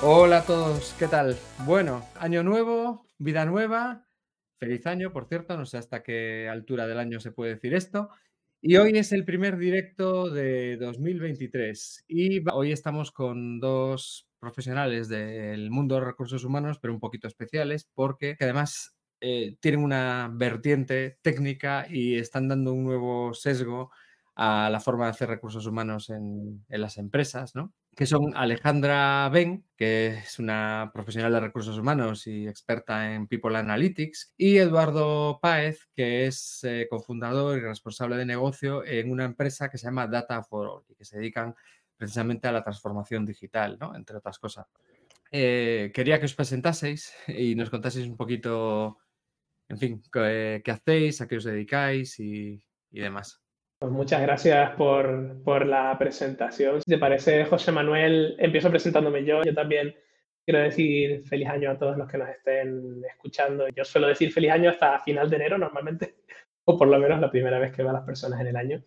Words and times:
Hola 0.00 0.38
a 0.38 0.46
todos, 0.46 0.94
¿qué 0.98 1.08
tal? 1.08 1.36
Bueno, 1.64 2.06
año 2.16 2.42
nuevo, 2.42 3.06
vida 3.18 3.44
nueva, 3.46 4.06
feliz 4.58 4.86
año, 4.86 5.12
por 5.12 5.26
cierto, 5.26 5.56
no 5.56 5.66
sé 5.66 5.78
hasta 5.78 6.02
qué 6.02 6.48
altura 6.48 6.86
del 6.86 6.98
año 6.98 7.20
se 7.20 7.32
puede 7.32 7.54
decir 7.54 7.74
esto. 7.74 8.10
Y 8.60 8.76
hoy 8.76 8.92
es 8.98 9.12
el 9.12 9.24
primer 9.24 9.56
directo 9.56 10.30
de 10.30 10.76
2023 10.76 12.04
y 12.08 12.42
hoy 12.50 12.72
estamos 12.72 13.10
con 13.10 13.58
dos 13.58 14.27
profesionales 14.38 15.08
del 15.08 15.70
mundo 15.70 15.96
de 15.96 16.02
recursos 16.02 16.44
humanos, 16.44 16.78
pero 16.80 16.94
un 16.94 17.00
poquito 17.00 17.28
especiales, 17.28 17.88
porque 17.94 18.36
además 18.40 18.96
eh, 19.20 19.56
tienen 19.60 19.82
una 19.82 20.30
vertiente 20.32 21.18
técnica 21.22 21.86
y 21.88 22.16
están 22.16 22.48
dando 22.48 22.72
un 22.72 22.84
nuevo 22.84 23.34
sesgo 23.34 23.90
a 24.38 24.70
la 24.70 24.78
forma 24.78 25.06
de 25.06 25.10
hacer 25.10 25.28
recursos 25.28 25.66
humanos 25.66 26.10
en, 26.10 26.64
las 26.68 26.96
empresas, 26.96 27.56
¿no? 27.56 27.74
que 27.96 28.06
son 28.06 28.36
Alejandra 28.36 29.28
Ben, 29.30 29.64
que 29.76 30.18
es 30.18 30.38
una 30.38 30.92
profesional 30.94 31.32
de 31.32 31.40
recursos 31.40 31.76
humanos 31.76 32.28
y 32.28 32.46
experta 32.46 33.12
en 33.12 33.26
People 33.26 33.58
Analytics, 33.58 34.34
y 34.36 34.58
Eduardo 34.58 35.40
Páez, 35.42 35.88
que 35.96 36.26
es 36.26 36.62
eh, 36.62 36.86
cofundador 36.88 37.58
y 37.58 37.62
responsable 37.62 38.14
de 38.14 38.26
negocio 38.26 38.84
en 38.84 39.10
una 39.10 39.24
empresa 39.24 39.68
que 39.68 39.78
se 39.78 39.88
llama 39.88 40.06
Data 40.06 40.44
for 40.44 40.68
All 40.68 40.84
y 40.88 40.94
que 40.94 41.04
se 41.04 41.18
dedican 41.18 41.56
precisamente 41.98 42.48
a 42.48 42.52
la 42.52 42.62
transformación 42.62 43.26
digital, 43.26 43.76
¿no? 43.78 43.94
entre 43.94 44.16
otras 44.16 44.38
cosas. 44.38 44.66
Eh, 45.30 45.90
quería 45.92 46.18
que 46.18 46.24
os 46.24 46.34
presentaseis 46.34 47.14
y 47.26 47.54
nos 47.54 47.68
contaseis 47.68 48.06
un 48.06 48.16
poquito, 48.16 48.96
en 49.68 49.78
fin, 49.78 50.02
qué, 50.10 50.62
hacéis, 50.66 51.20
a 51.20 51.28
qué 51.28 51.36
os 51.36 51.44
dedicáis 51.44 52.18
y 52.18 52.62
demás. 52.90 53.42
Pues 53.80 53.92
muchas 53.92 54.20
gracias 54.22 54.72
por, 54.72 55.40
por, 55.44 55.64
la 55.64 55.96
presentación. 55.96 56.82
Si 56.82 56.90
te 56.90 56.98
parece, 56.98 57.44
José 57.44 57.70
Manuel, 57.70 58.34
empiezo 58.40 58.70
presentándome 58.70 59.24
yo. 59.24 59.44
Yo 59.44 59.54
también 59.54 59.94
quiero 60.44 60.58
decir 60.58 61.22
feliz 61.22 61.48
año 61.48 61.70
a 61.70 61.78
todos 61.78 61.96
los 61.96 62.10
que 62.10 62.18
nos 62.18 62.28
estén 62.28 63.04
escuchando. 63.08 63.68
Yo 63.68 63.84
suelo 63.84 64.08
decir 64.08 64.32
feliz 64.32 64.50
año 64.50 64.70
hasta 64.70 64.98
final 64.98 65.30
de 65.30 65.36
enero 65.36 65.58
normalmente, 65.58 66.16
o 66.64 66.76
por 66.76 66.88
lo 66.88 66.98
menos 66.98 67.20
la 67.20 67.30
primera 67.30 67.60
vez 67.60 67.70
que 67.70 67.82
veo 67.82 67.90
a 67.90 67.94
las 67.94 68.04
personas 68.04 68.40
en 68.40 68.48
el 68.48 68.56
año. 68.56 68.82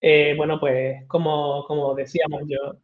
Eh, 0.00 0.34
bueno, 0.36 0.60
pues 0.60 1.04
como, 1.08 1.64
como 1.64 1.94
decíamos 1.94 2.42
yo, 2.46 2.76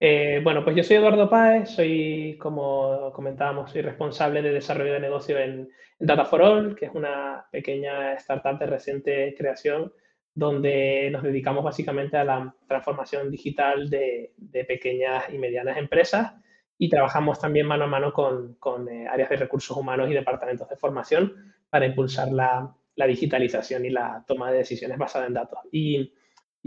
eh, 0.00 0.40
bueno, 0.42 0.62
pues 0.64 0.76
yo 0.76 0.82
soy 0.82 0.96
Eduardo 0.96 1.30
Páez, 1.30 1.70
soy, 1.70 2.36
como 2.38 3.12
comentábamos, 3.12 3.70
soy 3.70 3.82
responsable 3.82 4.42
de 4.42 4.52
desarrollo 4.52 4.94
de 4.94 5.00
negocio 5.00 5.38
en, 5.38 5.68
en 5.98 6.06
Data 6.06 6.24
for 6.24 6.42
All, 6.42 6.76
que 6.76 6.86
es 6.86 6.94
una 6.94 7.46
pequeña 7.50 8.14
startup 8.14 8.58
de 8.58 8.66
reciente 8.66 9.34
creación 9.36 9.92
donde 10.36 11.08
nos 11.10 11.22
dedicamos 11.22 11.64
básicamente 11.64 12.18
a 12.18 12.24
la 12.24 12.54
transformación 12.68 13.30
digital 13.30 13.88
de, 13.88 14.34
pequeñas 14.68 15.24
y 15.32 15.38
medianas 15.38 15.78
empresas 15.78 16.34
y 16.76 16.90
trabajamos 16.90 17.40
también 17.40 17.66
mano 17.66 17.84
a 17.84 17.86
mano 17.86 18.12
con, 18.12 18.88
eh, 18.90 19.06
áreas 19.08 19.30
de 19.30 19.36
recursos 19.36 19.74
humanos 19.74 20.10
y 20.10 20.12
departamentos 20.12 20.68
de 20.68 20.76
formación 20.76 21.54
para 21.70 21.86
impulsar 21.86 22.30
la, 22.30 22.70
digitalización 22.94 23.86
y 23.86 23.90
la 23.90 24.24
toma 24.26 24.50
de 24.50 24.58
decisiones 24.58 24.98
basada 24.98 25.26
en 25.26 25.34
datos. 25.34 25.58
Y, 25.72 26.12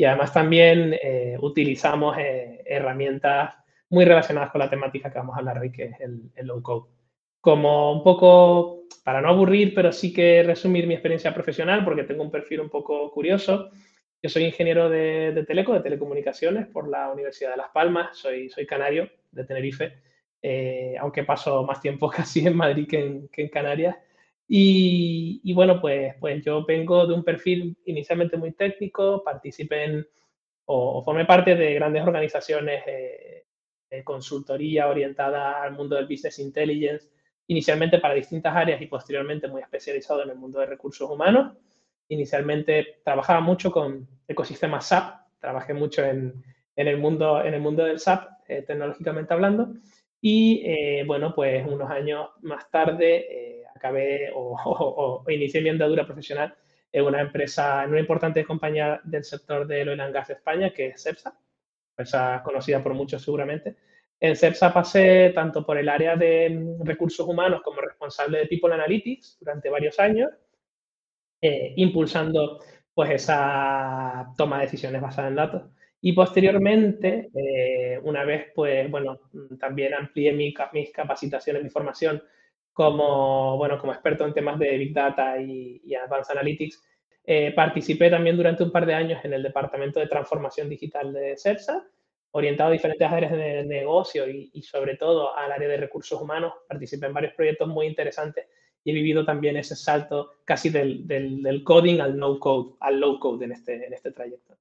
además 0.06 0.32
también 0.34 0.96
eh, 1.02 1.38
utilizamos 1.42 2.18
eh, 2.18 2.64
herramientas 2.66 3.54
muy 3.90 4.06
relacionadas 4.06 4.52
con 4.52 4.60
la 4.60 4.70
temática 4.70 5.12
que 5.12 5.20
vamos 5.20 5.36
a 5.36 5.40
hablar 5.40 5.60
hoy, 5.60 5.72
que 5.72 5.86
es 5.86 6.00
el, 6.00 6.48
low 6.48 6.62
code. 6.62 6.90
Como 7.42 7.94
un 7.94 8.04
poco 8.04 8.84
para 9.04 9.22
no 9.22 9.30
aburrir, 9.30 9.74
pero 9.74 9.92
sí 9.92 10.14
que 10.14 10.44
resumir 10.44 10.88
mi 10.88 10.94
experiencia 10.94 11.34
profesional, 11.34 11.84
porque 11.84 12.04
tengo 12.04 12.24
un 12.24 12.32
perfil 12.32 12.62
un 12.62 12.70
poco 12.70 13.12
curioso. 13.12 13.72
Yo 14.22 14.30
soy 14.30 14.44
ingeniero 14.44 14.90
de, 14.90 15.32
de 15.32 15.44
telecomunicaciones, 15.46 16.68
por 16.68 16.90
la 16.90 17.12
Universidad 17.12 17.52
de 17.52 17.58
Las 17.58 17.70
Palmas. 17.70 18.18
Soy, 18.18 18.50
soy 18.50 18.66
canario 18.66 19.10
de 19.32 19.46
Tenerife, 19.46 19.94
eh, 20.42 20.96
aunque 21.00 21.24
paso 21.24 21.64
más 21.64 21.82
tiempo 21.82 22.10
casi 22.16 22.46
en 22.46 22.56
Madrid 22.56 22.88
que 22.88 23.28
en, 23.32 23.50
Canarias. 23.50 23.98
Y, 24.52 25.54
bueno, 25.54 25.80
pues, 25.80 26.16
pues 26.20 26.44
yo 26.44 26.66
vengo 26.66 27.06
de 27.06 27.14
un 27.14 27.24
perfil 27.24 27.78
inicialmente 27.86 28.36
muy 28.36 28.54
técnico, 28.54 29.24
participé 29.24 29.84
en 29.84 30.08
o, 30.66 31.04
formé 31.04 31.26
parte 31.26 31.56
de 31.56 31.76
grandes 31.76 32.04
organizaciones 32.04 32.84
eh, 32.88 33.46
de 33.90 34.04
consultoría 34.04 34.88
orientada 34.88 35.62
al 35.62 35.74
mundo 35.74 35.96
del 35.96 36.08
business 36.08 36.40
intelligence, 36.40 37.10
inicialmente 37.48 38.00
para 38.00 38.16
distintas 38.16 38.56
áreas 38.56 38.82
y 38.82 38.88
posteriormente 38.88 39.48
muy 39.48 39.62
especializado 39.62 40.24
en 40.24 40.32
el 40.32 40.38
mundo 40.38 40.60
de 40.60 40.66
recursos 40.66 41.10
humanos. 41.10 41.56
Inicialmente 42.08 43.02
trabajaba 43.04 43.42
mucho 43.42 43.72
con 43.72 44.08
ecosistemas 44.28 44.88
SAP, 44.88 45.16
trabajé 45.40 45.76
mucho 45.76 46.04
en, 46.04 46.44
el, 46.76 46.98
mundo, 46.98 47.44
en 47.44 47.54
el 47.54 47.62
mundo 47.62 47.84
del 47.84 48.00
SAP, 48.00 48.30
eh, 48.48 48.64
tecnológicamente 48.64 49.34
hablando, 49.34 49.74
y 50.22 50.64
eh, 50.66 51.04
bueno, 51.06 51.34
pues 51.34 51.66
unos 51.66 51.90
años 51.90 52.30
más 52.42 52.70
tarde 52.70 53.60
eh, 53.60 53.64
acabé 53.80 54.32
o, 54.36 55.24
inicié 55.30 55.62
mi 55.62 55.70
andadura 55.70 56.06
profesional 56.06 56.56
en 56.92 57.06
una 57.06 57.22
empresa, 57.22 57.84
en 57.84 57.92
una 57.92 58.00
importante 58.00 58.44
compañía 58.44 59.00
del 59.04 59.24
sector 59.24 59.66
del 59.68 59.90
oil 59.90 60.02
and 60.02 60.14
gas 60.14 60.28
de 60.28 60.34
España, 60.36 60.72
que 60.72 60.88
es 60.88 61.04
CEPSA, 61.04 61.34
empresa 61.92 62.42
conocida 62.44 62.84
por 62.84 62.94
muchos 62.94 63.22
seguramente, 63.22 63.76
en 64.20 64.36
CEPSA 64.36 64.74
pasé 64.74 65.32
tanto 65.34 65.66
por 65.66 65.78
el 65.78 65.88
área 65.88 66.16
de 66.16 66.50
mm, 66.50 66.84
recursos 66.86 67.26
humanos 67.28 67.62
como 67.64 67.82
responsable 67.82 68.40
de 68.40 68.48
People 68.48 68.74
Analytics 68.74 69.38
durante 69.40 69.70
varios 69.70 70.00
años, 70.00 70.30
eh, 71.42 71.74
impulsando 71.78 72.60
pues 72.94 73.12
esa 73.12 74.34
toma 74.38 74.58
de 74.58 74.66
decisiones 74.66 75.02
basada 75.02 75.30
en 75.30 75.36
datos. 75.36 75.64
Y 76.02 76.14
posteriormente, 76.14 77.30
eh, 77.34 78.00
una 78.04 78.24
vez, 78.26 78.48
pues, 78.54 78.90
bueno, 78.92 79.22
mm, 79.32 79.58
también 79.58 79.94
amplié 79.94 80.34
mi, 80.34 80.54
mis 80.74 80.92
capacitaciones, 80.92 81.64
mi 81.64 81.70
formación 81.70 82.22
como, 82.80 83.58
bueno, 83.58 83.78
como 83.78 83.92
experto 83.92 84.26
en 84.26 84.34
temas 84.34 84.58
de 84.58 84.78
Big 84.78 84.94
Data 84.94 85.38
y, 85.38 85.94
Advanced 85.96 86.32
Analytics. 86.32 86.82
Eh, 87.26 87.52
participé 87.54 88.10
también 88.10 88.38
durante 88.38 88.64
un 88.64 88.72
par 88.72 88.86
de 88.86 88.94
años 88.94 89.20
en 89.26 89.34
el 89.34 89.44
Departamento 89.44 90.00
de 90.00 90.08
Transformación 90.08 90.70
Digital 90.70 91.12
de 91.12 91.36
CEPSA 91.36 91.86
orientado 92.32 92.70
a 92.70 92.72
diferentes 92.72 93.12
áreas 93.12 93.34
de 93.34 93.66
negocio 93.66 94.30
y, 94.30 94.62
sobre 94.62 94.96
todo 94.96 95.36
al 95.36 95.52
área 95.52 95.68
de 95.68 95.76
recursos 95.76 96.22
humanos. 96.22 96.54
Participé 96.70 97.08
en 97.08 97.14
varios 97.16 97.34
proyectos 97.34 97.68
muy 97.68 97.86
interesantes 97.86 98.48
y 98.86 98.92
he 98.92 98.94
vivido 98.94 99.26
también 99.26 99.58
ese 99.58 99.76
salto 99.76 100.32
casi 100.46 100.70
del, 100.70 101.06
del, 101.06 101.62
coding 101.66 102.00
al 102.00 102.18
no 102.18 102.40
code, 102.40 102.78
al 102.80 102.98
low 102.98 103.20
code 103.20 103.44
en 103.44 103.52
este, 103.52 103.86
en 103.86 103.94
este 103.94 104.14
trayecto. 104.14 104.56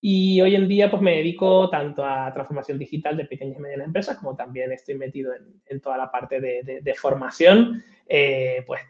Y 0.00 0.40
hoy 0.40 0.54
en 0.54 0.68
día 0.68 0.90
pues 0.90 1.02
me 1.02 1.16
dedico 1.16 1.68
tanto 1.70 2.04
a 2.04 2.32
transformación 2.32 2.78
digital 2.78 3.16
de 3.16 3.24
pequeñas 3.24 3.58
y 3.58 3.60
medianas 3.60 3.86
empresas 3.86 4.18
como 4.18 4.36
también 4.36 4.72
estoy 4.72 4.96
metido 4.96 5.32
en, 5.34 5.80
toda 5.80 5.96
la 5.96 6.10
parte 6.10 6.40
de, 6.40 6.94
formación, 6.94 7.82
eh, 8.06 8.62
pues 8.66 8.82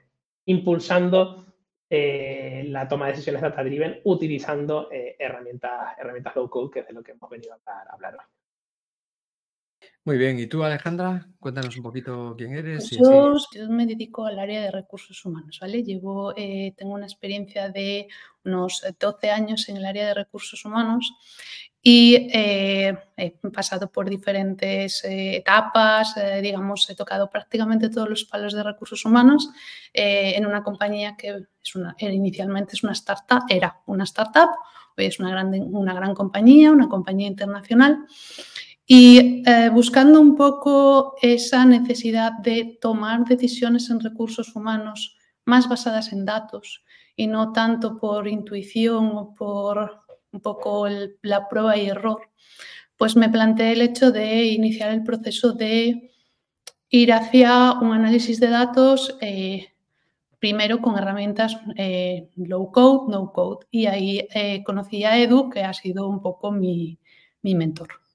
impulsando 0.47 1.47
eh, 1.89 2.65
la 2.69 2.89
toma 2.89 3.07
de 3.07 3.13
decisiones 3.13 3.43
data-driven 3.43 4.01
utilizando 4.05 4.89
eh, 4.91 5.17
herramientas, 5.19 5.97
herramientas 5.99 6.35
low-code, 6.35 6.71
que 6.71 6.81
es 6.81 6.89
de 6.89 6.95
lo 6.95 7.03
que 7.03 7.13
hemos 7.13 7.31
venido 7.31 7.55
a 7.55 7.95
hablar, 7.95 8.15
hoy. 8.15 8.36
Muy 10.07 10.19
bien, 10.19 10.39
¿y 10.39 10.47
tú 10.47 10.63
Alejandra? 10.63 11.27
Cuéntanos 11.41 11.77
un 11.77 11.83
poquito 11.83 12.37
quién 12.39 12.55
eres. 12.55 12.97
Pues 12.97 13.49
yo, 13.53 13.69
me 13.69 13.87
dedico 13.87 14.25
al 14.25 14.39
área 14.39 14.63
de 14.63 14.71
recursos 14.71 15.25
humanos, 15.25 15.59
¿vale? 15.61 15.83
Llevo, 15.83 16.33
eh, 16.37 16.75
tengo 16.77 16.95
una 16.95 17.07
experiencia 17.07 17.71
de 17.71 18.07
unos 18.45 18.85
12 19.01 19.31
años 19.33 19.69
en 19.69 19.79
el 19.79 19.85
área 19.85 20.07
de 20.07 20.15
recursos 20.15 20.65
humanos 20.65 21.13
y 21.89 22.29
eh, 22.33 22.97
he 23.17 23.31
pasado 23.53 23.91
por 23.91 24.09
diferentes 24.09 25.05
eh, 25.05 25.37
etapas, 25.37 26.17
eh, 26.17 26.41
digamos, 26.41 26.89
he 26.91 26.95
tocado 26.95 27.29
prácticamente 27.29 27.91
todos 27.91 28.09
los 28.09 28.25
palos 28.25 28.55
de 28.55 28.63
recursos 28.63 29.05
humanos 29.05 29.51
en 29.93 30.47
una 30.47 30.63
compañía 30.63 31.17
que 31.17 31.47
es 31.63 31.75
una, 31.75 31.95
inicialmente 31.99 32.75
es 32.75 32.83
una 32.83 32.93
startup, 32.93 33.43
era 33.49 33.81
una 33.87 34.03
startup, 34.03 34.51
hoy 34.97 35.07
es 35.07 35.21
una 35.21 35.31
gran, 35.31 35.53
una 35.53 35.95
gran 35.95 36.15
compañía, 36.15 36.71
una 36.71 36.89
compañía 36.89 37.29
internacional. 37.29 38.05
Y 38.87 39.43
buscando 39.73 40.21
un 40.21 40.37
poco 40.37 41.17
esa 41.21 41.65
necesidad 41.65 42.33
de 42.39 42.79
tomar 42.81 43.25
decisiones 43.25 43.91
en 43.91 43.99
recursos 43.99 44.55
humanos 44.55 45.17
más 45.45 45.69
basadas 45.69 46.13
en 46.13 46.25
datos 46.25 46.85
y 47.17 47.27
no 47.27 47.53
tanto 47.53 47.99
por 47.99 48.29
intuición 48.29 49.17
o 49.17 49.35
por 49.35 50.03
un 50.33 50.41
poco 50.41 50.87
la 51.23 51.49
prueba 51.49 51.77
y 51.77 51.87
error, 51.87 52.31
pues 52.97 53.17
me 53.17 53.29
planteé 53.29 53.73
el 53.73 53.83
hecho 53.83 54.11
de 54.11 54.45
iniciar 54.45 54.91
el 54.91 55.03
proceso 55.03 55.53
de 55.53 56.13
ir 56.91 57.13
hacia 57.13 57.73
un 57.73 57.93
análisis 57.93 58.39
de 58.41 58.49
datos 58.49 59.17
eh, 59.21 59.69
primero 60.39 60.81
con 60.81 60.97
herramientas 60.97 61.57
eh, 61.77 62.31
low 62.37 62.71
code, 62.71 63.11
no 63.13 63.33
code. 63.33 63.67
Y 63.71 63.87
ahí 63.87 64.27
eh, 64.35 64.63
conocí 64.65 65.05
a 65.05 65.19
Edu, 65.19 65.51
que 65.51 65.63
ha 65.63 65.73
sido 65.73 66.09
un 66.09 66.21
poco 66.21 66.53
mi 66.53 66.99
mentor. 67.43 68.06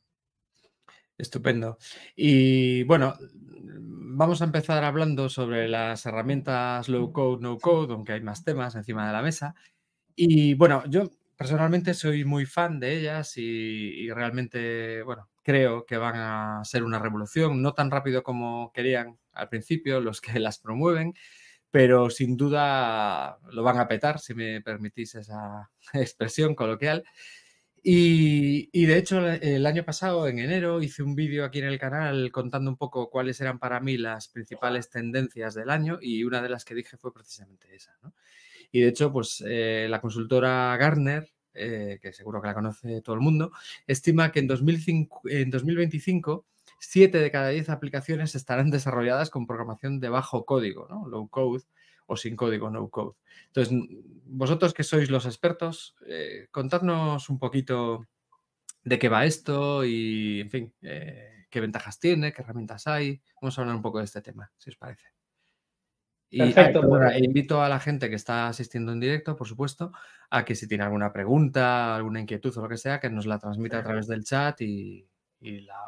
Estupendo. 1.21 1.77
Y 2.15 2.83
bueno, 2.83 3.15
vamos 3.63 4.41
a 4.41 4.45
empezar 4.45 4.83
hablando 4.83 5.29
sobre 5.29 5.67
las 5.67 6.05
herramientas 6.05 6.89
low 6.89 7.13
code, 7.13 7.41
no 7.41 7.57
code, 7.59 7.93
aunque 7.93 8.13
hay 8.13 8.21
más 8.21 8.43
temas 8.43 8.75
encima 8.75 9.05
de 9.05 9.13
la 9.13 9.21
mesa. 9.21 9.55
Y 10.15 10.55
bueno, 10.55 10.83
yo 10.87 11.11
personalmente 11.37 11.93
soy 11.93 12.25
muy 12.25 12.45
fan 12.45 12.79
de 12.79 12.97
ellas 12.97 13.33
y, 13.37 14.09
realmente, 14.11 15.03
bueno, 15.03 15.29
creo 15.43 15.85
que 15.85 15.97
van 15.97 16.15
a 16.15 16.61
ser 16.65 16.83
una 16.83 16.99
revolución, 16.99 17.61
no 17.61 17.73
tan 17.73 17.91
rápido 17.91 18.23
como 18.23 18.71
querían 18.73 19.17
al 19.33 19.49
principio 19.49 20.01
los 20.01 20.21
que 20.21 20.39
las 20.39 20.59
promueven, 20.59 21.13
pero 21.71 22.09
sin 22.09 22.37
duda 22.37 23.39
lo 23.51 23.63
van 23.63 23.79
a 23.79 23.87
petar, 23.87 24.19
si 24.19 24.33
me 24.33 24.61
permitís 24.61 25.15
esa 25.15 25.69
expresión 25.93 26.55
coloquial. 26.55 27.03
Y, 27.83 28.85
de 28.85 28.97
hecho, 28.97 29.27
el 29.27 29.65
año 29.65 29.83
pasado, 29.83 30.27
en 30.27 30.37
enero, 30.37 30.81
hice 30.83 31.01
un 31.01 31.15
vídeo 31.15 31.43
aquí 31.43 31.59
en 31.59 31.65
el 31.65 31.79
canal 31.79 32.31
contando 32.31 32.69
un 32.69 32.77
poco 32.77 33.09
cuáles 33.09 33.41
eran 33.41 33.57
para 33.57 33.79
mí 33.79 33.97
las 33.97 34.27
principales 34.27 34.89
tendencias 34.89 35.55
del 35.55 35.69
año 35.71 35.97
y 35.99 36.23
una 36.23 36.41
de 36.43 36.49
las 36.49 36.63
que 36.63 36.75
dije 36.75 36.97
fue 36.97 37.11
precisamente 37.11 37.73
esa. 37.75 37.97
Y 38.71 38.81
de 38.81 38.89
hecho, 38.89 39.11
pues 39.11 39.43
eh, 39.47 39.87
la 39.89 39.99
consultora 39.99 40.77
Gartner, 40.77 41.27
eh, 41.53 41.97
que 42.01 42.13
seguro 42.13 42.39
que 42.41 42.47
la 42.47 42.53
conoce 42.53 43.01
todo 43.01 43.15
el 43.15 43.21
mundo, 43.21 43.51
estima 43.87 44.31
que 44.31 44.39
en, 44.39 44.47
2005, 44.47 45.21
en 45.29 45.49
2025 45.49 46.45
7 46.79 47.19
de 47.19 47.31
cada 47.31 47.49
10 47.49 47.69
aplicaciones 47.69 48.35
estarán 48.35 48.71
desarrolladas 48.71 49.29
con 49.29 49.45
programación 49.45 49.99
de 49.99 50.09
bajo 50.09 50.45
código, 50.45 50.87
¿no? 50.89 51.07
low 51.07 51.27
code 51.29 51.63
o 52.07 52.17
sin 52.17 52.35
código, 52.35 52.69
no 52.69 52.89
code. 52.89 53.15
Entonces, 53.47 53.77
vosotros 54.31 54.73
que 54.73 54.83
sois 54.83 55.09
los 55.09 55.25
expertos, 55.25 55.95
eh, 56.07 56.47
contadnos 56.51 57.29
un 57.29 57.37
poquito 57.37 58.07
de 58.83 58.97
qué 58.97 59.09
va 59.09 59.25
esto 59.25 59.83
y, 59.83 60.41
en 60.41 60.49
fin, 60.49 60.73
eh, 60.81 61.45
qué 61.49 61.59
ventajas 61.59 61.99
tiene, 61.99 62.31
qué 62.31 62.41
herramientas 62.41 62.87
hay. 62.87 63.21
Vamos 63.41 63.57
a 63.57 63.61
hablar 63.61 63.75
un 63.75 63.81
poco 63.81 63.99
de 63.99 64.05
este 64.05 64.21
tema, 64.21 64.51
si 64.57 64.69
os 64.69 64.77
parece. 64.77 65.07
Y 66.29 66.39
Perfecto, 66.39 66.81
pues. 66.87 67.21
invito 67.21 67.61
a 67.61 67.67
la 67.67 67.79
gente 67.79 68.09
que 68.09 68.15
está 68.15 68.47
asistiendo 68.47 68.93
en 68.93 69.01
directo, 69.01 69.35
por 69.35 69.47
supuesto, 69.47 69.91
a 70.29 70.45
que 70.45 70.55
si 70.55 70.65
tiene 70.65 70.85
alguna 70.85 71.11
pregunta, 71.11 71.93
alguna 71.93 72.21
inquietud 72.21 72.57
o 72.57 72.61
lo 72.61 72.69
que 72.69 72.77
sea, 72.77 73.01
que 73.01 73.09
nos 73.09 73.25
la 73.25 73.37
transmita 73.37 73.79
a 73.79 73.83
través 73.83 74.07
del 74.07 74.23
chat 74.23 74.61
y, 74.61 75.05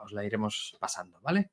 os 0.04 0.12
la 0.12 0.26
iremos 0.26 0.76
pasando, 0.80 1.22
¿vale? 1.22 1.52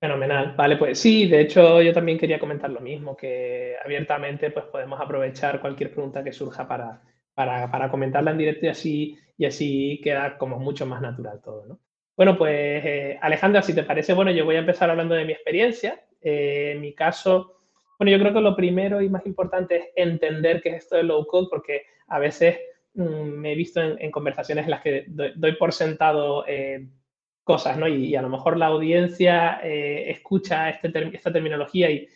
Fenomenal, 0.00 0.54
vale, 0.56 0.76
pues 0.76 1.00
sí, 1.00 1.26
de 1.26 1.40
hecho 1.40 1.82
yo 1.82 1.92
también 1.92 2.18
quería 2.18 2.38
comentar 2.38 2.70
lo 2.70 2.80
mismo, 2.80 3.16
que 3.16 3.74
abiertamente 3.84 4.52
pues 4.52 4.66
podemos 4.66 5.00
aprovechar 5.00 5.60
cualquier 5.60 5.92
pregunta 5.92 6.22
que 6.22 6.32
surja 6.32 6.68
para, 6.68 7.02
para, 7.34 7.90
comentarla 7.90 8.30
en 8.30 8.38
directo 8.38 8.66
y 8.66 8.68
así, 8.68 9.18
y 9.36 9.44
así 9.44 10.00
queda 10.02 10.38
como 10.38 10.58
mucho 10.60 10.86
más 10.86 11.00
natural 11.00 11.40
todo, 11.42 11.66
¿no? 11.66 11.80
Bueno, 12.16 12.36
pues 12.36 12.84
eh, 12.84 13.18
Alejandra, 13.20 13.62
si 13.62 13.74
te 13.74 13.82
parece, 13.82 14.12
bueno, 14.12 14.30
yo 14.30 14.44
voy 14.44 14.56
a 14.56 14.60
empezar 14.60 14.90
hablando 14.90 15.14
de 15.14 15.24
mi 15.24 15.32
experiencia. 15.32 16.00
Eh, 16.20 16.72
en 16.74 16.80
mi 16.80 16.92
caso, 16.92 17.60
bueno, 17.98 18.10
yo 18.10 18.18
creo 18.18 18.34
que 18.34 18.40
lo 18.40 18.56
primero 18.56 19.00
y 19.00 19.08
más 19.08 19.24
importante 19.26 19.76
es 19.76 19.84
entender 19.94 20.60
qué 20.60 20.70
es 20.70 20.84
esto 20.84 20.96
de 20.96 21.04
low 21.04 21.26
code, 21.26 21.46
porque 21.48 21.82
a 22.08 22.18
veces 22.18 22.58
mm, 22.94 23.02
me 23.04 23.52
he 23.52 23.54
visto 23.54 23.80
en, 23.80 24.10
conversaciones 24.10 24.64
en 24.64 24.70
las 24.70 24.82
que 24.82 25.04
doy, 25.08 25.52
por 25.56 25.72
sentado 25.72 26.44
eh, 26.46 26.88
cosas, 27.48 27.78
¿no? 27.78 27.88
Y, 27.88 28.14
a 28.14 28.20
lo 28.20 28.28
mejor 28.28 28.58
la 28.58 28.66
audiencia 28.66 29.58
eh, 29.64 30.10
escucha 30.10 30.68
este 30.68 30.92
esta 31.14 31.32
terminología 31.32 31.90
y, 31.90 32.06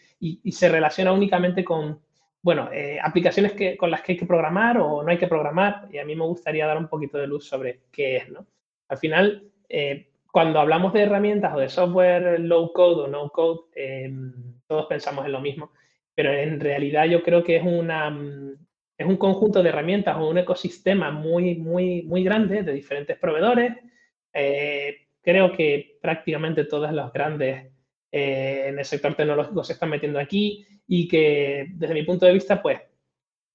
se 0.52 0.68
relaciona 0.68 1.10
únicamente 1.10 1.64
con, 1.64 2.00
bueno, 2.42 2.68
eh, 2.70 2.98
aplicaciones 3.02 3.54
que, 3.54 3.78
con 3.78 3.90
las 3.90 4.02
que 4.02 4.12
hay 4.12 4.18
que 4.18 4.26
programar 4.26 4.76
o 4.76 5.02
no 5.02 5.10
hay 5.10 5.16
que 5.16 5.26
programar. 5.26 5.88
Y 5.90 5.96
a 5.96 6.04
mí 6.04 6.14
me 6.14 6.26
gustaría 6.26 6.66
dar 6.66 6.76
un 6.76 6.86
poquito 6.86 7.16
de 7.16 7.26
luz 7.26 7.48
sobre 7.48 7.80
qué 7.90 8.18
es, 8.18 8.28
¿no? 8.28 8.46
Al 8.88 8.98
final, 8.98 9.50
eh, 9.70 10.10
cuando 10.30 10.60
hablamos 10.60 10.92
de 10.92 11.00
herramientas 11.00 11.54
o 11.54 11.60
de 11.60 11.70
software 11.70 12.38
low 12.38 12.70
code 12.74 13.04
o 13.04 13.08
no 13.08 13.30
code, 13.30 13.62
em, 13.74 14.34
todos 14.66 14.84
pensamos 14.84 15.24
en 15.24 15.32
lo 15.32 15.40
mismo, 15.40 15.72
pero 16.14 16.30
en 16.30 16.60
realidad 16.60 17.06
yo 17.06 17.22
creo 17.22 17.42
que 17.42 17.56
es 17.56 17.64
un 17.64 19.16
conjunto 19.16 19.62
de 19.62 19.70
herramientas 19.70 20.18
o 20.18 20.28
un 20.28 20.38
ecosistema 20.38 21.10
muy, 21.10 21.54
muy, 21.54 22.02
muy 22.02 22.22
grande 22.22 22.62
de 22.62 22.72
diferentes 22.74 23.18
proveedores, 23.18 23.72
creo 25.22 25.52
que 25.52 25.98
prácticamente 26.02 26.64
todas 26.64 26.92
las 26.92 27.12
grandes 27.12 27.72
eh, 28.10 28.64
en 28.66 28.78
el 28.78 28.84
sector 28.84 29.14
tecnológico 29.14 29.64
se 29.64 29.72
están 29.72 29.90
metiendo 29.90 30.18
aquí 30.18 30.66
y 30.86 31.08
que 31.08 31.66
desde 31.70 31.94
mi 31.94 32.02
punto 32.02 32.26
de 32.26 32.34
vista, 32.34 32.60
pues 32.60 32.80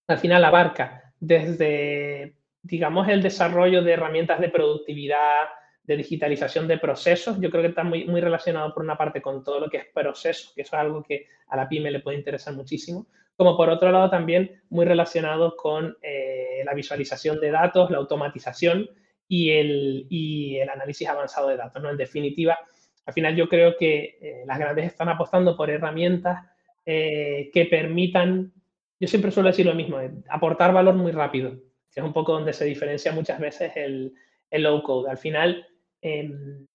al 0.07 0.17
final 0.17 0.43
abarca 0.43 1.13
desde, 1.19 2.35
digamos, 2.61 3.07
el 3.09 3.21
desarrollo 3.21 3.83
de 3.83 3.91
herramientas 3.91 4.39
de 4.39 4.49
productividad, 4.49 5.45
de 5.83 5.97
digitalización 5.97 6.67
de 6.67 6.77
procesos. 6.77 7.39
Yo 7.39 7.49
creo 7.49 7.61
que 7.61 7.69
está 7.69 7.83
muy, 7.83 8.05
muy 8.05 8.21
relacionado 8.21 8.73
por 8.73 8.83
una 8.83 8.97
parte 8.97 9.21
con 9.21 9.43
todo 9.43 9.59
lo 9.59 9.69
que 9.69 9.77
es 9.77 9.85
proceso, 9.93 10.51
que 10.55 10.61
eso 10.61 10.75
es 10.75 10.81
algo 10.81 11.03
que 11.03 11.27
a 11.47 11.57
la 11.57 11.67
pyme 11.67 11.91
le 11.91 11.99
puede 11.99 12.17
interesar 12.17 12.53
muchísimo, 12.53 13.07
como 13.35 13.55
por 13.55 13.69
otro 13.69 13.91
lado 13.91 14.09
también 14.09 14.61
muy 14.69 14.85
relacionado 14.85 15.55
con 15.55 15.97
eh, 16.01 16.63
la 16.65 16.73
visualización 16.73 17.39
de 17.39 17.51
datos, 17.51 17.91
la 17.91 17.97
automatización 17.97 18.89
y 19.27 19.51
el, 19.51 20.07
y 20.09 20.57
el 20.57 20.69
análisis 20.69 21.07
avanzado 21.07 21.49
de 21.49 21.57
datos. 21.57 21.81
¿no? 21.81 21.89
En 21.89 21.97
definitiva, 21.97 22.57
al 23.05 23.13
final 23.13 23.35
yo 23.35 23.47
creo 23.47 23.77
que 23.77 24.17
eh, 24.21 24.43
las 24.45 24.59
grandes 24.59 24.85
están 24.85 25.09
apostando 25.09 25.55
por 25.55 25.69
herramientas 25.69 26.45
eh, 26.85 27.49
que 27.53 27.65
permitan, 27.65 28.53
yo 28.99 29.07
siempre 29.07 29.31
suelo 29.31 29.49
decir 29.49 29.65
lo 29.65 29.75
mismo, 29.75 29.99
eh, 29.99 30.11
aportar 30.29 30.73
valor 30.73 30.95
muy 30.95 31.11
rápido, 31.11 31.51
que 31.91 32.01
es 32.01 32.05
un 32.05 32.13
poco 32.13 32.33
donde 32.33 32.53
se 32.53 32.65
diferencia 32.65 33.11
muchas 33.11 33.39
veces 33.39 33.71
el, 33.75 34.13
el 34.49 34.63
low 34.63 34.83
code. 34.83 35.09
Al 35.09 35.17
final, 35.17 35.65
em, 36.01 36.65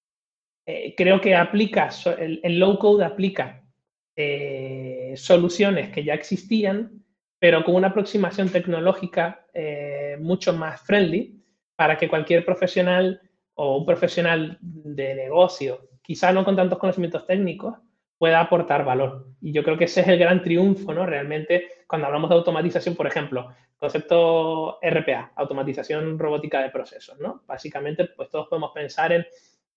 creo 0.96 1.20
que 1.20 1.34
aplica, 1.34 1.90
el, 2.19 2.40
el, 2.43 2.58
low 2.58 2.78
code 2.78 3.04
aplica 3.04 3.58
soluciones 5.16 5.90
que 5.90 6.04
ya 6.04 6.14
existían, 6.14 7.04
pero 7.38 7.64
con 7.64 7.75
una 7.75 7.88
aproximación 7.88 8.49
tecnológica 8.50 9.46
mucho 10.20 10.52
más 10.52 10.81
friendly 10.82 11.42
para 11.82 11.99
que 11.99 12.08
cualquier 12.08 12.44
profesional 12.44 13.20
o 13.55 13.79
un 13.79 13.84
profesional 13.84 14.56
de 14.61 15.17
negocio, 15.17 15.88
quizá 16.00 16.32
no 16.32 16.44
con 16.44 16.55
tantos 16.55 16.79
conocimientos 16.79 17.26
técnicos, 17.26 17.75
pueda 18.19 18.38
aportar 18.38 18.84
valor. 18.84 19.26
Y 19.40 19.50
yo 19.50 19.64
creo 19.64 19.76
que 19.76 19.87
ese 19.87 20.02
es 20.02 20.06
el 20.06 20.17
gran 20.17 20.44
triunfo, 20.44 20.94
¿no? 20.94 21.05
Realmente, 21.05 21.82
cuando 21.88 22.06
hablamos 22.06 22.31
de 22.31 22.37
automatización, 22.37 22.94
por 22.94 23.08
ejemplo, 23.08 23.49
concepto 23.76 24.79
RPA, 24.81 25.32
automatización 25.34 26.20
robótica 26.20 26.62
de 26.62 26.70
procesos, 26.70 27.19
¿no? 27.19 27.43
Básicamente, 27.49 28.05
pues 28.05 28.31
todos 28.31 28.46
podemos 28.46 28.70
pensar 28.70 29.12
en 29.12 29.26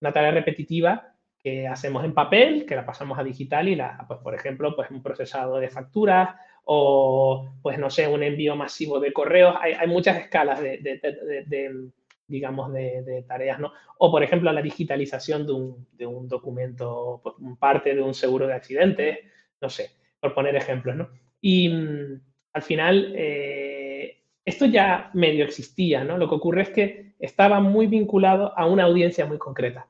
una 0.00 0.12
tarea 0.12 0.30
repetitiva 0.30 1.12
que 1.40 1.66
hacemos 1.66 2.04
en 2.04 2.14
papel, 2.14 2.66
que 2.66 2.76
la 2.76 2.86
pasamos 2.86 3.18
a 3.18 3.24
digital 3.24 3.66
y 3.66 3.74
la, 3.74 4.04
pues 4.06 4.20
por 4.20 4.32
ejemplo, 4.32 4.76
pues 4.76 4.92
un 4.92 5.02
procesado 5.02 5.56
de 5.58 5.70
facturas 5.70 6.36
o, 6.68 7.48
pues 7.62 7.78
no 7.78 7.90
sé, 7.90 8.08
un 8.08 8.24
envío 8.24 8.56
masivo 8.56 8.98
de 8.98 9.12
correos. 9.12 9.54
Hay, 9.60 9.72
hay 9.74 9.86
muchas 9.86 10.18
escalas 10.18 10.60
de, 10.60 10.78
de, 10.78 11.90
digamos, 12.26 12.72
de, 12.72 13.24
tareas, 13.26 13.60
¿no? 13.60 13.72
O, 13.98 14.10
por 14.10 14.22
ejemplo, 14.24 14.52
la 14.52 14.62
digitalización 14.62 15.46
de 15.46 15.52
un, 15.52 15.86
un 16.00 16.28
documento, 16.28 17.20
pues, 17.22 17.36
parte 17.58 17.94
de 17.94 18.02
un 18.02 18.14
seguro 18.14 18.48
de 18.48 18.54
accidentes, 18.54 19.18
no 19.60 19.70
sé, 19.70 19.90
por 20.20 20.34
poner 20.34 20.56
ejemplos, 20.56 20.96
¿no? 20.96 21.08
Y 21.40 21.68
mm, 21.68 22.20
al 22.54 22.62
final, 22.62 23.12
eh, 23.14 24.18
esto 24.44 24.66
ya 24.66 25.10
medio 25.14 25.44
existía, 25.44 26.02
¿no? 26.02 26.18
Lo 26.18 26.28
que 26.28 26.34
ocurre 26.34 26.62
es 26.62 26.70
que 26.70 27.12
estaba 27.20 27.60
muy 27.60 27.86
vinculado 27.86 28.52
a 28.58 28.66
una 28.66 28.84
audiencia 28.84 29.24
muy 29.24 29.38
concreta. 29.38 29.86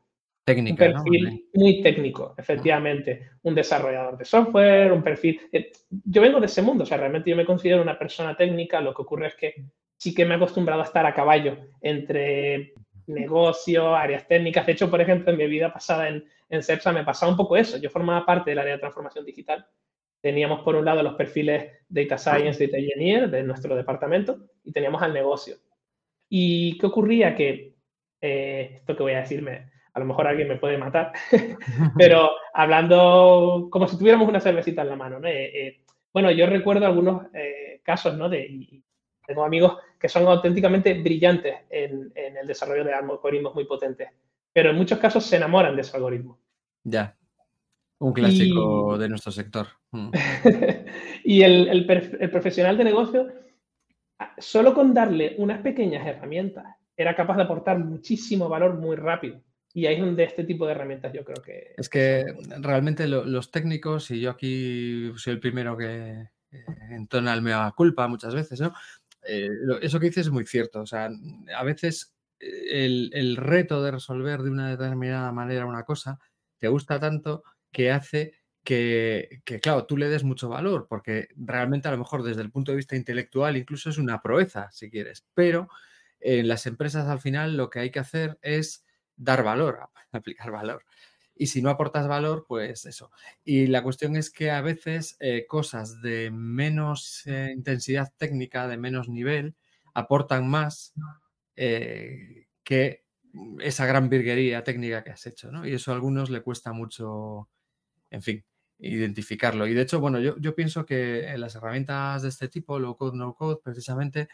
Técnica, 0.47 0.87
un 0.87 0.93
perfil 0.93 1.49
muy 1.55 1.83
técnico, 1.83 2.33
efectivamente. 2.39 3.31
Un 3.43 3.53
desarrollador 3.57 4.17
de 4.17 4.25
software, 4.25 4.93
un 4.93 5.03
perfil. 5.03 5.41
Eh, 5.51 5.73
yo 6.05 6.23
vengo 6.23 6.39
de 6.39 6.47
ese 6.47 6.63
mundo, 6.63 6.85
o 6.85 6.87
sea, 6.87 6.99
realmente 6.99 7.29
yo 7.29 7.37
me 7.37 7.45
considero 7.45 7.83
una 7.83 7.99
persona 7.99 8.37
técnica. 8.37 8.81
Lo 8.81 8.95
que 8.95 9.03
ocurre 9.03 9.27
es 9.27 9.35
que 9.35 9.55
sí 9.97 10.15
que 10.15 10.25
me 10.25 10.35
he 10.35 10.37
acostumbrado 10.37 10.83
a 10.83 10.85
estar 10.85 11.05
a 11.05 11.13
caballo 11.13 11.57
entre 11.81 12.75
negocio, 13.09 13.97
áreas 13.97 14.29
técnicas. 14.29 14.65
De 14.65 14.73
hecho, 14.73 14.89
por 14.89 15.01
ejemplo, 15.01 15.33
en 15.33 15.39
mi 15.39 15.49
vida 15.49 15.73
pasada 15.73 16.09
en, 16.09 16.25
en 16.49 16.63
CEPSA 16.63 16.93
me 16.93 17.03
pasaba 17.03 17.33
un 17.33 17.37
poco 17.37 17.57
eso. 17.57 17.79
Yo 17.79 17.91
formaba 17.91 18.25
parte 18.25 18.51
del 18.51 18.61
área 18.61 18.75
de 18.75 18.79
transformación 18.79 19.25
digital. 19.25 19.67
Teníamos 20.21 20.61
por 20.61 20.77
un 20.77 20.85
lado 20.85 21.03
los 21.03 21.15
perfiles 21.15 21.73
Data 21.89 22.19
Science, 22.19 22.65
Data 22.65 22.79
Engineer 22.79 23.29
de 23.29 23.43
nuestro 23.43 23.75
departamento 23.75 24.47
y 24.63 24.71
teníamos 24.71 25.03
al 25.03 25.13
negocio. 25.13 25.57
¿Y 26.29 26.79
qué 26.79 26.87
ocurría? 26.87 27.35
Que 27.35 27.75
eh, 28.21 28.71
esto 28.77 28.97
que 28.97 29.03
voy 29.03 29.15
a 29.15 29.23
decirme 29.23 29.75
a 29.97 30.01
lo 30.01 30.05
mejor 30.05 30.27
alguien 30.27 30.49
me 30.49 30.57
puede 30.57 30.77
matar, 30.77 31.13
pero 31.99 32.31
hablando 32.53 33.69
como 33.71 33.89
si 33.89 33.99
tuviéramos 33.99 34.29
una 34.29 34.41
cervecita 34.41 34.83
en 34.83 34.91
la 34.91 34.97
mano. 34.97 35.19
¿no? 35.19 35.27
Eh, 35.27 35.69
eh, 35.69 35.81
bueno, 36.13 36.31
yo 36.31 36.47
recuerdo 36.47 36.85
algunos 36.85 37.27
eh, 37.33 37.81
casos, 37.83 38.15
¿no? 38.17 38.29
De, 38.29 38.83
tengo 39.27 39.43
amigos 39.43 39.79
que 39.99 40.09
son 40.09 40.27
auténticamente 40.27 40.95
brillantes 41.03 41.55
en, 41.71 42.13
el 42.15 42.47
desarrollo 42.47 42.85
de 42.85 42.93
algoritmos 42.93 43.55
muy 43.55 43.65
potentes, 43.65 44.09
pero 44.53 44.71
en 44.71 44.77
muchos 44.77 44.99
casos 44.99 45.25
se 45.25 45.37
enamoran 45.37 45.75
de 45.75 45.81
ese 45.81 45.97
algoritmo. 45.97 46.39
Ya, 46.85 47.17
un 47.99 48.13
clásico 48.13 48.99
de 48.99 49.09
nuestro 49.09 49.33
sector. 49.33 49.67
Mm. 49.93 50.11
y 51.25 51.43
el, 51.43 51.69
el 51.69 52.31
profesional 52.31 52.77
de 52.77 52.85
negocio, 52.85 53.29
solo 54.37 54.75
con 54.75 54.93
darle 54.93 55.35
unas 55.39 55.61
pequeñas 55.63 56.07
herramientas, 56.07 56.67
era 56.97 57.17
capaz 57.17 57.37
de 57.37 57.43
aportar 57.43 57.79
muchísimo 57.79 58.49
valor 58.49 58.79
muy 58.79 58.97
rápido. 58.97 59.41
Y 59.77 59.85
ahí 59.85 59.97
es 59.97 60.01
donde 60.01 60.25
este 60.25 60.45
tipo 60.45 60.65
de 60.65 60.73
herramientas 60.73 61.13
yo 61.13 61.23
creo 61.23 61.43
que... 61.43 61.75
Es 61.77 61.91
que 61.91 62.25
realmente 62.61 63.07
los 63.07 63.51
técnicos, 63.51 64.11
y 64.11 64.23
yo 64.23 64.31
aquí 64.31 65.13
soy 65.17 65.35
el 65.35 65.39
primero 65.39 65.77
que 65.77 66.31
eh, 66.51 66.65
entona 66.93 67.35
el 67.35 67.43
mea 67.43 67.71
culpa 67.77 68.09
muchas 68.09 68.35
veces, 68.35 68.59
¿no? 68.59 68.73
Eh, 69.29 69.51
eso 69.83 70.01
que 70.01 70.07
dices 70.07 70.29
es 70.29 70.33
muy 70.33 70.47
cierto. 70.47 70.81
O 70.81 70.87
sea, 70.87 71.11
a 71.55 71.63
veces 71.63 72.17
el, 72.41 73.11
el, 73.13 73.37
reto 73.37 73.83
de 73.83 73.91
resolver 73.91 74.41
de 74.41 74.49
una 74.49 74.71
determinada 74.71 75.31
manera 75.31 75.67
una 75.67 75.85
cosa 75.85 76.19
te 76.57 76.69
gusta 76.69 76.99
tanto 76.99 77.43
que 77.71 77.91
hace 77.91 78.33
que, 78.65 79.43
que, 79.45 79.61
claro, 79.61 79.85
tú 79.85 79.99
le 79.99 80.09
des 80.09 80.25
mucho 80.25 80.49
valor, 80.49 80.87
porque 80.89 81.29
realmente 81.37 81.89
a 81.89 81.91
lo 81.91 81.99
mejor 81.99 82.23
desde 82.23 82.41
el 82.41 82.51
punto 82.51 82.73
de 82.73 82.77
vista 82.77 82.97
intelectual 82.97 83.59
incluso 83.59 83.91
es 83.91 83.99
una 83.99 84.23
proeza, 84.23 84.71
si 84.73 84.91
quieres, 84.91 85.27
pero 85.35 85.69
en 86.19 86.49
las 86.49 86.65
empresas 86.65 87.09
al 87.09 87.21
final 87.21 87.59
lo 87.59 87.69
que 87.69 87.81
hay 87.81 87.91
que 87.91 87.99
hacer 87.99 88.39
es 88.41 88.86
dar 89.17 89.43
valor, 89.43 89.81
aplicar 90.13 90.51
valor. 90.51 90.85
Y 91.39 91.49
si 91.49 91.61
no 91.61 91.69
aportas 91.69 92.09
valor, 92.09 92.47
pues 92.49 92.87
eso. 92.87 93.11
Y 93.45 93.67
la 93.67 93.83
cuestión 93.83 94.17
es 94.17 94.31
que 94.31 94.51
a 94.51 94.63
veces 94.63 95.17
eh, 95.21 95.47
cosas 95.47 96.01
de 96.01 96.31
menos 96.31 97.27
eh, 97.27 97.53
intensidad 97.55 98.11
técnica, 98.17 98.67
de 98.67 98.79
menos 98.79 99.09
nivel, 99.11 99.55
aportan 99.93 100.49
más 100.49 100.95
eh, 101.55 102.47
que 102.65 103.05
esa 103.61 103.85
gran 103.85 104.09
virguería 104.09 104.65
técnica 104.65 105.05
que 105.05 105.11
has 105.11 105.27
hecho, 105.27 105.53
¿no? 105.53 105.67
Y 105.67 105.75
eso 105.75 105.91
a 105.93 105.95
algunos 105.95 106.31
le 106.31 106.41
cuesta 106.41 106.73
mucho, 106.73 107.51
en 108.11 108.23
fin, 108.23 108.45
identificarlo. 108.79 109.67
Y 109.67 109.75
de 109.75 109.83
hecho, 109.83 110.01
bueno, 110.01 110.19
yo, 110.21 110.39
yo 110.39 110.55
pienso 110.55 110.87
que 110.87 111.35
las 111.37 111.55
herramientas 111.55 112.23
de 112.23 112.31
este 112.31 112.49
tipo, 112.49 112.79
low 112.79 112.97
code, 112.97 113.19
no 113.19 113.35
code, 113.35 113.59
precisamente, 113.63 114.29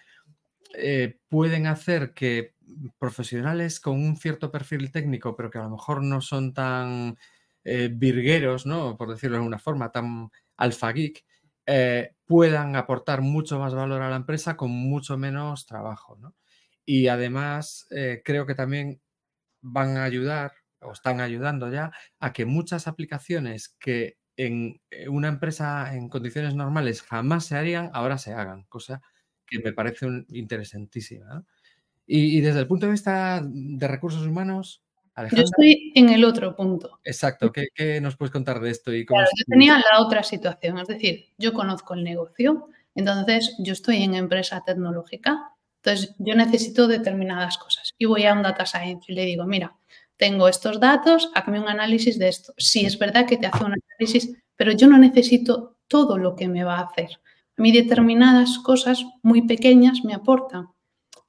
pueden 1.28 1.66
hacer 1.66 2.14
que 2.14 2.54
profesionales 2.98 3.80
con 3.80 3.94
un 4.02 4.16
cierto 4.16 4.50
perfil 4.50 4.90
técnico, 4.92 5.36
pero 5.36 5.50
que 5.50 5.58
a 5.58 5.62
lo 5.62 5.70
mejor 5.70 6.02
no 6.02 6.20
son 6.20 6.54
tan 6.54 7.16
eh, 7.64 7.90
virgueros, 7.92 8.66
¿no? 8.66 8.96
por 8.96 9.10
decirlo 9.10 9.36
de 9.36 9.38
alguna 9.40 9.58
forma, 9.58 9.90
tan 9.92 10.30
alfa 10.56 10.92
geek, 10.92 11.24
eh, 11.66 12.14
puedan 12.26 12.76
aportar 12.76 13.20
mucho 13.22 13.58
más 13.58 13.74
valor 13.74 14.02
a 14.02 14.10
la 14.10 14.16
empresa 14.16 14.56
con 14.56 14.70
mucho 14.70 15.16
menos 15.18 15.66
trabajo. 15.66 16.18
Y 16.84 17.08
además 17.08 17.86
creo 18.24 18.46
que 18.46 18.54
también 18.56 19.00
van 19.60 19.96
a 19.96 20.04
ayudar 20.04 20.52
o 20.80 20.92
están 20.92 21.20
ayudando 21.20 21.70
ya 21.70 21.92
a 22.20 22.32
que 22.32 22.44
muchas 22.44 22.88
aplicaciones 22.88 23.68
que 23.80 24.18
en 24.36 24.80
una 25.08 25.28
empresa 25.28 25.94
en 25.94 26.08
condiciones 26.08 26.54
normales 26.54 27.02
jamás 27.02 27.46
se 27.46 27.56
harían, 27.56 27.90
ahora 27.92 28.18
se 28.18 28.32
hagan, 28.32 28.64
cosa 28.64 29.00
que 29.46 29.58
me 29.60 29.72
parece 29.72 30.06
interesantísima. 30.28 31.44
Y, 32.14 32.42
desde 32.42 32.60
el 32.60 32.66
punto 32.66 32.84
de 32.84 32.92
vista 32.92 33.40
de 33.42 33.88
recursos 33.88 34.26
humanos, 34.26 34.82
Alejandra, 35.14 35.44
Yo 35.44 35.44
estoy 35.44 35.92
en 35.94 36.10
el 36.10 36.26
otro 36.26 36.54
punto. 36.54 37.00
Exacto, 37.04 37.50
¿qué, 37.50 38.02
nos 38.02 38.16
puedes 38.16 38.30
contar 38.30 38.60
de 38.60 38.70
esto? 38.70 38.92
Y 38.92 39.06
cómo 39.06 39.22
yo 39.22 39.44
tenía 39.48 39.78
la 39.78 40.02
otra 40.02 40.22
situación, 40.22 40.76
es 40.76 40.88
decir, 40.88 41.28
yo 41.38 41.54
conozco 41.54 41.94
el 41.94 42.04
negocio, 42.04 42.68
entonces 42.94 43.56
yo 43.60 43.72
estoy 43.72 44.02
en 44.02 44.14
empresa 44.14 44.62
tecnológica, 44.62 45.52
entonces 45.82 46.14
yo 46.18 46.34
necesito 46.34 46.86
determinadas 46.86 47.56
cosas 47.56 47.94
y 47.96 48.04
voy 48.04 48.26
a 48.26 48.34
un 48.34 48.42
data 48.42 48.66
science 48.66 49.06
y 49.08 49.14
le 49.14 49.24
digo, 49.24 49.46
mira, 49.46 49.74
tengo 50.18 50.48
estos 50.48 50.80
datos, 50.80 51.30
hazme 51.34 51.60
un 51.60 51.68
análisis 51.68 52.18
de 52.18 52.28
esto. 52.28 52.52
Sí, 52.58 52.84
es 52.84 52.98
verdad 52.98 53.26
que 53.26 53.38
te 53.38 53.46
hace 53.46 53.64
un 53.64 53.72
análisis, 53.72 54.36
pero 54.54 54.72
yo 54.72 54.86
no 54.86 54.98
necesito 54.98 55.78
todo 55.88 56.18
lo 56.18 56.36
que 56.36 56.46
me 56.46 56.62
va 56.62 56.76
a 56.76 56.82
hacer. 56.82 57.20
A 57.56 57.62
mí 57.62 57.72
determinadas 57.72 58.58
cosas 58.58 59.02
muy 59.22 59.46
pequeñas 59.46 60.04
me 60.04 60.12
aportan, 60.12 60.68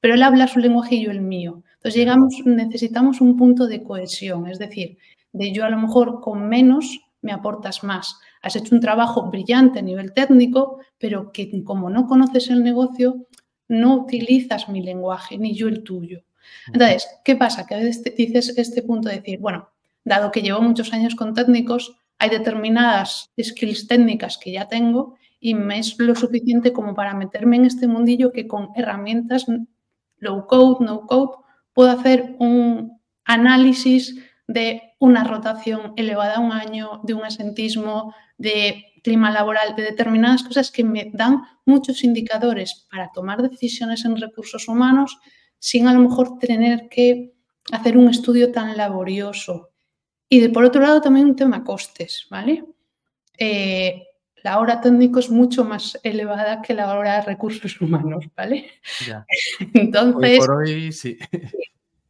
pero 0.03 0.15
él 0.15 0.23
habla 0.23 0.49
su 0.49 0.59
lenguaje 0.59 0.95
y 0.95 1.05
yo 1.05 1.11
el 1.11 1.21
mío. 1.21 1.63
Entonces 1.75 1.95
llegamos, 1.95 2.35
necesitamos 2.43 3.21
un 3.21 3.37
punto 3.37 3.67
de 3.67 3.83
cohesión, 3.83 4.47
es 4.47 4.59
decir, 4.59 4.97
de 5.31 5.53
yo 5.53 5.63
a 5.63 5.69
lo 5.69 5.77
mejor 5.77 6.19
con 6.19 6.49
menos 6.49 6.99
me 7.21 7.31
aportas 7.31 7.85
más. 7.85 8.19
Has 8.41 8.57
hecho 8.57 8.75
un 8.75 8.81
trabajo 8.81 9.29
brillante 9.31 9.79
a 9.79 9.81
nivel 9.81 10.11
técnico, 10.11 10.79
pero 10.97 11.31
que 11.31 11.63
como 11.63 11.89
no 11.89 12.05
conoces 12.05 12.49
el 12.49 12.63
negocio, 12.63 13.27
no 13.69 13.95
utilizas 13.95 14.67
mi 14.67 14.81
lenguaje 14.81 15.37
ni 15.37 15.55
yo 15.55 15.69
el 15.69 15.83
tuyo. 15.83 16.21
Entonces, 16.67 17.07
¿qué 17.23 17.37
pasa? 17.37 17.65
Que 17.65 17.75
a 17.75 17.77
veces 17.77 18.03
dices 18.17 18.57
este 18.57 18.81
punto 18.81 19.07
de 19.07 19.21
decir, 19.21 19.39
bueno, 19.39 19.69
dado 20.03 20.33
que 20.33 20.41
llevo 20.41 20.59
muchos 20.59 20.91
años 20.91 21.15
con 21.15 21.33
técnicos, 21.33 21.95
hay 22.19 22.29
determinadas 22.29 23.31
skills 23.41 23.87
técnicas 23.87 24.37
que 24.37 24.51
ya 24.51 24.67
tengo 24.67 25.15
y 25.39 25.53
me 25.53 25.79
es 25.79 25.97
lo 25.97 26.13
suficiente 26.13 26.73
como 26.73 26.93
para 26.93 27.13
meterme 27.13 27.55
en 27.55 27.63
este 27.63 27.87
mundillo 27.87 28.33
que 28.33 28.47
con 28.47 28.71
herramientas 28.75 29.45
low 30.23 30.47
code, 30.47 30.83
no 30.85 31.05
code, 31.05 31.37
puedo 31.73 31.91
hacer 31.91 32.35
un 32.39 32.99
análisis 33.25 34.15
de 34.47 34.81
una 34.99 35.23
rotación 35.23 35.93
elevada 35.95 36.35
a 36.35 36.39
un 36.39 36.51
año, 36.51 37.01
de 37.03 37.13
un 37.13 37.23
asentismo, 37.23 38.13
de 38.37 38.85
clima 39.03 39.31
laboral, 39.31 39.75
de 39.75 39.83
determinadas 39.83 40.43
cosas 40.43 40.71
que 40.71 40.83
me 40.83 41.11
dan 41.13 41.41
muchos 41.65 42.03
indicadores 42.03 42.87
para 42.89 43.11
tomar 43.13 43.41
decisiones 43.41 44.05
en 44.05 44.19
recursos 44.19 44.67
humanos 44.67 45.19
sin 45.59 45.87
a 45.87 45.93
lo 45.93 45.99
mejor 45.99 46.39
tener 46.39 46.89
que 46.89 47.33
hacer 47.71 47.97
un 47.97 48.09
estudio 48.09 48.51
tan 48.51 48.75
laborioso. 48.77 49.71
Y 50.29 50.39
de, 50.39 50.49
por 50.49 50.63
otro 50.63 50.81
lado 50.81 51.01
también 51.01 51.27
un 51.27 51.35
tema 51.35 51.63
costes, 51.63 52.27
¿vale? 52.29 52.65
Eh, 53.37 54.03
la 54.43 54.59
hora 54.59 54.81
técnico 54.81 55.19
es 55.19 55.29
mucho 55.29 55.63
más 55.63 55.97
elevada 56.03 56.61
que 56.61 56.73
la 56.73 56.93
hora 56.93 57.15
de 57.15 57.21
recursos 57.21 57.79
humanos, 57.79 58.25
¿vale? 58.35 58.67
Entonces, 59.73 60.39
por 60.39 60.51
hoy 60.57 60.91
sí. 60.91 61.17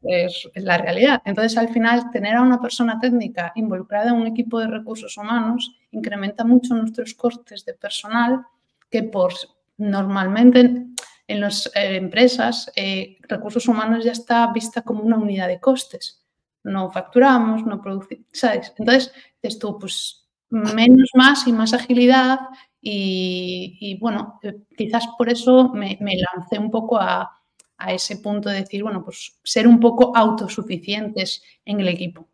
Es, 0.01 0.49
la 0.55 0.77
realidad. 0.79 1.21
Entonces, 1.25 1.57
al 1.57 1.69
final, 1.69 2.09
tener 2.11 2.35
a 2.35 2.41
una 2.41 2.59
persona 2.59 2.99
técnica 2.99 3.53
involucrada 3.55 4.09
en 4.09 4.15
un 4.15 4.27
equipo 4.27 4.59
de 4.59 4.67
recursos 4.67 5.15
humanos 5.15 5.77
incrementa 5.91 6.43
mucho 6.43 6.73
nuestros 6.73 7.13
costes 7.13 7.63
de 7.65 7.75
personal 7.75 8.45
que 8.89 9.03
por 9.03 9.33
normalmente 9.77 10.87
en 11.27 11.39
las 11.39 11.67
eh, 11.67 11.95
empresas 11.95 12.71
eh, 12.75 13.17
recursos 13.21 13.67
humanos 13.67 14.03
ya 14.03 14.11
está 14.11 14.51
vista 14.51 14.81
como 14.81 15.03
una 15.03 15.17
unidad 15.17 15.47
de 15.47 15.59
costes. 15.59 16.25
No 16.63 16.89
facturamos, 16.91 17.65
no 17.65 17.81
producimos, 17.81 18.25
¿sabes? 18.33 18.73
Entonces, 18.77 19.13
esto, 19.41 19.77
pues 19.77 20.22
menos 20.53 21.09
más 21.15 21.47
y 21.47 21.51
más 21.51 21.73
agilidad 21.73 22.39
y, 22.79 23.97
bueno, 23.99 24.39
eh, 24.43 24.55
quizás 24.77 25.07
por 25.17 25.29
eso 25.29 25.71
me, 25.73 25.97
lancé 25.99 26.59
un 26.59 26.69
poco 26.69 26.99
a, 26.99 27.39
ese 27.87 28.17
punto 28.17 28.47
de 28.47 28.61
decir, 28.61 28.81
bueno, 28.81 29.03
pues 29.03 29.39
ser 29.43 29.67
un 29.67 29.77
poco 29.79 30.15
autosuficientes 30.15 31.43
en 31.65 31.81
el 31.81 31.89
equipo. 31.89 32.29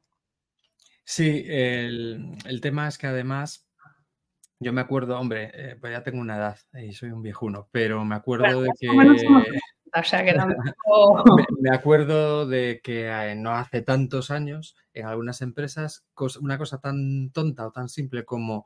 Sí, 1.03 1.43
el, 1.47 2.59
tema 2.61 2.87
es 2.87 2.99
que 2.99 3.07
además, 3.07 3.67
yo 4.59 4.73
me 4.73 4.81
acuerdo, 4.81 5.19
hombre, 5.19 5.49
eh, 5.53 5.75
pues 5.79 5.91
ya 5.91 6.03
tengo 6.03 6.19
una 6.19 6.37
edad 6.37 6.59
y 6.73 6.93
soy 6.93 7.09
un 7.09 7.23
viejuno, 7.23 7.67
pero 7.71 8.05
me 8.05 8.15
acuerdo 8.15 8.61
de 8.61 8.69
que... 8.79 8.87
O 9.93 10.03
sea, 10.03 10.23
que 10.23 10.33
me, 11.59 11.75
acuerdo 11.75 12.47
de 12.47 12.81
que 12.83 13.07
eh, 13.07 13.35
no 13.35 13.51
hace 13.51 13.81
tantos 13.81 14.31
años, 14.31 14.75
en 14.93 15.05
algunas 15.05 15.41
empresas, 15.41 16.05
una 16.41 16.57
cosa 16.57 16.79
tan 16.79 17.31
tonta 17.31 17.67
o 17.67 17.71
tan 17.71 17.89
simple 17.89 18.25
como 18.25 18.65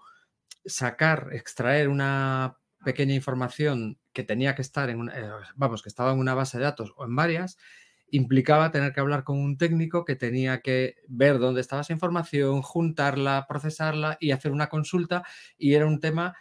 sacar, 0.66 1.30
extraer 1.34 1.90
una 1.90 2.58
pequeña 2.84 3.14
información 3.14 4.00
que 4.12 4.24
tenía 4.24 4.56
que 4.56 4.62
estar 4.62 4.90
en 4.90 5.00
una, 5.00 5.18
eh, 5.18 5.30
vamos, 5.56 5.82
que 5.82 5.90
estaba 5.90 6.12
en 6.12 6.20
una 6.20 6.34
base 6.34 6.58
de 6.58 6.66
datos 6.66 6.94
o 6.98 7.06
en 7.06 7.16
varias, 7.16 7.58
implicaba 8.12 8.72
tener 8.72 8.94
que 8.94 9.00
hablar 9.00 9.24
con 9.24 9.40
un 9.40 9.58
técnico 9.58 10.06
que 10.06 10.16
tenía 10.16 10.62
que 10.62 10.98
ver 11.08 11.40
dónde 11.40 11.62
estaba 11.62 11.82
esa 11.82 11.94
información, 11.94 12.62
juntarla, 12.62 13.48
procesarla 13.48 14.18
y 14.20 14.32
hacer 14.32 14.52
una 14.52 14.70
consulta 14.70 15.24
y 15.58 15.74
era 15.74 15.88
un 15.88 16.00
tema 16.00 16.36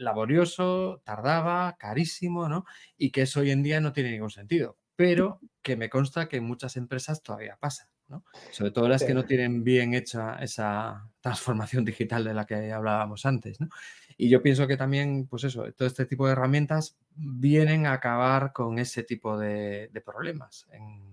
laborioso, 0.00 1.02
tardaba, 1.04 1.76
carísimo, 1.78 2.48
¿no? 2.48 2.64
Y 2.96 3.10
que 3.10 3.22
eso 3.22 3.40
hoy 3.40 3.50
en 3.50 3.62
día 3.62 3.80
no 3.80 3.92
tiene 3.92 4.10
ningún 4.10 4.30
sentido, 4.30 4.78
pero 4.96 5.40
que 5.62 5.76
me 5.76 5.90
consta 5.90 6.28
que 6.28 6.38
en 6.38 6.44
muchas 6.44 6.76
empresas 6.76 7.22
todavía 7.22 7.56
pasa, 7.60 7.88
¿no? 8.08 8.24
Sobre 8.50 8.70
todo 8.70 8.88
las 8.88 9.04
que 9.04 9.14
no 9.14 9.24
tienen 9.24 9.62
bien 9.62 9.94
hecha 9.94 10.36
esa 10.36 11.08
transformación 11.20 11.84
digital 11.84 12.24
de 12.24 12.34
la 12.34 12.46
que 12.46 12.72
hablábamos 12.72 13.26
antes, 13.26 13.60
¿no? 13.60 13.68
Y 14.16 14.28
yo 14.28 14.42
pienso 14.42 14.66
que 14.66 14.76
también, 14.76 15.26
pues 15.26 15.44
eso, 15.44 15.64
todo 15.72 15.88
este 15.88 16.04
tipo 16.04 16.26
de 16.26 16.32
herramientas 16.32 16.98
vienen 17.14 17.86
a 17.86 17.92
acabar 17.94 18.52
con 18.52 18.78
ese 18.78 19.02
tipo 19.02 19.38
de, 19.38 19.88
de 19.92 20.00
problemas 20.02 20.66
en, 20.72 21.09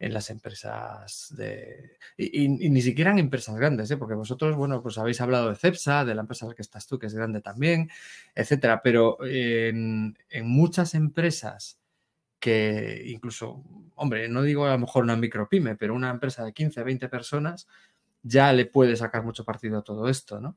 en 0.00 0.14
las 0.14 0.30
empresas 0.30 1.32
de... 1.36 1.98
Y, 2.16 2.48
ni 2.48 2.80
siquiera 2.80 3.10
en 3.10 3.18
empresas 3.18 3.54
grandes, 3.54 3.90
¿eh? 3.90 3.98
porque 3.98 4.14
vosotros, 4.14 4.56
bueno, 4.56 4.82
pues 4.82 4.96
habéis 4.96 5.20
hablado 5.20 5.50
de 5.50 5.56
CEPSA, 5.56 6.06
de 6.06 6.14
la 6.14 6.22
empresa 6.22 6.46
en 6.46 6.48
la 6.48 6.54
que 6.54 6.62
estás 6.62 6.86
tú, 6.86 6.98
que 6.98 7.06
es 7.06 7.14
grande 7.14 7.42
también, 7.42 7.90
etcétera, 8.34 8.80
pero 8.82 9.18
en, 9.22 10.16
muchas 10.42 10.94
empresas 10.94 11.78
que 12.38 13.02
incluso, 13.06 13.62
hombre, 13.94 14.26
no 14.30 14.40
digo 14.40 14.64
a 14.64 14.72
lo 14.72 14.78
mejor 14.78 15.04
una 15.04 15.16
micropyme, 15.16 15.76
pero 15.76 15.94
una 15.94 16.08
empresa 16.08 16.42
de 16.44 16.54
15, 16.54 16.82
20 16.82 17.08
personas, 17.10 17.68
ya 18.22 18.54
le 18.54 18.64
puede 18.64 18.96
sacar 18.96 19.22
mucho 19.22 19.44
partido 19.44 19.78
a 19.78 19.84
todo 19.84 20.08
esto, 20.08 20.40
¿no? 20.40 20.56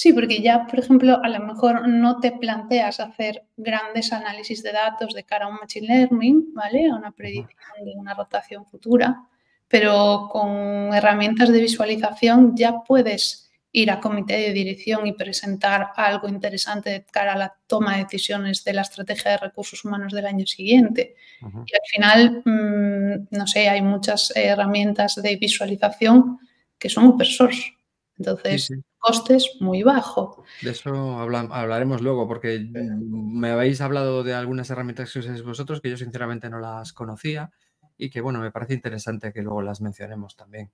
Sí, 0.00 0.14
porque 0.14 0.40
ya, 0.40 0.66
por 0.66 0.78
ejemplo, 0.78 1.20
a 1.22 1.28
lo 1.28 1.40
mejor 1.40 1.86
no 1.86 2.20
te 2.20 2.32
planteas 2.32 3.00
hacer 3.00 3.44
grandes 3.58 4.14
análisis 4.14 4.62
de 4.62 4.72
datos 4.72 5.12
de 5.12 5.24
cara 5.24 5.44
a 5.44 5.48
un 5.48 5.56
machine 5.56 5.88
learning, 5.88 6.54
¿vale? 6.54 6.88
A 6.88 6.94
una 6.94 7.10
predicción 7.10 7.84
de 7.84 7.92
una 7.96 8.14
rotación 8.14 8.64
futura, 8.64 9.26
pero 9.68 10.30
con 10.32 10.94
herramientas 10.94 11.52
de 11.52 11.60
visualización 11.60 12.56
ya 12.56 12.80
puedes 12.80 13.50
ir 13.72 13.90
a 13.90 14.00
comité 14.00 14.38
de 14.38 14.54
dirección 14.54 15.06
y 15.06 15.12
presentar 15.12 15.88
algo 15.94 16.28
interesante 16.28 16.88
de 16.88 17.04
cara 17.04 17.34
a 17.34 17.36
la 17.36 17.54
toma 17.66 17.98
de 17.98 18.04
decisiones 18.04 18.64
de 18.64 18.72
la 18.72 18.80
estrategia 18.80 19.32
de 19.32 19.36
recursos 19.36 19.84
humanos 19.84 20.14
del 20.14 20.24
año 20.24 20.46
siguiente. 20.46 21.14
Y 21.42 21.74
al 21.74 21.86
final, 21.90 22.42
mm, 22.46 23.36
no 23.36 23.46
sé, 23.46 23.68
hay 23.68 23.82
muchas 23.82 24.32
herramientas 24.34 25.16
de 25.16 25.36
visualización 25.36 26.38
que 26.78 26.88
son 26.88 27.04
open 27.04 27.26
source. 27.26 27.74
Entonces, 28.16 28.70
costes 29.00 29.56
muy 29.60 29.82
bajo. 29.82 30.44
De 30.60 30.70
eso 30.70 31.18
hablaremos 31.18 32.02
luego, 32.02 32.28
porque 32.28 32.68
me 32.72 33.50
habéis 33.50 33.80
hablado 33.80 34.22
de 34.22 34.34
algunas 34.34 34.70
herramientas 34.70 35.12
que 35.12 35.18
usáis 35.20 35.42
vosotros 35.42 35.80
que 35.80 35.90
yo 35.90 35.96
sinceramente 35.96 36.50
no 36.50 36.60
las 36.60 36.92
conocía 36.92 37.50
y 37.96 38.10
que, 38.10 38.20
bueno, 38.20 38.40
me 38.40 38.50
parece 38.50 38.74
interesante 38.74 39.32
que 39.32 39.42
luego 39.42 39.62
las 39.62 39.80
mencionemos 39.80 40.36
también. 40.36 40.70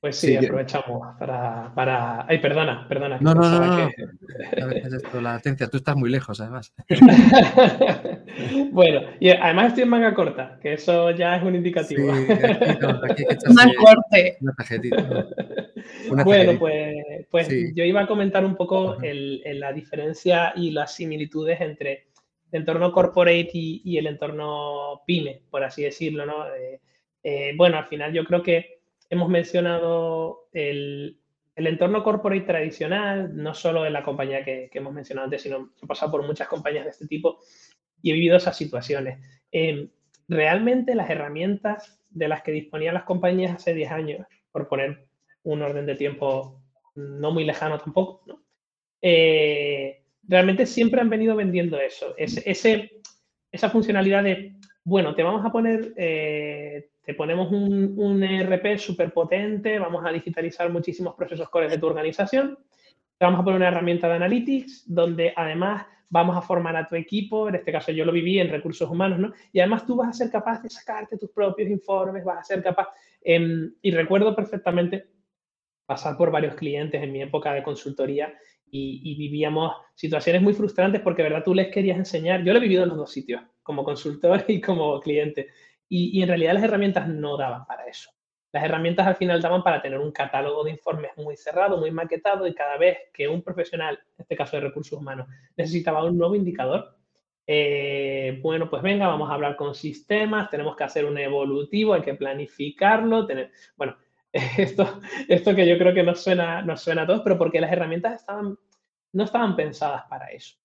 Pues 0.00 0.16
sí, 0.16 0.34
aprovechamos 0.34 1.14
para, 1.18 1.74
para, 1.74 2.24
Ay, 2.26 2.38
perdona, 2.38 2.88
perdona. 2.88 3.18
No, 3.20 3.34
no, 3.34 3.50
no, 3.50 3.66
no. 3.66 3.90
A 4.62 4.66
veces 4.66 4.94
esto, 4.94 5.20
la 5.20 5.34
latencia, 5.34 5.68
tú 5.68 5.76
estás 5.76 5.94
muy 5.94 6.08
lejos, 6.08 6.40
además. 6.40 6.72
bueno, 8.72 9.02
y 9.20 9.28
además 9.28 9.68
estoy 9.68 9.82
en 9.82 9.88
manga 9.90 10.14
corta, 10.14 10.58
que 10.62 10.72
eso 10.72 11.10
ya 11.10 11.36
es 11.36 11.42
un 11.42 11.54
indicativo. 11.54 12.14
Sí, 12.14 12.26
aquí, 13.10 13.24
Más 13.52 13.68
corte. 13.76 14.38
Una 16.08 16.24
bueno, 16.24 16.58
pues, 16.58 17.26
pues 17.30 17.48
yo 17.74 17.84
iba 17.84 18.00
a 18.00 18.06
comentar 18.06 18.42
un 18.42 18.56
poco 18.56 18.96
el, 19.02 19.42
la 19.60 19.74
diferencia 19.74 20.54
y 20.56 20.70
las 20.70 20.94
similitudes 20.94 21.60
entre 21.60 22.06
el 22.50 22.60
entorno 22.60 22.90
corporate 22.90 23.50
y, 23.52 23.98
el 23.98 24.06
entorno 24.06 25.02
pyme, 25.06 25.42
por 25.50 25.62
así 25.62 25.82
decirlo, 25.82 26.24
¿no? 26.24 26.46
Eh, 26.54 26.80
eh, 27.22 27.52
bueno, 27.54 27.76
al 27.76 27.86
final 27.86 28.14
yo 28.14 28.24
creo 28.24 28.42
que 28.42 28.79
hemos 29.10 29.28
mencionado 29.28 30.48
el, 30.52 31.18
entorno 31.56 32.02
corporate 32.02 32.46
tradicional, 32.46 33.36
no 33.36 33.52
solo 33.52 33.84
en 33.84 33.92
la 33.92 34.02
compañía 34.02 34.42
que, 34.44 34.70
hemos 34.72 34.94
mencionado 34.94 35.26
antes, 35.26 35.42
sino 35.42 35.72
he 35.82 35.86
pasado 35.86 36.12
por 36.12 36.26
muchas 36.26 36.48
compañías 36.48 36.84
de 36.84 36.90
este 36.90 37.06
tipo 37.06 37.40
y 38.00 38.10
he 38.10 38.14
vivido 38.14 38.36
esas 38.36 38.56
situaciones. 38.56 39.18
Em, 39.52 39.90
realmente 40.26 40.94
las 40.94 41.10
herramientas 41.10 42.00
de 42.08 42.28
las 42.28 42.42
que 42.42 42.52
disponían 42.52 42.94
las 42.94 43.02
compañías 43.02 43.54
hace 43.54 43.74
10 43.74 43.90
años, 43.90 44.26
por 44.50 44.68
poner 44.68 45.06
un 45.42 45.60
orden 45.60 45.84
de 45.84 45.96
tiempo 45.96 46.62
no 46.94 47.30
muy 47.30 47.44
lejano 47.44 47.78
tampoco, 47.78 48.22
eh, 49.02 50.02
realmente 50.22 50.66
siempre 50.66 51.00
han 51.00 51.10
venido 51.10 51.36
vendiendo 51.36 51.78
eso, 51.80 52.14
esa 52.16 53.70
funcionalidad 53.70 54.22
de, 54.22 54.54
bueno, 54.84 55.14
te 55.14 55.22
vamos 55.22 55.44
a 55.44 55.52
poner 55.52 55.92
eh, 55.96 56.90
ponemos 57.14 57.50
un, 57.52 57.94
un 57.96 58.22
ERP 58.22 58.78
súper 58.78 59.12
potente, 59.12 59.78
vamos 59.78 60.04
a 60.04 60.12
digitalizar 60.12 60.70
muchísimos 60.70 61.14
procesos 61.14 61.48
core 61.48 61.68
de 61.68 61.78
tu 61.78 61.86
organización, 61.86 62.58
vamos 63.18 63.40
a 63.40 63.44
poner 63.44 63.58
una 63.58 63.68
herramienta 63.68 64.08
de 64.08 64.14
analytics 64.14 64.84
donde 64.86 65.32
además 65.36 65.86
vamos 66.10 66.36
a 66.36 66.42
formar 66.42 66.76
a 66.76 66.86
tu 66.86 66.96
equipo, 66.96 67.48
en 67.48 67.54
este 67.54 67.72
caso 67.72 67.92
yo 67.92 68.04
lo 68.04 68.12
viví 68.12 68.38
en 68.38 68.50
recursos 68.50 68.90
humanos, 68.90 69.18
¿no? 69.18 69.32
Y 69.52 69.60
además 69.60 69.86
tú 69.86 69.96
vas 69.96 70.08
a 70.08 70.12
ser 70.12 70.30
capaz 70.30 70.60
de 70.62 70.68
sacarte 70.68 71.16
tus 71.16 71.30
propios 71.30 71.70
informes, 71.70 72.24
vas 72.24 72.38
a 72.38 72.44
ser 72.44 72.62
capaz, 72.62 72.88
em, 73.22 73.72
y 73.80 73.92
recuerdo 73.92 74.34
perfectamente 74.34 75.06
pasar 75.86 76.16
por 76.16 76.30
varios 76.30 76.54
clientes 76.56 77.00
en 77.02 77.12
mi 77.12 77.22
época 77.22 77.52
de 77.52 77.62
consultoría 77.62 78.34
y, 78.70 79.00
y, 79.04 79.16
vivíamos 79.16 79.74
situaciones 79.94 80.42
muy 80.42 80.52
frustrantes 80.52 81.00
porque, 81.00 81.22
¿verdad? 81.22 81.42
Tú 81.44 81.54
les 81.54 81.68
querías 81.68 81.98
enseñar, 81.98 82.44
yo 82.44 82.52
lo 82.52 82.58
he 82.58 82.62
vivido 82.62 82.84
en 82.84 82.90
los 82.90 82.98
dos 82.98 83.12
sitios, 83.12 83.42
como 83.62 83.84
consultor 83.84 84.44
y 84.48 84.60
como 84.60 85.00
cliente. 85.00 85.48
Y, 85.92 86.22
en 86.22 86.28
realidad 86.28 86.54
las 86.54 86.62
herramientas 86.62 87.08
no 87.08 87.36
daban 87.36 87.66
para 87.66 87.86
eso. 87.86 88.10
Las 88.52 88.64
herramientas 88.64 89.06
al 89.06 89.16
final 89.16 89.42
daban 89.42 89.62
para 89.62 89.82
tener 89.82 89.98
un 89.98 90.12
catálogo 90.12 90.64
de 90.64 90.70
informes 90.70 91.10
muy 91.16 91.36
cerrado, 91.36 91.76
muy 91.76 91.90
maquetado 91.90 92.46
y 92.46 92.54
cada 92.54 92.76
vez 92.78 92.98
que 93.12 93.28
un 93.28 93.42
profesional, 93.42 93.98
en 94.16 94.22
este 94.22 94.36
caso 94.36 94.56
de 94.56 94.62
recursos 94.62 94.98
humanos, 94.98 95.26
necesitaba 95.56 96.04
un 96.04 96.16
nuevo 96.16 96.36
indicador, 96.36 96.96
eh, 97.46 98.38
bueno, 98.42 98.70
pues 98.70 98.82
venga, 98.82 99.08
vamos 99.08 99.28
a 99.28 99.34
hablar 99.34 99.56
con 99.56 99.74
sistemas, 99.74 100.48
tenemos 100.50 100.76
que 100.76 100.84
hacer 100.84 101.04
un 101.04 101.18
evolutivo, 101.18 101.94
hay 101.94 102.02
que 102.02 102.14
planificarlo, 102.14 103.26
tener, 103.26 103.50
bueno, 103.76 103.96
esto, 104.32 105.00
esto 105.28 105.54
que 105.56 105.68
yo 105.68 105.76
creo 105.76 105.92
que 105.92 106.04
nos 106.04 106.22
suena, 106.22 106.62
nos 106.62 106.80
suena 106.80 107.02
a 107.02 107.06
todos, 107.06 107.22
pero 107.22 107.36
porque 107.36 107.60
las 107.60 107.72
herramientas 107.72 108.24
no 109.12 109.24
estaban 109.24 109.56
pensadas 109.56 110.04
para 110.08 110.26
eso. 110.26 110.56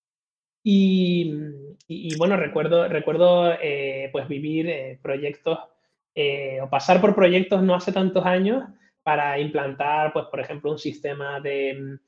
Y, 0.67 2.17
bueno, 2.17 2.38
recuerdo, 2.38 2.88
recuerdo 2.88 3.54
eh, 3.62 4.10
pues 4.12 4.28
vivir 4.28 4.67
eh, 4.67 4.99
proyectos 4.99 5.60
eh, 6.15 6.60
o 6.60 6.67
pasar 6.67 6.99
por 6.99 7.13
proyectos 7.13 7.62
no 7.62 7.75
hace 7.75 7.91
tantos 7.91 8.25
años 8.25 8.63
para 9.04 9.38
implantar, 9.39 10.12
pues, 10.12 10.25
por 10.25 10.39
ejemplo, 10.39 10.71
un 10.71 10.80
sistema 10.80 11.39
de, 11.39 11.99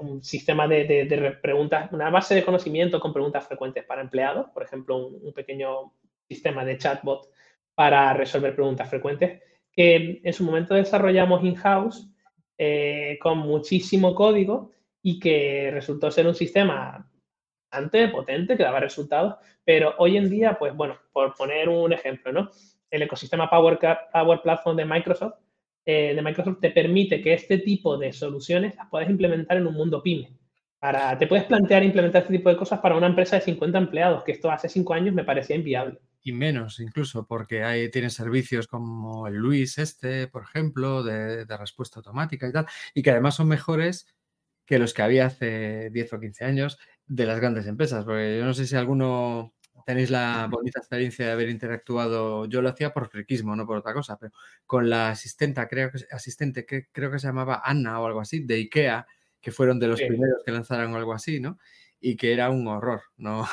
un 0.00 0.24
sistema 0.24 0.66
de, 0.66 1.38
preguntas, 1.42 1.92
una 1.92 2.08
base 2.08 2.34
de 2.34 2.42
conocimiento 2.42 2.98
con 2.98 3.12
preguntas 3.12 3.46
frecuentes 3.46 3.84
para 3.84 4.00
empleados, 4.00 4.48
por 4.54 4.62
ejemplo, 4.62 5.08
un, 5.08 5.34
pequeño 5.34 5.92
sistema 6.26 6.64
de 6.64 6.78
chatbot 6.78 7.28
para 7.74 8.14
resolver 8.14 8.54
preguntas 8.54 8.88
frecuentes, 8.88 9.42
que 9.70 10.22
en 10.24 10.32
su 10.32 10.42
momento 10.42 10.72
desarrollamos 10.72 11.44
in-house 11.44 12.08
con 13.20 13.38
muchísimo 13.38 14.14
código 14.14 14.70
y 15.02 15.18
que 15.18 15.70
resultó 15.70 16.10
ser 16.10 16.26
un 16.26 16.34
sistema 16.34 17.09
potente, 18.12 18.56
que 18.56 18.62
daba 18.62 18.80
resultados, 18.80 19.36
pero 19.64 19.94
hoy 19.98 20.16
en 20.16 20.28
día, 20.28 20.58
pues 20.58 20.74
bueno, 20.74 20.98
por 21.12 21.34
poner 21.34 21.68
un 21.68 21.92
ejemplo, 21.92 22.32
¿no? 22.32 22.50
El 22.90 23.02
ecosistema 23.02 23.48
Power, 23.48 23.78
Power 24.12 24.42
Platform 24.42 24.76
de 24.76 24.84
Microsoft, 24.84 25.34
eh, 25.84 26.14
de 26.14 26.22
Microsoft 26.22 26.60
te 26.60 26.70
permite 26.70 27.22
que 27.22 27.32
este 27.32 27.58
tipo 27.58 27.96
de 27.96 28.12
soluciones 28.12 28.74
las 28.76 28.88
puedas 28.88 29.08
implementar 29.08 29.56
en 29.56 29.66
un 29.66 29.74
mundo 29.74 30.02
pyme. 30.02 30.36
Para, 30.78 31.18
te 31.18 31.26
puedes 31.26 31.44
plantear 31.44 31.84
implementar 31.84 32.22
este 32.22 32.36
tipo 32.36 32.48
de 32.48 32.56
cosas 32.56 32.80
para 32.80 32.96
una 32.96 33.06
empresa 33.06 33.36
de 33.36 33.42
50 33.42 33.78
empleados, 33.78 34.24
que 34.24 34.32
esto 34.32 34.50
hace 34.50 34.68
cinco 34.68 34.94
años 34.94 35.14
me 35.14 35.24
parecía 35.24 35.56
inviable. 35.56 36.00
Y 36.22 36.32
menos 36.32 36.80
incluso, 36.80 37.26
porque 37.26 37.64
ahí 37.64 37.90
tienes 37.90 38.14
servicios 38.14 38.66
como 38.66 39.26
el 39.26 39.34
Luis 39.34 39.78
este, 39.78 40.26
por 40.26 40.42
ejemplo, 40.42 41.02
de, 41.02 41.44
de 41.44 41.56
respuesta 41.56 42.00
automática 42.00 42.48
y 42.48 42.52
tal, 42.52 42.66
y 42.94 43.02
que 43.02 43.10
además 43.10 43.36
son 43.36 43.48
mejores 43.48 44.06
que 44.66 44.78
los 44.78 44.94
que 44.94 45.02
había 45.02 45.26
hace 45.26 45.90
10 45.90 46.12
o 46.12 46.20
15 46.20 46.44
años 46.44 46.78
de 47.10 47.26
las 47.26 47.40
grandes 47.40 47.66
empresas, 47.66 48.04
porque 48.04 48.38
yo 48.38 48.44
no 48.44 48.54
sé 48.54 48.66
si 48.68 48.76
alguno 48.76 49.52
tenéis 49.84 50.10
la 50.10 50.46
bonita 50.48 50.78
experiencia 50.78 51.26
de 51.26 51.32
haber 51.32 51.48
interactuado, 51.48 52.44
yo 52.46 52.62
lo 52.62 52.68
hacía 52.68 52.92
por 52.92 53.08
friquismo, 53.08 53.56
no 53.56 53.66
por 53.66 53.78
otra 53.78 53.92
cosa, 53.92 54.16
pero 54.16 54.32
con 54.64 54.88
la 54.88 55.08
asistenta, 55.10 55.66
creo 55.66 55.90
que 55.90 55.98
asistente 56.12 56.64
que 56.64 56.86
creo 56.92 57.10
que 57.10 57.18
se 57.18 57.26
llamaba 57.26 57.62
Anna 57.64 58.00
o 58.00 58.06
algo 58.06 58.20
así, 58.20 58.44
de 58.44 58.54
IKEA, 58.54 59.06
que 59.40 59.50
fueron 59.50 59.80
de 59.80 59.88
los 59.88 60.00
primeros 60.00 60.40
que 60.44 60.52
lanzaron 60.52 60.94
algo 60.94 61.12
así, 61.12 61.40
¿no? 61.40 61.58
Y 62.00 62.14
que 62.14 62.32
era 62.32 62.48
un 62.48 62.68
horror, 62.68 63.02
¿no? 63.16 63.44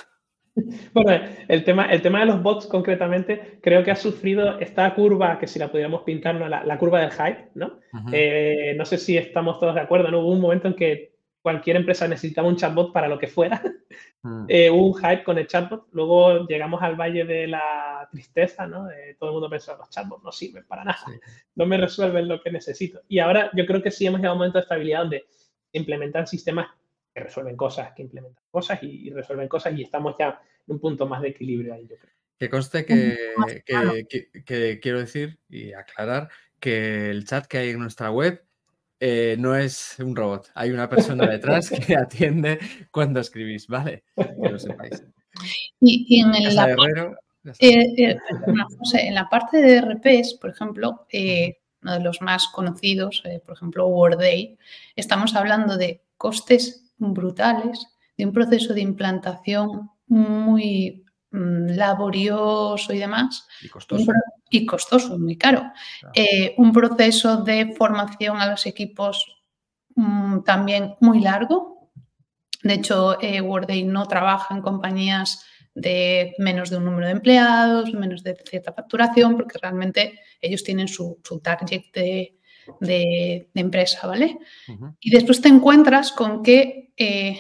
Bueno, 0.92 1.24
el 1.48 1.64
tema, 1.64 1.86
el 1.86 2.02
tema 2.02 2.22
de 2.22 2.26
los 2.26 2.42
bots 2.42 2.66
concretamente, 2.66 3.60
creo 3.62 3.84
que 3.84 3.92
ha 3.92 3.96
sufrido 3.96 4.58
esta 4.60 4.92
curva, 4.96 5.38
que 5.38 5.46
si 5.46 5.60
la 5.60 5.70
pudiéramos 5.70 6.02
pintar, 6.02 6.34
¿no? 6.34 6.50
la, 6.50 6.78
curva 6.80 7.00
del 7.00 7.12
hype, 7.12 7.50
¿no? 7.54 7.80
Eh, 8.12 8.74
no 8.76 8.84
sé 8.84 8.98
si 8.98 9.18
estamos 9.18 9.60
todos 9.60 9.76
de 9.76 9.82
acuerdo, 9.82 10.10
¿no? 10.10 10.22
Hubo 10.22 10.32
un 10.32 10.42
momento 10.42 10.68
en 10.68 10.74
que 10.74 11.17
cualquier 11.48 11.78
empresa 11.78 12.10
necesitaba 12.10 12.50
un 12.50 12.58
chatbot 12.58 12.92
para 12.92 13.08
lo 13.08 13.18
que 13.18 13.28
fuera. 13.28 13.62
Mm. 14.24 14.46
Eh, 14.50 14.70
hubo 14.70 14.88
un 14.88 14.96
hype 14.96 15.24
con 15.24 15.38
el 15.38 15.48
chatbot. 15.48 15.88
Luego 15.92 16.46
llegamos 16.48 16.82
al 16.82 16.96
valle 16.96 17.24
de 17.24 17.48
la 17.48 18.08
tristeza, 18.12 18.66
¿no? 18.68 18.88
todo 19.18 19.30
el 19.30 19.34
mundo 19.34 19.50
pensó, 19.50 19.78
los 19.78 19.90
chatbots 19.90 20.24
no 20.24 20.32
sirven 20.32 20.66
para 20.66 20.84
nada, 20.84 21.00
no 21.56 21.66
me 21.66 21.78
resuelven 21.78 22.28
lo 22.28 22.42
que 22.42 22.52
necesito. 22.52 23.02
Y 23.08 23.20
ahora 23.20 23.50
yo 23.54 23.66
creo 23.66 23.82
que 23.82 23.92
sí 23.92 24.06
hemos 24.06 24.20
llegado 24.20 24.32
a 24.32 24.34
un 24.34 24.40
momento 24.40 24.58
de 24.58 24.64
estabilidad 24.64 25.02
donde 25.02 25.28
implementan 25.72 26.28
sistemas 26.28 26.68
que 27.14 27.24
resuelven 27.24 27.56
cosas, 27.56 27.94
que 27.96 28.02
implementan 28.02 28.44
cosas 28.50 28.80
y, 28.82 29.10
resuelven 29.12 29.48
cosas 29.48 29.78
y 29.78 29.84
estamos 29.84 30.16
ya 30.20 30.42
en 30.68 30.74
un 30.74 30.80
punto 30.80 31.08
más 31.08 31.22
de 31.22 31.30
equilibrio 31.30 31.76
ahí, 31.76 31.88
yo 31.88 31.96
creo. 31.98 32.14
Que 32.40 32.50
conste 32.50 32.86
que 32.86 34.80
quiero 34.82 35.00
decir 35.00 35.40
y 35.48 35.74
aclarar 35.74 36.30
que 36.60 37.12
el 37.12 37.24
chat 37.26 37.46
que 37.46 37.60
hay 37.60 37.70
en 37.70 37.80
nuestra 37.80 38.12
web 38.12 38.47
eh, 39.00 39.36
no 39.38 39.56
es 39.56 39.96
un 40.00 40.16
robot. 40.16 40.52
Hay 40.56 40.72
una 40.72 40.90
persona 40.90 41.28
detrás 41.28 41.70
que 41.88 41.96
atiende 41.96 42.60
cuando 42.92 43.20
escribís, 43.20 43.68
¿vale? 43.68 44.04
Que 44.16 44.50
lo 44.50 44.60
sepáis. 44.60 45.04
Y, 45.80 46.20
en, 46.20 46.56
la, 46.56 46.72
eh, 47.60 47.94
eh, 47.98 48.18
en 48.94 49.14
la 49.14 49.30
parte 49.30 49.62
de 49.62 49.82
RPs, 49.82 50.36
por 50.42 50.50
ejemplo, 50.50 51.06
uno 51.14 51.94
de 51.94 52.00
los 52.00 52.22
más 52.22 52.48
conocidos, 52.48 53.22
por 53.46 53.56
ejemplo, 53.56 53.88
Worday, 53.88 54.58
estamos 54.96 55.36
hablando 55.36 55.78
de 55.78 56.02
costes 56.18 56.92
brutales, 56.98 57.86
de 58.18 58.26
un 58.26 58.34
proceso 58.34 58.74
de 58.74 58.82
implantación 58.82 59.92
muy 60.08 61.06
mm, 61.30 61.68
laborioso 61.76 62.94
y 62.94 62.98
demás. 62.98 63.48
Y 63.62 63.70
costoso 63.70 64.12
y 64.50 64.66
costoso, 64.66 65.18
muy 65.18 65.38
caro. 65.38 65.72
Eh, 66.14 66.54
un 66.58 66.72
proceso 66.72 67.38
de 67.38 67.74
formación 67.78 68.38
a 68.38 68.50
los 68.50 68.66
equipos 68.66 69.26
mm, 69.96 70.44
también 70.44 70.96
muy 71.00 71.20
largo. 71.20 71.92
De 72.64 72.76
hecho, 72.76 73.22
eh, 73.22 73.42
no 73.86 74.08
trabaja 74.08 74.56
en 74.56 74.62
compañías 74.62 75.46
de 75.78 76.34
menos 76.40 76.72
de 76.72 76.78
un 76.78 76.86
número 76.86 77.06
de 77.06 77.14
empleados, 77.14 77.94
menos 77.94 78.24
de 78.24 78.36
cierta 78.50 78.74
facturación, 78.74 79.38
porque 79.38 79.60
realmente 79.62 80.20
ellos 80.42 80.64
tienen 80.64 80.88
su, 80.88 81.22
target 81.44 81.84
de, 81.94 83.50
empresa, 83.54 84.08
¿vale? 84.08 84.40
Y 85.00 85.12
después 85.12 85.40
te 85.40 85.50
encuentras 85.50 86.12
con 86.12 86.42
que 86.42 86.94
eh, 86.98 87.40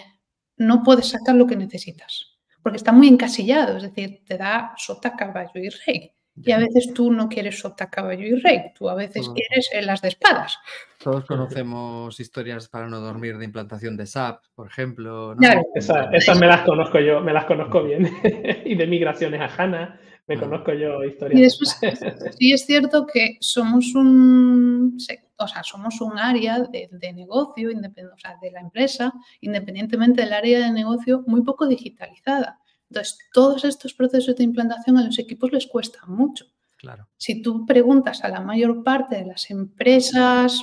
no 0.57 0.83
puedes 0.83 1.07
sacar 1.07 1.35
lo 1.35 1.47
que 1.47 1.55
necesitas, 1.55 2.37
porque 2.61 2.77
está 2.77 2.91
muy 2.91 3.07
encasillado, 3.07 3.77
es 3.77 3.83
decir, 3.83 4.23
te 4.23 4.37
da 4.37 4.73
sota, 4.77 5.15
caballo 5.15 5.51
y 5.55 5.69
rey. 5.69 6.11
Y 6.43 6.51
a 6.51 6.59
veces 6.59 6.93
tú 6.93 7.11
no 7.11 7.27
quieres 7.27 7.59
sota, 7.59 7.89
caballo 7.89 8.25
y 8.25 8.35
rey, 8.35 8.71
tú 8.77 8.89
a 8.89 8.95
veces 8.95 9.27
quieres 9.29 9.69
las 9.85 10.01
de 10.01 10.09
espadas. 10.09 10.59
Todos 11.03 11.25
conocemos 11.25 12.19
historias 12.19 12.67
para 12.67 12.87
no 12.87 12.99
dormir 12.99 13.37
de 13.37 13.45
implantación 13.45 13.97
de 13.97 14.05
SAP, 14.05 14.43
por 14.55 14.67
ejemplo. 14.67 15.35
Claro. 15.37 15.61
Esas, 15.73 16.39
me 16.39 16.47
las 16.47 16.61
conozco 16.61 16.99
yo, 16.99 17.21
me 17.21 17.33
las 17.33 17.45
conozco 17.45 17.83
bien. 17.83 18.09
y 18.65 18.75
de 18.75 18.87
migraciones 18.87 19.41
a 19.41 19.45
HANA, 19.45 19.99
me 20.27 20.35
ah. 20.35 20.39
conozco 20.39 20.73
yo 20.73 21.03
historias. 21.03 21.39
Y 21.39 21.43
después, 21.43 21.79
sí 22.39 22.53
es 22.53 22.65
cierto 22.65 23.07
que 23.07 23.37
somos 23.39 23.95
un, 23.95 24.97
o 25.37 25.47
sea, 25.47 25.63
somos 25.63 26.01
un 26.01 26.17
área 26.17 26.59
de, 26.59 27.13
negocio, 27.13 27.69
o 27.69 28.17
sea, 28.19 28.37
de 28.41 28.51
la 28.51 28.59
empresa, 28.59 29.13
independientemente 29.41 30.21
del 30.21 30.33
área 30.33 30.59
de 30.59 30.71
negocio, 30.71 31.23
muy 31.27 31.41
poco 31.43 31.67
digitalizada. 31.67 32.59
Entonces, 32.89 33.17
todos 33.33 33.65
estos 33.65 33.93
procesos 33.93 34.35
de 34.35 34.43
implantación 34.43 34.97
a 34.97 35.03
los 35.03 35.19
equipos 35.19 35.51
les 35.51 35.67
cuesta 35.67 35.99
mucho. 36.07 36.45
Claro. 36.77 37.07
Si 37.17 37.41
tú 37.41 37.65
preguntas 37.65 38.23
a 38.23 38.29
la 38.29 38.39
mayor 38.39 38.83
parte 38.83 39.17
de 39.17 39.25
las 39.25 39.49
empresas, 39.49 40.61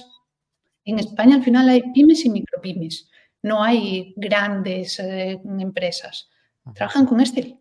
en 0.84 0.98
España 0.98 1.36
al 1.36 1.42
final 1.42 1.68
hay 1.68 1.82
pymes 1.92 2.24
y 2.24 2.30
micropymes, 2.30 3.10
no 3.42 3.62
hay 3.62 4.14
grandes 4.16 4.98
eh, 5.00 5.40
empresas. 5.58 6.30
Trabajan 6.74 7.06
con 7.06 7.20
Excel. 7.20 7.58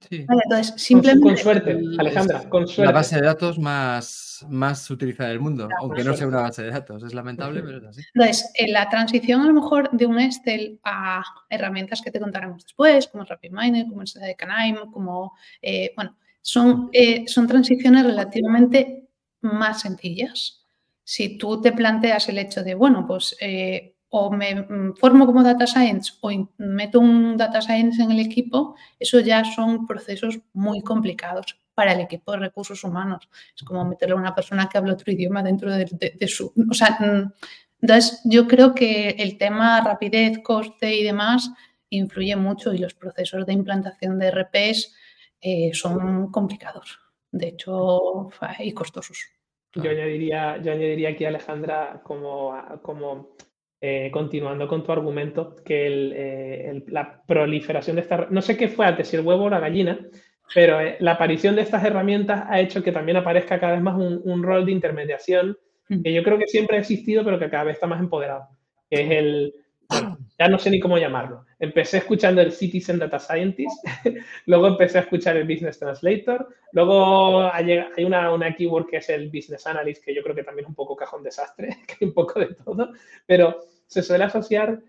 Sí. 0.00 0.24
entonces, 0.28 0.74
simplemente... 0.76 1.28
Con, 1.28 1.36
suerte, 1.36 1.78
Alejandra, 1.98 2.48
con 2.48 2.66
suerte. 2.66 2.84
La 2.84 2.92
base 2.92 3.16
de 3.16 3.22
datos 3.22 3.58
más, 3.58 4.46
más 4.48 4.88
utilizada 4.90 5.30
del 5.30 5.40
mundo, 5.40 5.68
aunque 5.80 6.04
no 6.04 6.14
sea 6.14 6.26
una 6.26 6.42
base 6.42 6.62
de 6.62 6.70
datos. 6.70 7.02
Es 7.02 7.14
lamentable, 7.14 7.62
pero 7.62 7.78
es 7.78 7.84
así. 7.84 8.02
Entonces, 8.14 8.50
en 8.54 8.72
la 8.72 8.88
transición 8.88 9.40
a 9.40 9.46
lo 9.46 9.54
mejor 9.54 9.90
de 9.90 10.06
un 10.06 10.20
Excel 10.20 10.78
a 10.84 11.22
herramientas 11.50 12.00
que 12.00 12.10
te 12.10 12.20
contaremos 12.20 12.62
después, 12.62 13.08
como 13.08 13.24
RapidMiner, 13.24 13.86
como 13.86 14.02
el 14.02 14.36
Canaim, 14.36 14.90
como, 14.92 15.32
eh, 15.60 15.92
bueno, 15.96 16.16
son, 16.40 16.88
eh, 16.92 17.26
son 17.26 17.46
transiciones 17.46 18.04
relativamente 18.04 19.08
más 19.40 19.80
sencillas. 19.80 20.64
Si 21.02 21.38
tú 21.38 21.60
te 21.60 21.72
planteas 21.72 22.28
el 22.28 22.38
hecho 22.38 22.62
de, 22.62 22.74
bueno, 22.74 23.06
pues 23.06 23.36
eh, 23.40 23.94
o 24.10 24.30
me 24.30 24.54
mm, 24.54 24.94
formo 24.96 25.26
como 25.26 25.42
data 25.42 25.66
science 25.66 26.12
o 26.20 26.30
meto 26.58 27.00
un 27.00 27.36
data 27.36 27.60
science 27.60 28.02
en 28.02 28.10
el 28.10 28.20
equipo, 28.20 28.74
eso 28.98 29.20
ya 29.20 29.44
son 29.44 29.86
procesos 29.86 30.40
muy 30.52 30.82
complicados 30.82 31.58
para 31.74 31.92
el 31.92 32.00
equipo 32.00 32.32
de 32.32 32.38
recursos 32.38 32.82
humanos. 32.84 33.28
Es 33.54 33.62
como 33.62 33.84
meterle 33.84 34.14
a 34.14 34.18
una 34.18 34.34
persona 34.34 34.68
que 34.68 34.78
habla 34.78 34.94
otro 34.94 35.12
idioma 35.12 35.42
dentro 35.42 35.70
de, 35.70 35.86
su... 36.28 36.52
O 36.70 36.74
sea, 36.74 36.98
mm, 36.98 37.32
entonces 37.80 38.20
yo 38.24 38.48
creo 38.48 38.74
que 38.74 39.10
el 39.10 39.38
tema 39.38 39.80
rapidez, 39.82 40.38
coste 40.42 40.96
y 40.96 41.04
demás 41.04 41.50
influye 41.90 42.36
mucho 42.36 42.72
y 42.72 42.78
los 42.78 42.94
procesos 42.94 43.46
de 43.46 43.52
implantación 43.52 44.18
de 44.18 44.30
RPs 44.30 44.94
eh, 45.40 45.70
son 45.72 46.32
complicados, 46.32 46.98
de 47.30 47.48
hecho, 47.48 48.28
y 48.58 48.72
costosos. 48.72 49.18
Yo 49.74 49.90
añadiría, 49.90 50.56
yo 50.60 50.72
añadiría 50.72 51.10
aquí, 51.10 51.24
Alejandra, 51.24 52.00
como, 52.02 52.56
como 52.82 53.28
eh, 53.80 54.10
continuando 54.12 54.66
con 54.66 54.82
tu 54.82 54.90
argumento, 54.90 55.54
que 55.64 55.86
eh, 55.86 56.82
la 56.88 57.22
proliferación 57.24 57.96
de 57.96 58.02
estas, 58.02 58.30
no 58.30 58.42
sé 58.42 58.56
qué 58.56 58.68
fue 58.68 58.86
antes, 58.86 59.08
si 59.08 59.16
el 59.16 59.24
huevo 59.24 59.44
o 59.44 59.50
la 59.50 59.60
gallina, 59.60 60.00
pero 60.52 60.80
eh, 60.80 60.96
la 60.98 61.12
aparición 61.12 61.54
de 61.54 61.62
estas 61.62 61.84
herramientas 61.84 62.44
ha 62.48 62.60
hecho 62.60 62.82
que 62.82 62.90
también 62.90 63.18
aparezca 63.18 63.60
cada 63.60 63.74
vez 63.74 63.82
más 63.82 63.96
un, 63.96 64.42
rol 64.42 64.66
de 64.66 64.72
intermediación 64.72 65.56
mm. 65.88 66.02
que 66.02 66.12
yo 66.12 66.24
creo 66.24 66.38
que 66.38 66.48
siempre 66.48 66.76
ha 66.76 66.80
existido, 66.80 67.24
pero 67.24 67.38
que 67.38 67.50
cada 67.50 67.64
vez 67.64 67.74
está 67.74 67.86
más 67.86 68.00
empoderado, 68.00 68.48
que 68.90 69.02
es 69.02 69.10
el, 69.10 69.54
ya 70.38 70.48
no 70.48 70.58
sé 70.58 70.70
ni 70.70 70.78
cómo 70.78 70.98
llamarlo. 70.98 71.44
Empecé 71.58 71.98
escuchando 71.98 72.40
el 72.40 72.52
Citizen 72.52 72.98
Data 72.98 73.18
Scientist, 73.18 73.84
luego 74.46 74.68
empecé 74.68 74.98
a 74.98 75.00
escuchar 75.02 75.36
el 75.36 75.48
Business 75.48 75.78
Translator, 75.78 76.48
luego 76.72 77.52
hay 77.52 77.84
una, 78.04 78.32
una 78.32 78.54
keyword 78.54 78.86
que 78.86 78.98
es 78.98 79.08
el 79.08 79.28
Business 79.28 79.66
Analyst, 79.66 80.04
que 80.04 80.14
yo 80.14 80.22
creo 80.22 80.36
que 80.36 80.44
también 80.44 80.66
es 80.66 80.68
un 80.68 80.74
poco 80.74 80.96
cajón 80.96 81.22
desastre, 81.22 81.68
que 81.86 81.96
hay 82.00 82.08
un 82.08 82.14
poco 82.14 82.38
de 82.38 82.54
todo, 82.54 82.92
pero 83.26 83.58
se 83.86 84.02
suele 84.02 84.24
asociar, 84.24 84.80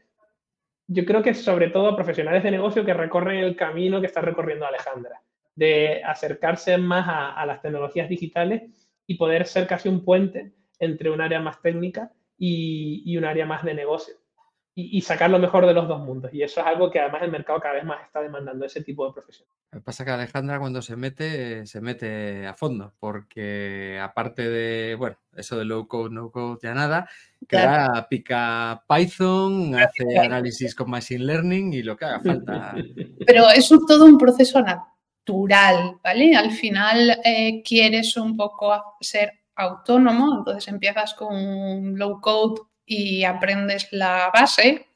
yo 0.88 1.06
creo 1.06 1.24
que 1.24 1.34
sobre 1.34 1.70
todo 1.70 1.88
a 1.88 1.96
profesionales 1.96 2.44
de 2.44 2.52
negocio 2.52 2.86
que 2.86 2.94
recorren 2.94 3.40
el 3.40 3.56
camino 3.56 4.00
que 4.00 4.08
está 4.08 4.22
recorriendo 4.22 4.66
Alejandra, 4.66 5.22
de 5.56 6.04
acercarse 6.04 6.78
más 6.78 7.06
a, 7.08 7.46
las 7.46 7.62
tecnologías 7.62 8.08
digitales 8.08 8.64
y 9.06 9.16
poder 9.16 9.46
ser 9.46 9.68
casi 9.68 9.90
un 9.90 10.06
puente 10.06 10.54
entre 10.80 11.10
un 11.10 11.22
área 11.22 11.42
más 11.42 11.62
técnica 11.62 12.12
y, 12.38 13.04
y 13.06 13.18
un 13.18 13.26
área 13.26 13.46
más 13.46 13.64
de 13.64 13.74
negocio 13.74 14.16
y, 14.76 15.02
sacar 15.02 15.30
lo 15.30 15.40
mejor 15.40 15.66
de 15.66 15.74
los 15.74 15.88
dos 15.88 16.00
mundos. 16.00 16.34
Y 16.34 16.42
eso 16.42 16.62
es 16.62 16.68
algo 16.68 16.90
que 16.90 17.00
además 17.00 17.24
el 17.24 17.32
mercado 17.32 17.60
cada 17.60 17.76
vez 17.76 17.84
más 17.84 18.02
está 18.06 18.22
demandando 18.22 18.66
ese 18.66 18.82
tipo 18.82 19.06
de 19.06 19.14
profesión. 19.14 19.48
Lo 19.72 19.80
que 19.80 19.84
pasa 19.84 20.06
que 20.06 20.12
Alejandra 20.12 20.60
cuando 20.60 20.82
se 20.82 20.96
mete, 20.96 21.66
se 21.66 21.82
mete 21.82 22.48
a 22.48 22.54
fondo, 22.54 22.94
porque 23.00 24.00
aparte 24.02 24.50
de, 24.50 24.96
bueno, 24.96 25.18
eso 25.36 25.58
de 25.58 25.66
low 25.66 25.88
code, 25.88 26.12
no 26.12 26.32
code, 26.32 26.60
ya 26.64 26.74
nada, 26.74 27.10
claro. 27.48 28.08
pica 28.10 28.84
Python, 28.88 29.76
hace 29.76 30.18
análisis 30.18 30.74
con 30.74 30.90
Machine 30.90 31.26
Learning 31.26 31.74
y 31.74 31.84
lo 31.84 31.98
que 31.98 32.06
haga 32.06 32.22
falta. 32.22 32.76
Pero 33.28 33.50
es 33.50 33.70
todo 33.88 34.06
un 34.06 34.18
proceso 34.18 34.62
natural, 34.62 36.00
¿vale? 36.04 36.36
Al 36.36 36.52
final 36.52 37.20
eh, 37.24 37.62
quieres 37.64 38.16
un 38.18 38.38
poco 38.38 38.96
ser 39.02 39.34
autónomo, 39.56 40.38
entonces 40.38 40.68
empiezas 40.70 41.14
con 41.14 41.98
low 41.98 42.22
code 42.22 42.62
y 42.90 43.24
aprendes 43.24 43.88
la 43.92 44.32
base. 44.34 44.88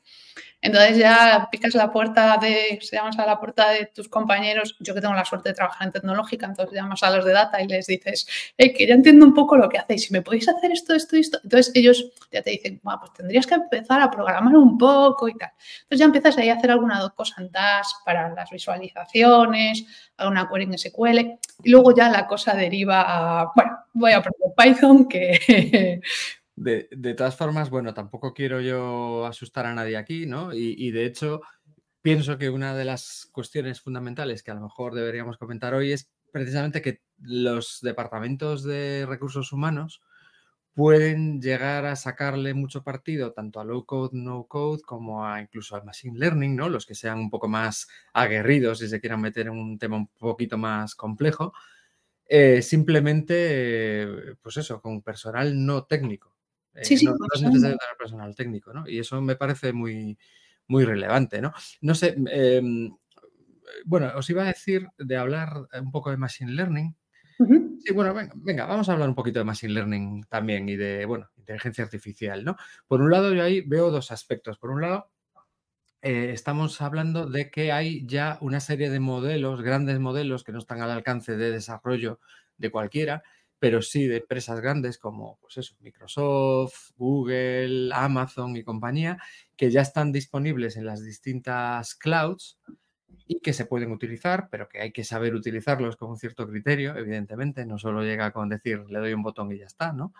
Entonces 0.64 0.98
ya 0.98 1.50
picas 1.52 1.76
la 1.76 1.92
puerta 1.92 2.38
de, 2.38 2.80
se 2.82 2.96
llamas 2.96 3.20
a 3.20 3.26
la 3.26 3.38
puerta 3.38 3.70
de 3.72 3.88
tus 3.94 4.08
compañeros, 4.08 4.78
yo 4.80 4.96
que 4.96 5.02
tengo 5.02 5.14
la 5.14 5.26
suerte 5.26 5.50
de 5.50 5.56
trabajar 5.56 5.86
en 5.86 5.92
tecnológica, 5.92 6.46
entonces 6.46 6.74
llamas 6.74 7.04
a 7.04 7.14
los 7.14 7.26
de 7.26 7.34
data 7.34 7.62
y 7.62 7.68
les 7.68 7.86
dices, 7.86 8.26
que 8.58 8.88
ya 8.88 8.94
entiendo 8.94 9.26
un 9.26 9.34
poco 9.34 9.58
lo 9.58 9.68
que 9.68 9.78
hacéis, 9.78 10.06
si 10.06 10.14
me 10.14 10.22
podéis 10.22 10.48
hacer 10.48 10.72
esto, 10.72 10.96
esto 10.96 11.18
esto. 11.18 11.38
Entonces 11.44 11.74
ellos 11.76 12.14
ya 12.32 12.42
te 12.42 12.52
dicen, 12.52 12.80
bueno, 12.82 13.02
pues 13.02 13.12
tendrías 13.12 13.46
que 13.46 13.56
empezar 13.56 14.02
a 14.02 14.10
programar 14.10 14.56
un 14.56 14.78
poco 14.78 15.28
y 15.28 15.36
tal. 15.36 15.52
Entonces 15.82 16.00
ya 16.00 16.06
empiezas 16.06 16.38
ahí 16.38 16.48
a 16.48 16.54
hacer 16.54 16.72
alguna 16.72 17.10
cosa 17.10 17.42
en 17.42 17.52
Dash 17.52 17.88
para 18.06 18.34
las 18.34 18.50
visualizaciones, 18.50 19.86
alguna 20.16 20.48
query 20.48 20.64
en 20.64 20.78
SQL 20.78 21.20
y 21.64 21.70
luego 21.72 21.94
ya 21.94 22.08
la 22.08 22.26
cosa 22.26 22.56
deriva 22.56 23.02
a, 23.06 23.52
bueno, 23.54 23.80
voy 23.92 24.14
a 24.14 24.18
aprender 24.20 24.50
Python, 24.56 25.10
que 25.10 26.00
de, 26.56 27.16
todas 27.16 27.36
formas, 27.36 27.70
bueno, 27.70 27.94
tampoco 27.94 28.34
quiero 28.34 28.62
yo 28.62 29.26
asustar 29.26 29.66
a 29.66 29.74
nadie 29.74 29.98
aquí, 29.98 30.26
¿no? 30.26 30.54
Y, 30.54 30.92
de 30.92 31.06
hecho, 31.06 31.42
pienso 32.02 32.38
que 32.38 32.50
una 32.50 32.76
de 32.76 32.86
las 32.86 33.30
cuestiones 33.32 33.82
fundamentales 33.82 34.44
que 34.44 34.52
a 34.52 34.56
lo 34.56 34.62
mejor 34.62 34.94
deberíamos 34.94 35.38
comentar 35.38 35.74
hoy 35.74 35.92
es 35.92 36.12
precisamente 36.32 36.82
que 36.82 37.02
los 37.20 37.80
departamentos 37.82 38.64
de 38.64 39.06
recursos 39.08 39.52
humanos 39.52 40.02
pueden 40.74 41.40
llegar 41.42 41.86
a 41.86 41.96
sacarle 41.96 42.54
mucho 42.54 42.84
partido 42.84 43.32
tanto 43.32 43.60
a 43.60 43.64
low 43.64 43.86
code, 43.86 44.12
no 44.14 44.46
code, 44.46 44.82
como 44.82 45.26
a 45.26 45.42
incluso 45.42 45.76
al 45.76 45.86
machine 45.86 46.18
learning, 46.18 46.56
¿no? 46.56 46.70
Los 46.70 46.86
que 46.86 46.96
sean 46.96 47.20
un 47.20 47.30
poco 47.30 47.48
más 47.48 47.88
aguerridos 48.14 48.82
y 48.82 48.88
se 48.88 49.00
quieran 49.00 49.22
meter 49.22 49.48
en 49.48 49.54
un 49.54 49.78
tema 49.78 49.98
un 49.98 50.08
poquito 50.08 50.58
más 50.58 50.96
complejo. 50.96 51.54
Eh, 52.26 52.62
simplemente, 52.62 54.36
pues 54.42 54.58
eso, 54.58 54.82
con 54.82 55.02
personal 55.04 55.66
no 55.66 55.86
técnico. 55.86 56.33
Sí, 56.82 56.98
sí, 56.98 57.06
no, 57.06 57.14
es 57.34 57.42
necesario 57.42 57.78
tener 57.78 57.98
personal 57.98 58.36
técnico, 58.36 58.74
¿no? 58.74 58.88
Y 58.88 59.00
eso 59.00 59.22
me 59.22 59.36
parece 59.36 59.74
muy, 59.74 60.18
muy 60.68 60.86
relevante, 60.86 61.42
¿no? 61.42 61.54
No 61.82 61.94
sé, 61.94 62.16
em, 62.32 62.96
bueno, 63.86 64.12
os 64.16 64.30
iba 64.30 64.44
a 64.44 64.48
decir 64.48 64.88
de 64.98 65.18
hablar 65.18 65.68
un 65.80 65.92
poco 65.92 66.10
de 66.10 66.18
Machine 66.18 66.52
Learning. 66.52 66.96
Sí, 67.80 67.94
bueno, 67.94 68.14
venga, 68.36 68.66
vamos 68.66 68.88
a 68.88 68.94
hablar 68.94 69.10
un 69.10 69.16
poquito 69.16 69.40
de 69.40 69.46
Machine 69.46 69.74
Learning 69.74 70.24
también 70.30 70.70
y 70.70 70.76
de, 70.76 71.06
bueno, 71.06 71.30
inteligencia 71.36 71.84
artificial, 71.84 72.44
¿no? 72.46 72.56
Por 72.88 73.02
un 73.02 73.12
lado, 73.12 73.34
yo 73.34 73.44
ahí 73.44 73.62
veo 73.62 73.92
dos 73.92 74.12
aspectos. 74.12 74.58
Por 74.58 74.70
un 74.72 74.82
lado, 74.82 75.12
eh, 76.02 76.32
estamos 76.34 76.82
hablando 76.82 77.28
de 77.28 77.50
que 77.50 77.72
hay 77.72 78.06
ya 78.06 78.38
una 78.42 78.60
serie 78.60 78.90
de 78.90 79.00
modelos, 79.00 79.62
grandes 79.62 80.00
modelos 80.00 80.44
que 80.44 80.52
no 80.52 80.60
están 80.60 80.82
al 80.82 80.92
alcance 80.92 81.36
de 81.36 81.52
desarrollo 81.52 82.20
de 82.58 82.72
cualquiera, 82.72 83.24
pero 83.64 83.82
sí 83.82 84.08
de 84.08 84.18
empresas 84.18 84.60
grandes 84.60 84.98
como 84.98 85.38
pues 85.40 85.56
eso, 85.56 85.78
Microsoft, 85.80 86.92
Google, 86.98 87.92
Amazon 87.94 88.58
y 88.58 88.64
compañía, 88.66 89.18
que 89.56 89.72
ya 89.72 89.80
están 89.80 90.12
disponibles 90.12 90.76
en 90.76 90.86
las 90.86 91.02
distintas 91.02 91.96
clouds 91.96 92.60
y 93.26 93.40
que 93.40 93.54
se 93.54 93.64
pueden 93.64 93.94
utilizar, 93.94 94.50
pero 94.52 94.68
que 94.68 94.82
hay 94.82 94.92
que 94.92 95.06
saber 95.06 95.34
utilizarlos 95.34 95.96
con 95.96 96.10
un 96.10 96.18
cierto 96.18 96.46
criterio, 96.46 96.98
evidentemente, 96.98 97.66
no 97.66 97.78
solo 97.78 98.04
llega 98.04 98.32
con 98.32 98.50
decir 98.50 98.84
le 98.90 99.00
doy 99.00 99.14
un 99.14 99.24
botón 99.24 99.50
y 99.54 99.60
ya 99.60 99.68
está, 99.68 99.94
¿no? 99.94 100.14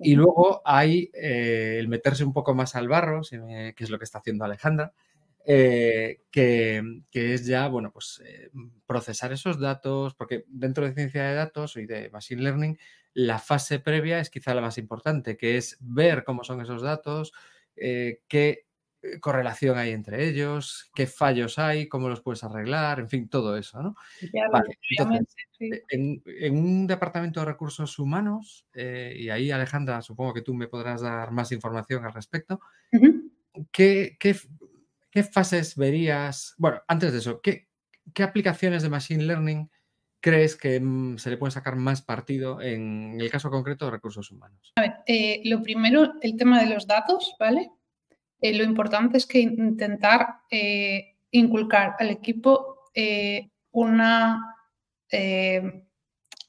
Y 0.00 0.16
luego 0.16 0.60
hay 0.64 1.12
eh, 1.14 1.76
el 1.78 1.86
meterse 1.86 2.24
un 2.24 2.32
poco 2.32 2.52
más 2.56 2.74
al 2.74 2.88
barro, 2.88 3.20
que 3.30 3.74
es 3.78 3.90
lo 3.90 3.98
que 4.00 4.06
está 4.06 4.18
haciendo 4.18 4.44
Alejandra, 4.44 4.92
eh, 5.50 6.24
que, 6.30 6.82
es 7.10 7.46
ya, 7.46 7.68
bueno, 7.68 7.90
pues 7.90 8.22
eh, 8.22 8.50
procesar 8.84 9.32
esos 9.32 9.58
datos, 9.58 10.14
porque 10.14 10.44
dentro 10.46 10.84
de 10.84 10.92
ciencia 10.92 11.24
de 11.24 11.34
datos 11.34 11.78
y 11.78 11.86
de 11.86 12.10
Machine 12.10 12.42
Learning, 12.42 12.78
la 13.14 13.38
fase 13.38 13.78
previa 13.78 14.20
es 14.20 14.28
quizá 14.28 14.54
la 14.54 14.60
más 14.60 14.76
importante, 14.76 15.38
que 15.38 15.56
es 15.56 15.78
ver 15.80 16.24
cómo 16.24 16.44
son 16.44 16.60
esos 16.60 16.82
datos, 16.82 17.32
eh, 17.76 18.20
qué 18.28 18.66
correlación 19.20 19.78
hay 19.78 19.92
entre 19.92 20.28
ellos, 20.28 20.90
qué 20.94 21.06
fallos 21.06 21.58
hay, 21.58 21.88
cómo 21.88 22.10
los 22.10 22.20
puedes 22.20 22.44
arreglar, 22.44 23.00
en 23.00 23.08
fin, 23.08 23.30
todo 23.30 23.56
eso, 23.56 23.82
¿no? 23.82 23.94
en, 25.88 26.56
un 26.58 26.86
departamento 26.86 27.40
de 27.40 27.46
recursos 27.46 27.98
humanos, 27.98 28.66
y 28.74 29.30
ahí 29.30 29.50
Alejandra, 29.50 30.02
supongo 30.02 30.34
que 30.34 30.42
tú 30.42 30.52
me 30.52 30.68
podrás 30.68 31.00
dar 31.00 31.30
más 31.30 31.52
información 31.52 32.04
al 32.04 32.12
respecto, 32.12 32.60
¿qué, 33.72 34.16
qué 34.20 34.36
¿qué 35.18 35.24
fases 35.24 35.74
verías? 35.74 36.54
Bueno, 36.58 36.80
antes 36.86 37.10
de 37.10 37.18
eso, 37.18 37.40
¿qué, 37.42 37.66
aplicaciones 38.22 38.84
de 38.84 38.88
Machine 38.88 39.24
Learning 39.24 39.68
crees 40.20 40.54
que 40.54 40.78
mm, 40.78 41.18
se 41.18 41.30
le 41.30 41.36
puede 41.36 41.50
sacar 41.50 41.74
más 41.74 42.02
partido 42.02 42.60
en 42.60 43.20
el 43.20 43.28
caso 43.28 43.50
concreto 43.50 43.86
de 43.86 43.90
recursos 43.90 44.30
humanos? 44.30 44.72
A 44.76 44.82
ver, 44.82 44.94
eh, 45.06 45.40
lo 45.44 45.60
primero, 45.60 46.14
el 46.22 46.36
tema 46.36 46.60
de 46.62 46.72
los 46.72 46.86
datos, 46.86 47.34
¿vale? 47.40 47.72
Eh, 48.40 48.56
lo 48.56 48.62
importante 48.62 49.18
es 49.18 49.26
que 49.26 49.40
intentar 49.40 50.42
eh, 50.52 51.16
inculcar 51.32 51.96
al 51.98 52.10
equipo 52.10 52.76
una 53.72 54.54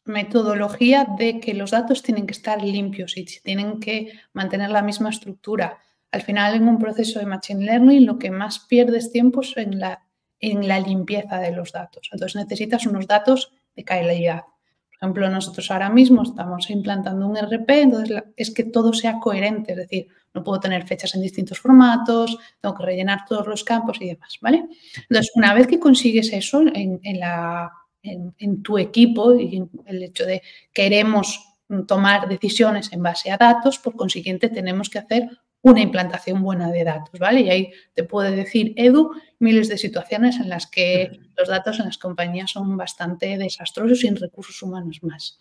metodología 0.05 1.07
de 1.17 1.39
que 1.39 1.53
los 1.53 1.71
datos 1.71 2.01
tienen 2.01 2.25
que 2.25 2.33
estar 2.33 2.63
limpios 2.63 3.17
y 3.17 3.25
tienen 3.25 3.79
que 3.79 4.11
mantener 4.33 4.71
la 4.71 4.81
misma 4.81 5.09
estructura 5.09 5.79
al 6.11 6.21
final, 6.21 6.55
en 6.55 6.67
un 6.67 6.79
proceso 6.79 7.19
de 7.19 7.25
Machine 7.25 7.65
Learning, 7.65 8.05
lo 8.05 8.17
que 8.17 8.31
más 8.31 8.59
pierdes 8.59 9.11
tiempo 9.11 9.41
es 9.41 9.55
en 9.57 9.79
la, 9.79 10.05
en 10.39 10.67
la 10.67 10.79
limpieza 10.79 11.39
de 11.39 11.51
los 11.51 11.71
datos. 11.71 12.09
Entonces, 12.11 12.35
necesitas 12.35 12.85
unos 12.85 13.07
datos 13.07 13.53
de 13.75 13.83
calidad. 13.83 14.43
Por 14.43 14.95
ejemplo, 15.07 15.29
nosotros 15.29 15.69
ahora 15.71 15.89
mismo 15.89 16.23
estamos 16.23 16.69
implantando 16.69 17.27
un 17.27 17.37
RP, 17.37 17.69
entonces 17.69 18.23
es 18.35 18.51
que 18.51 18.65
todo 18.65 18.91
sea 18.91 19.19
coherente, 19.19 19.71
es 19.71 19.77
decir, 19.77 20.07
no 20.33 20.43
puedo 20.43 20.59
tener 20.59 20.85
fechas 20.85 21.15
en 21.15 21.21
distintos 21.21 21.59
formatos, 21.59 22.37
tengo 22.59 22.75
que 22.75 22.83
rellenar 22.83 23.25
todos 23.27 23.47
los 23.47 23.63
campos 23.63 23.97
y 24.01 24.07
demás, 24.07 24.37
¿vale? 24.41 24.65
Entonces, 25.09 25.31
una 25.35 25.53
vez 25.53 25.67
que 25.67 25.79
consigues 25.79 26.33
eso 26.33 26.61
en, 26.73 27.19
la, 27.19 27.71
en, 28.03 28.61
tu 28.61 28.77
equipo 28.77 29.33
y 29.33 29.63
el 29.85 30.03
hecho 30.03 30.25
de 30.25 30.41
queremos 30.73 31.45
tomar 31.87 32.27
decisiones 32.27 32.91
en 32.91 33.03
base 33.03 33.31
a 33.31 33.37
datos, 33.37 33.79
por 33.79 33.95
consiguiente 33.95 34.49
tenemos 34.49 34.89
que 34.89 34.99
hacer 34.99 35.29
una 35.61 35.81
implantación 35.81 36.41
buena 36.41 36.71
de 36.71 36.83
datos, 36.83 37.19
¿vale? 37.19 37.41
Y 37.41 37.49
ahí 37.49 37.71
te 37.93 38.03
puede 38.03 38.35
decir 38.35 38.73
Edu 38.77 39.11
miles 39.39 39.67
de 39.67 39.77
situaciones 39.77 40.37
en 40.39 40.49
las 40.49 40.67
que 40.67 41.19
los 41.37 41.49
datos 41.49 41.79
en 41.79 41.85
las 41.85 41.97
compañías 41.97 42.51
son 42.51 42.77
bastante 42.77 43.37
desastrosos 43.37 43.99
sin 43.99 44.15
recursos 44.15 44.61
humanos 44.61 45.01
más. 45.03 45.39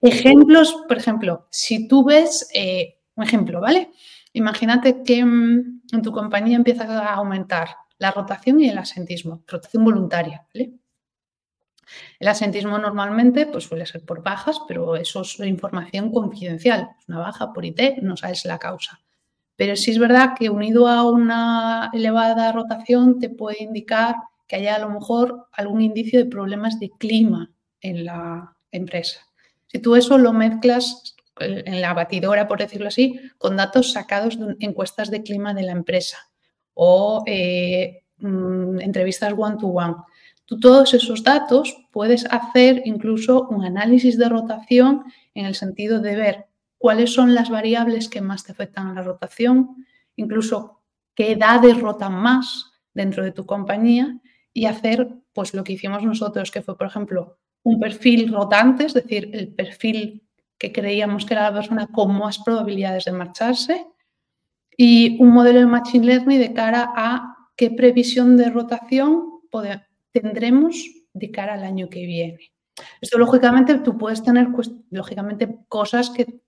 Ejemplos, 0.00 0.84
por 0.86 0.96
ejemplo, 0.96 1.46
si 1.50 1.88
tú 1.88 2.04
ves 2.04 2.48
eh, 2.54 2.98
un 3.14 3.24
ejemplo, 3.24 3.60
¿vale? 3.60 3.90
Imagínate 4.32 5.02
que 5.02 5.24
mm, 5.24 5.82
en 5.92 6.02
tu 6.02 6.12
compañía 6.12 6.56
empieza 6.56 6.84
a 6.84 7.14
aumentar 7.14 7.68
la 7.98 8.10
rotación 8.12 8.60
y 8.60 8.68
el 8.68 8.78
asentismo, 8.78 9.42
rotación 9.46 9.84
voluntaria, 9.84 10.46
¿vale? 10.54 10.72
El 12.18 12.28
asentismo 12.28 12.78
normalmente 12.78 13.46
pues, 13.46 13.64
suele 13.64 13.86
ser 13.86 14.04
por 14.04 14.22
bajas, 14.22 14.60
pero 14.68 14.96
eso 14.96 15.22
es 15.22 15.40
información 15.40 16.12
confidencial. 16.12 16.90
Una 17.08 17.18
baja 17.20 17.52
por 17.52 17.64
IT, 17.64 17.98
no 18.02 18.16
sabes 18.16 18.44
la 18.44 18.58
causa. 18.58 19.00
Pero 19.58 19.74
sí 19.74 19.90
es 19.90 19.98
verdad 19.98 20.34
que 20.38 20.50
unido 20.50 20.86
a 20.86 21.02
una 21.02 21.90
elevada 21.92 22.52
rotación 22.52 23.18
te 23.18 23.28
puede 23.28 23.64
indicar 23.64 24.14
que 24.46 24.54
haya 24.54 24.76
a 24.76 24.78
lo 24.78 24.88
mejor 24.88 25.48
algún 25.50 25.82
indicio 25.82 26.20
de 26.20 26.30
problemas 26.30 26.78
de 26.78 26.90
clima 26.90 27.50
en 27.80 28.04
la 28.04 28.56
empresa. 28.70 29.18
Si 29.66 29.80
tú 29.80 29.96
eso 29.96 30.16
lo 30.16 30.32
mezclas 30.32 31.16
en 31.40 31.80
la 31.80 31.92
batidora, 31.92 32.46
por 32.46 32.60
decirlo 32.60 32.86
así, 32.86 33.18
con 33.36 33.56
datos 33.56 33.90
sacados 33.90 34.38
de 34.38 34.54
encuestas 34.60 35.10
de 35.10 35.24
clima 35.24 35.52
de 35.54 35.62
la 35.62 35.72
empresa 35.72 36.18
o 36.74 37.24
eh, 37.26 38.04
mm, 38.18 38.80
entrevistas 38.80 39.34
one-to-one, 39.36 39.96
tú 40.44 40.60
todos 40.60 40.94
esos 40.94 41.24
datos 41.24 41.84
puedes 41.90 42.26
hacer 42.30 42.82
incluso 42.84 43.48
un 43.48 43.64
análisis 43.64 44.16
de 44.18 44.28
rotación 44.28 45.02
en 45.34 45.46
el 45.46 45.56
sentido 45.56 45.98
de 45.98 46.14
ver 46.14 46.47
cuáles 46.78 47.12
son 47.12 47.34
las 47.34 47.50
variables 47.50 48.08
que 48.08 48.20
más 48.20 48.44
te 48.44 48.52
afectan 48.52 48.86
a 48.86 48.94
la 48.94 49.02
rotación, 49.02 49.84
incluso 50.16 50.82
qué 51.14 51.32
edades 51.32 51.80
rotan 51.80 52.14
más 52.14 52.72
dentro 52.94 53.24
de 53.24 53.32
tu 53.32 53.44
compañía 53.44 54.18
y 54.52 54.66
hacer 54.66 55.08
pues 55.32 55.54
lo 55.54 55.64
que 55.64 55.74
hicimos 55.74 56.02
nosotros, 56.02 56.50
que 56.50 56.62
fue, 56.62 56.76
por 56.76 56.86
ejemplo, 56.86 57.38
un 57.62 57.78
perfil 57.78 58.32
rotante, 58.32 58.86
es 58.86 58.94
decir, 58.94 59.30
el 59.32 59.54
perfil 59.54 60.26
que 60.58 60.72
creíamos 60.72 61.24
que 61.24 61.34
era 61.34 61.50
la 61.50 61.54
persona 61.54 61.86
con 61.86 62.16
más 62.16 62.38
probabilidades 62.38 63.04
de 63.04 63.12
marcharse, 63.12 63.86
y 64.76 65.20
un 65.20 65.30
modelo 65.30 65.58
de 65.58 65.66
Machine 65.66 66.06
Learning 66.06 66.38
de 66.38 66.52
cara 66.52 66.92
a 66.96 67.36
qué 67.56 67.70
previsión 67.70 68.36
de 68.36 68.48
rotación 68.48 69.40
tendremos 70.12 70.76
de 71.12 71.30
cara 71.30 71.54
al 71.54 71.64
año 71.64 71.88
que 71.88 72.06
viene. 72.06 72.52
Esto, 73.00 73.18
lógicamente, 73.18 73.78
tú 73.80 73.98
puedes 73.98 74.22
tener, 74.22 74.48
lógicamente, 74.90 75.58
cosas 75.68 76.10
que 76.10 76.40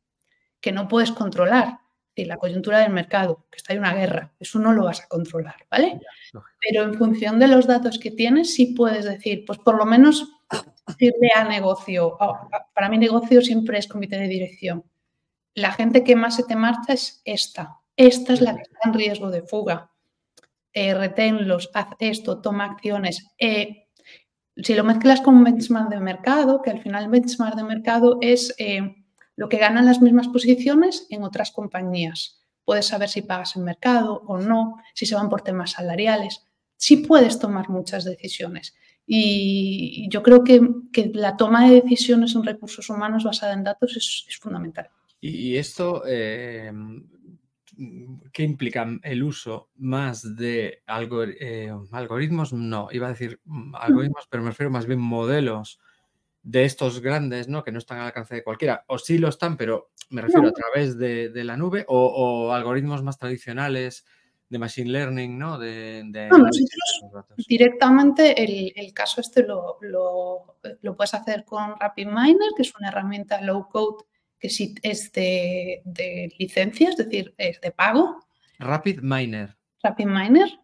que 0.61 0.73
no 0.73 0.89
puedes 0.89 1.13
controlar. 1.13 1.79
Y 2.15 2.25
la 2.25 2.37
coyuntura 2.37 2.81
del 2.81 2.93
mercado, 2.93 3.47
que 3.51 3.57
está 3.57 3.73
en 3.73 3.79
una 3.79 3.95
guerra, 3.95 4.35
eso 4.39 4.59
no 4.59 4.73
lo 4.73 4.85
vas 4.85 5.01
a 5.01 5.07
controlar, 5.09 5.67
¿vale? 5.71 6.01
Pero 6.61 6.83
en 6.83 6.95
función 6.95 7.39
de 7.39 7.49
los 7.49 7.67
datos 7.67 7.99
que 7.99 8.11
tienes, 8.11 8.53
sí 8.53 8.75
puedes 8.77 9.05
decir, 9.05 9.45
pues 9.47 9.59
por 9.59 9.77
lo 9.77 9.87
menos 9.87 10.29
decirle 10.87 11.31
a 11.35 11.45
negocio, 11.45 12.19
para 12.75 12.89
mi 12.89 12.99
negocio 12.99 13.41
siempre 13.41 13.79
es 13.79 13.87
comité 13.87 14.19
de 14.19 14.29
dirección. 14.29 14.85
La 15.55 15.73
gente 15.73 16.05
que 16.05 16.17
más 16.17 16.37
se 16.37 16.45
te 16.45 16.57
marcha 16.57 16.93
es 16.93 17.23
esta. 17.25 17.79
Esta 17.97 18.33
es 18.33 18.41
la 18.41 18.57
que 18.57 18.63
está 18.63 18.79
en 18.85 18.95
riesgo 18.95 19.31
de 19.31 19.43
fuga. 19.43 19.91
Eh, 20.73 20.95
reténlos, 20.95 21.71
haz 21.75 21.89
esto, 21.99 22.41
toma 22.41 22.65
acciones. 22.65 23.27
Eh, 23.39 23.89
si 24.57 24.75
lo 24.75 24.85
mezclas 24.85 25.21
con 25.21 25.37
un 25.37 25.45
benchmark 25.45 25.89
de 25.89 26.01
mercado, 26.01 26.63
que 26.63 26.71
al 26.71 26.81
final 26.81 27.05
el 27.05 27.11
benchmark 27.11 27.57
de 27.57 27.65
mercado 27.65 28.19
es 28.21 28.55
eh, 28.59 29.00
lo 29.41 29.49
que 29.49 29.57
ganan 29.57 29.87
las 29.87 30.03
mismas 30.03 30.29
posiciones 30.29 31.07
en 31.09 31.23
otras 31.23 31.51
compañías. 31.51 32.45
Puedes 32.63 32.89
saber 32.89 33.09
si 33.09 33.23
pagas 33.23 33.57
en 33.57 33.65
mercado 33.65 34.23
o 34.27 34.37
no, 34.37 34.77
si 34.93 35.07
se 35.07 35.15
van 35.15 35.31
por 35.31 35.41
temas 35.41 35.71
salariales. 35.71 36.45
Sí 36.77 36.99
puedes 36.99 37.39
tomar 37.39 37.71
muchas 37.71 38.05
decisiones. 38.05 38.77
Y 39.07 40.07
yo 40.11 40.23
creo 40.23 40.45
que, 40.45 40.61
la 41.15 41.39
toma 41.39 41.71
de 41.71 41.81
decisiones 41.81 42.35
en 42.35 42.45
recursos 42.45 42.91
humanos 42.91 43.25
basada 43.25 43.55
en 43.55 43.65
datos 43.65 43.97
es, 43.97 44.39
fundamental. 44.39 44.91
Y 45.23 45.57
esto, 45.57 46.03
eh, 46.07 46.71
¿qué 48.35 48.43
implica 48.43 48.87
el 49.03 49.23
uso 49.23 49.71
más 49.77 50.37
de 50.37 50.83
eh, 51.41 51.73
algoritmos? 51.93 52.53
No, 52.53 52.89
iba 52.93 53.07
a 53.07 53.13
decir 53.13 53.41
mm, 53.47 53.75
algoritmos, 53.75 54.27
pero 54.29 54.43
me 54.43 54.51
refiero 54.51 54.71
más 54.71 54.85
bien 54.85 55.01
modelos 55.01 55.81
de 56.43 56.65
estos 56.65 57.01
grandes, 57.01 57.49
¿no? 57.49 57.63
Que 57.63 57.73
no 57.73 57.79
están 57.79 57.99
al 57.99 58.07
alcance 58.07 58.35
de 58.35 58.45
cualquiera, 58.45 58.85
o 58.87 58.99
sí 58.99 59.19
lo 59.19 59.29
están, 59.29 59.57
pero 59.57 59.91
me 60.09 60.23
refiero 60.23 60.49
a 60.49 60.53
través 60.53 60.99
de, 60.99 61.31
la 61.45 61.57
nube, 61.57 61.85
o, 61.89 62.53
algoritmos 62.53 63.03
más 63.03 63.19
tradicionales 63.19 64.05
de 64.49 64.59
machine 64.59 64.91
learning, 64.91 65.39
¿no? 65.39 65.59
De, 65.59 66.03
directamente 67.49 68.43
el, 68.43 68.93
caso 68.93 69.21
este 69.21 69.45
lo, 69.45 69.79
puedes 70.97 71.15
hacer 71.15 71.45
con 71.45 71.79
RapidMiner, 71.79 72.51
que 72.57 72.63
es 72.63 72.75
una 72.75 72.89
herramienta 72.89 73.41
low 73.43 73.69
code 73.69 74.05
que 74.39 74.49
sí 74.49 74.75
es 74.83 75.13
de, 75.13 75.83
de 75.85 76.33
licencia, 76.39 76.89
es 76.89 76.97
decir, 76.97 77.35
es 77.37 77.61
de 77.61 77.71
pago. 77.71 78.25
RapidMiner. 78.59 79.55
RapidMiner. 79.83 80.59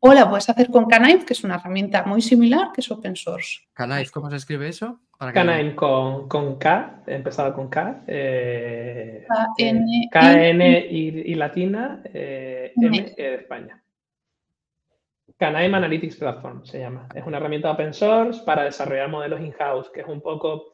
O 0.00 0.12
la 0.12 0.28
puedes 0.28 0.48
hacer 0.48 0.70
con 0.70 0.86
Knife, 0.86 1.24
que 1.24 1.32
es 1.32 1.44
una 1.44 1.56
herramienta 1.56 2.04
muy 2.04 2.22
similar, 2.22 2.70
que 2.72 2.80
es 2.80 2.90
open 2.90 3.16
source. 3.16 3.60
Knife, 3.74 4.10
¿cómo 4.12 4.30
se 4.30 4.36
escribe 4.36 4.68
eso? 4.68 5.00
Knife 5.18 5.74
con, 5.74 6.28
con 6.28 6.58
K, 6.58 7.02
empezado 7.06 7.54
con 7.54 7.68
K. 7.68 8.04
Eh, 8.06 9.26
K-N 10.10 10.86
y, 10.90 11.34
latina, 11.34 12.02
eh, 12.04 12.72
M 12.76 13.14
de 13.16 13.34
España. 13.34 13.82
Knife 15.38 15.74
Analytics 15.74 16.16
Platform 16.16 16.64
se 16.64 16.78
llama. 16.78 17.08
Es 17.14 17.24
una 17.26 17.38
herramienta 17.38 17.70
open 17.70 17.92
source 17.92 18.42
para 18.44 18.64
desarrollar 18.64 19.08
modelos 19.08 19.40
in-house, 19.40 19.90
que 19.90 20.02
es 20.02 20.06
un 20.06 20.20
poco 20.20 20.72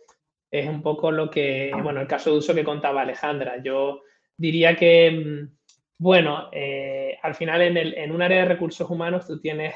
es 0.50 0.68
un 0.68 0.82
poco 0.82 1.10
lo 1.10 1.30
que, 1.30 1.70
bueno, 1.82 2.00
el 2.00 2.06
caso 2.06 2.30
de 2.30 2.38
uso 2.38 2.54
que 2.54 2.64
contaba 2.64 3.02
Alejandra. 3.02 3.62
Yo 3.62 4.02
diría 4.36 4.76
que 4.76 5.10
mm, 5.10 5.57
bueno, 5.98 6.48
eh, 6.52 7.18
al 7.22 7.34
final 7.34 7.60
en, 7.60 8.12
un 8.12 8.22
área 8.22 8.42
de 8.42 8.48
recursos 8.48 8.88
humanos 8.88 9.26
tú 9.26 9.40
tienes, 9.40 9.74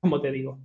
como 0.00 0.20
te 0.20 0.30
digo, 0.30 0.58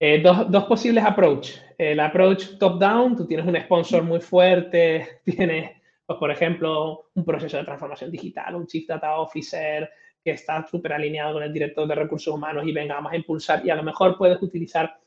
eh, 0.00 0.20
dos, 0.20 0.64
posibles 0.64 1.04
approach. 1.04 1.52
El 1.78 2.00
approach 2.00 2.58
top-down, 2.58 3.16
tú 3.16 3.26
tienes 3.26 3.46
un 3.46 3.56
sponsor 3.60 4.02
muy 4.02 4.20
fuerte, 4.20 5.20
tienes, 5.24 5.70
pues, 6.04 6.18
por 6.18 6.32
ejemplo, 6.32 7.10
un 7.14 7.24
proceso 7.24 7.56
de 7.56 7.64
transformación 7.64 8.10
digital, 8.10 8.56
un 8.56 8.66
Chief 8.66 8.88
Data 8.88 9.16
Officer, 9.18 9.88
que 10.24 10.32
está 10.32 10.66
súper 10.66 10.94
alineado 10.94 11.34
con 11.34 11.44
el 11.44 11.52
director 11.52 11.86
de 11.86 11.94
recursos 11.94 12.34
humanos 12.34 12.66
y 12.66 12.72
venga, 12.72 12.94
vamos 12.94 13.12
a 13.12 13.16
impulsar 13.16 13.64
y 13.64 13.70
a 13.70 13.76
lo 13.76 13.82
mejor 13.84 14.18
puedes 14.18 14.40
utilizar 14.42 14.98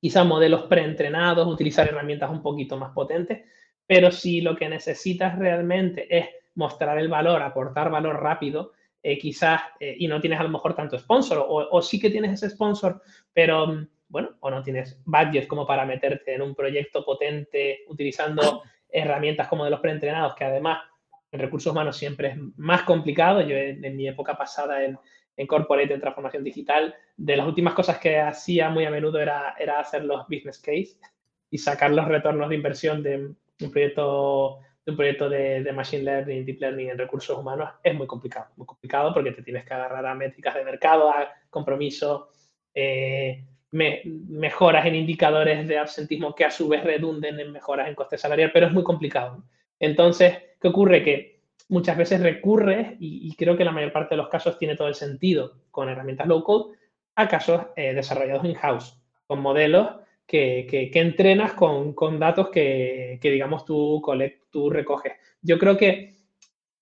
quizá 0.00 0.24
modelos 0.24 0.64
preentrenados, 0.64 1.46
utilizar 1.46 1.88
herramientas 1.88 2.30
un 2.30 2.42
poquito 2.42 2.76
más 2.76 2.92
potentes, 2.92 3.42
pero 3.86 4.10
si 4.10 4.40
lo 4.40 4.56
que 4.56 4.68
necesitas 4.68 5.38
realmente 5.38 6.06
es 6.10 6.26
mostrar 6.54 6.98
el 6.98 7.08
valor, 7.08 7.42
aportar 7.42 7.90
valor 7.90 8.22
rápido, 8.22 8.72
eh, 9.02 9.18
quizás, 9.18 9.62
eh, 9.80 9.96
y 9.98 10.06
no 10.06 10.20
tienes 10.20 10.38
a 10.38 10.44
lo 10.44 10.48
mejor 10.48 10.74
tanto 10.74 10.98
sponsor, 10.98 11.38
o, 11.38 11.68
o, 11.70 11.82
sí 11.82 11.98
que 11.98 12.10
tienes 12.10 12.32
ese 12.32 12.50
sponsor, 12.50 13.02
pero 13.32 13.66
mm, 13.66 13.88
bueno, 14.08 14.30
o 14.40 14.50
no 14.50 14.62
tienes 14.62 15.00
budget 15.04 15.48
como 15.48 15.66
para 15.66 15.86
meterte 15.86 16.34
en 16.34 16.42
un 16.42 16.54
proyecto 16.54 17.04
potente 17.04 17.80
utilizando 17.88 18.62
herramientas 18.88 19.48
como 19.48 19.64
de 19.64 19.70
los 19.70 19.80
preentrenados, 19.80 20.34
que 20.34 20.44
además 20.44 20.82
en 21.32 21.40
recursos 21.40 21.72
humanos 21.72 21.96
siempre 21.96 22.28
es 22.28 22.36
más 22.56 22.82
complicado. 22.82 23.40
Yo 23.40 23.56
en, 23.56 23.96
mi 23.96 24.06
época 24.06 24.36
pasada 24.36 24.84
en, 24.84 24.98
en, 25.36 25.46
Corporate, 25.46 25.94
en 25.94 26.00
transformación 26.00 26.44
digital, 26.44 26.94
de 27.16 27.36
las 27.36 27.46
últimas 27.46 27.72
cosas 27.74 27.98
que 27.98 28.20
hacía 28.20 28.68
muy 28.68 28.84
a 28.84 28.90
menudo 28.90 29.18
era, 29.18 29.56
era 29.58 29.80
hacer 29.80 30.04
los 30.04 30.28
business 30.28 30.58
case 30.58 30.98
y 31.50 31.58
sacar 31.58 31.90
los 31.90 32.06
retornos 32.06 32.50
de 32.50 32.56
inversión 32.56 33.02
de 33.02 33.34
un 33.60 33.70
proyecto 33.70 34.58
de 34.84 34.90
un 34.90 34.96
proyecto 34.96 35.28
de, 35.28 35.62
de, 35.62 35.72
Machine 35.72 36.02
Learning, 36.02 36.44
Deep 36.44 36.60
Learning 36.60 36.90
en 36.90 36.98
recursos 36.98 37.38
humanos 37.38 37.70
es 37.82 37.94
muy 37.94 38.06
complicado. 38.06 38.46
Muy 38.56 38.66
complicado 38.66 39.14
porque 39.14 39.32
te 39.32 39.42
tienes 39.42 39.64
que 39.64 39.74
agarrar 39.74 40.04
a 40.06 40.14
métricas 40.14 40.54
de 40.54 40.64
mercado, 40.64 41.08
a 41.08 41.32
compromiso, 41.50 42.30
eh, 42.74 43.44
mejoras 43.72 44.84
en 44.86 44.94
indicadores 44.94 45.66
de 45.66 45.78
absentismo 45.78 46.34
que 46.34 46.44
a 46.44 46.50
su 46.50 46.68
vez 46.68 46.84
redunden 46.84 47.40
en 47.40 47.52
mejoras 47.52 47.88
en 47.88 47.94
coste 47.94 48.18
salarial, 48.18 48.50
pero 48.52 48.66
es 48.66 48.72
muy 48.72 48.82
complicado. 48.82 49.44
Entonces, 49.78 50.38
¿qué 50.60 50.68
ocurre? 50.68 51.02
Que 51.02 51.40
muchas 51.68 51.96
veces 51.96 52.20
recurre, 52.20 52.96
y, 53.00 53.34
creo 53.36 53.56
que 53.56 53.64
la 53.64 53.72
mayor 53.72 53.92
parte 53.92 54.14
de 54.14 54.18
los 54.18 54.28
casos 54.28 54.58
tiene 54.58 54.76
todo 54.76 54.88
el 54.88 54.94
sentido 54.94 55.54
con 55.70 55.88
herramientas 55.88 56.26
low 56.26 56.44
code, 56.44 56.76
a 57.14 57.28
casos 57.28 57.62
eh, 57.76 57.94
desarrollados 57.94 58.44
in-house, 58.44 59.00
con 59.26 59.40
modelos 59.40 59.88
que, 60.26 60.66
que, 60.92 61.00
entrenas 61.00 61.54
con, 61.54 61.94
con 61.94 62.18
datos 62.18 62.50
que, 62.50 63.18
que, 63.22 63.30
digamos, 63.30 63.64
tú, 63.64 64.02
tú 64.52 64.70
recoges. 64.70 65.14
Yo 65.40 65.58
creo 65.58 65.76
que 65.76 66.14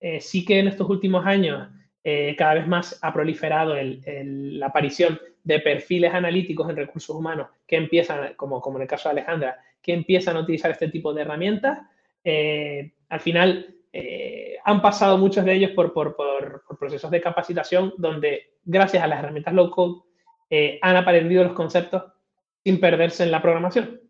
eh, 0.00 0.20
sí 0.20 0.44
que 0.44 0.58
en 0.58 0.68
estos 0.68 0.88
últimos 0.90 1.24
años 1.24 1.68
eh, 2.02 2.34
cada 2.36 2.54
vez 2.54 2.66
más 2.66 2.98
ha 3.02 3.12
proliferado 3.12 3.74
la 3.74 4.66
aparición 4.66 5.20
de 5.44 5.60
perfiles 5.60 6.14
analíticos 6.14 6.68
en 6.70 6.76
recursos 6.76 7.14
humanos 7.14 7.48
que 7.66 7.76
empiezan, 7.76 8.34
como, 8.34 8.60
como 8.60 8.78
en 8.78 8.82
el 8.82 8.88
caso 8.88 9.08
de 9.08 9.20
Alejandra, 9.20 9.58
que 9.82 9.92
empiezan 9.92 10.36
a 10.36 10.40
utilizar 10.40 10.70
este 10.70 10.88
tipo 10.88 11.12
de 11.12 11.22
herramientas. 11.22 11.78
Eh, 12.24 12.92
al 13.10 13.20
final, 13.20 13.74
eh, 13.92 14.56
han 14.64 14.80
pasado 14.80 15.18
muchos 15.18 15.44
de 15.44 15.52
ellos 15.52 15.72
por, 15.72 15.92
por, 15.92 16.16
por, 16.16 16.62
procesos 16.78 17.10
de 17.10 17.20
capacitación 17.20 17.92
donde, 17.98 18.54
gracias 18.64 19.02
a 19.02 19.06
las 19.06 19.18
herramientas 19.18 19.52
low 19.52 19.70
code, 19.70 20.02
han 20.82 20.96
aprendido 20.96 21.44
los 21.44 21.52
conceptos 21.52 22.02
sin 22.64 22.80
perderse 22.80 23.22
en 23.22 23.30
la 23.30 23.42
programación, 23.42 24.00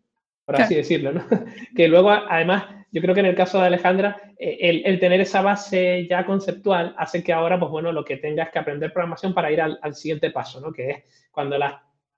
por 0.45 0.59
así 0.59 0.75
decirlo. 0.75 1.11
¿no? 1.11 1.23
que 1.75 1.87
luego, 1.87 2.09
además, 2.09 2.65
yo 2.91 3.01
creo 3.01 3.13
que 3.13 3.21
en 3.21 3.27
el 3.27 3.35
caso 3.35 3.59
de 3.59 3.67
Alejandra, 3.67 4.21
eh, 4.37 4.81
el, 4.85 4.99
tener 4.99 5.21
esa 5.21 5.41
base 5.41 6.05
ya 6.09 6.25
conceptual 6.25 6.93
hace 6.97 7.23
que 7.23 7.31
ahora, 7.31 7.57
pues 7.57 7.71
bueno, 7.71 7.91
lo 7.93 8.03
que 8.03 8.17
tengas 8.17 8.49
que 8.49 8.59
aprender 8.59 8.91
programación 8.91 9.33
para 9.33 9.51
ir 9.51 9.61
al, 9.61 9.95
siguiente 9.95 10.29
paso, 10.29 10.59
¿no? 10.59 10.73
Que 10.73 10.89
es 10.89 11.03
cuando 11.31 11.57
las 11.57 11.75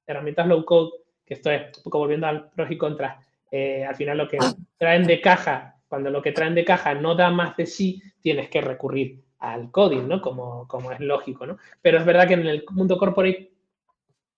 herramientas 0.08 0.48
low 0.48 0.66
code, 0.66 0.92
que 1.24 1.36
esto 1.36 1.52
es 1.52 1.78
un 1.78 1.84
poco 1.84 2.00
volviendo 2.00 2.26
al 2.26 2.50
pros 2.50 2.72
y 2.72 2.78
contras, 2.78 3.24
eh, 3.52 3.86
al 3.86 3.96
final 3.96 4.18
lo 4.18 4.28
que 4.28 4.40
traen 4.78 5.06
de 5.06 5.22
caja, 5.22 5.78
cuando 5.88 6.10
lo 6.10 6.24
que 6.24 6.32
traen 6.32 6.56
de 6.56 6.66
caja 6.66 6.96
no 6.96 7.14
da 7.14 7.30
más 7.30 7.56
de 7.56 7.68
sí, 7.68 8.02
tienes 8.20 8.50
que 8.50 8.62
recurrir 8.62 9.22
al 9.38 9.70
coding, 9.70 10.08
¿no? 10.08 10.22
Como, 10.22 10.68
como 10.68 10.92
es 10.92 11.00
lógico, 11.00 11.46
¿no? 11.46 11.58
Pero 11.84 12.00
es 12.00 12.06
verdad 12.06 12.28
que 12.28 12.34
en 12.34 12.48
el 12.48 12.66
mundo 12.72 12.98
corporate 12.98 13.52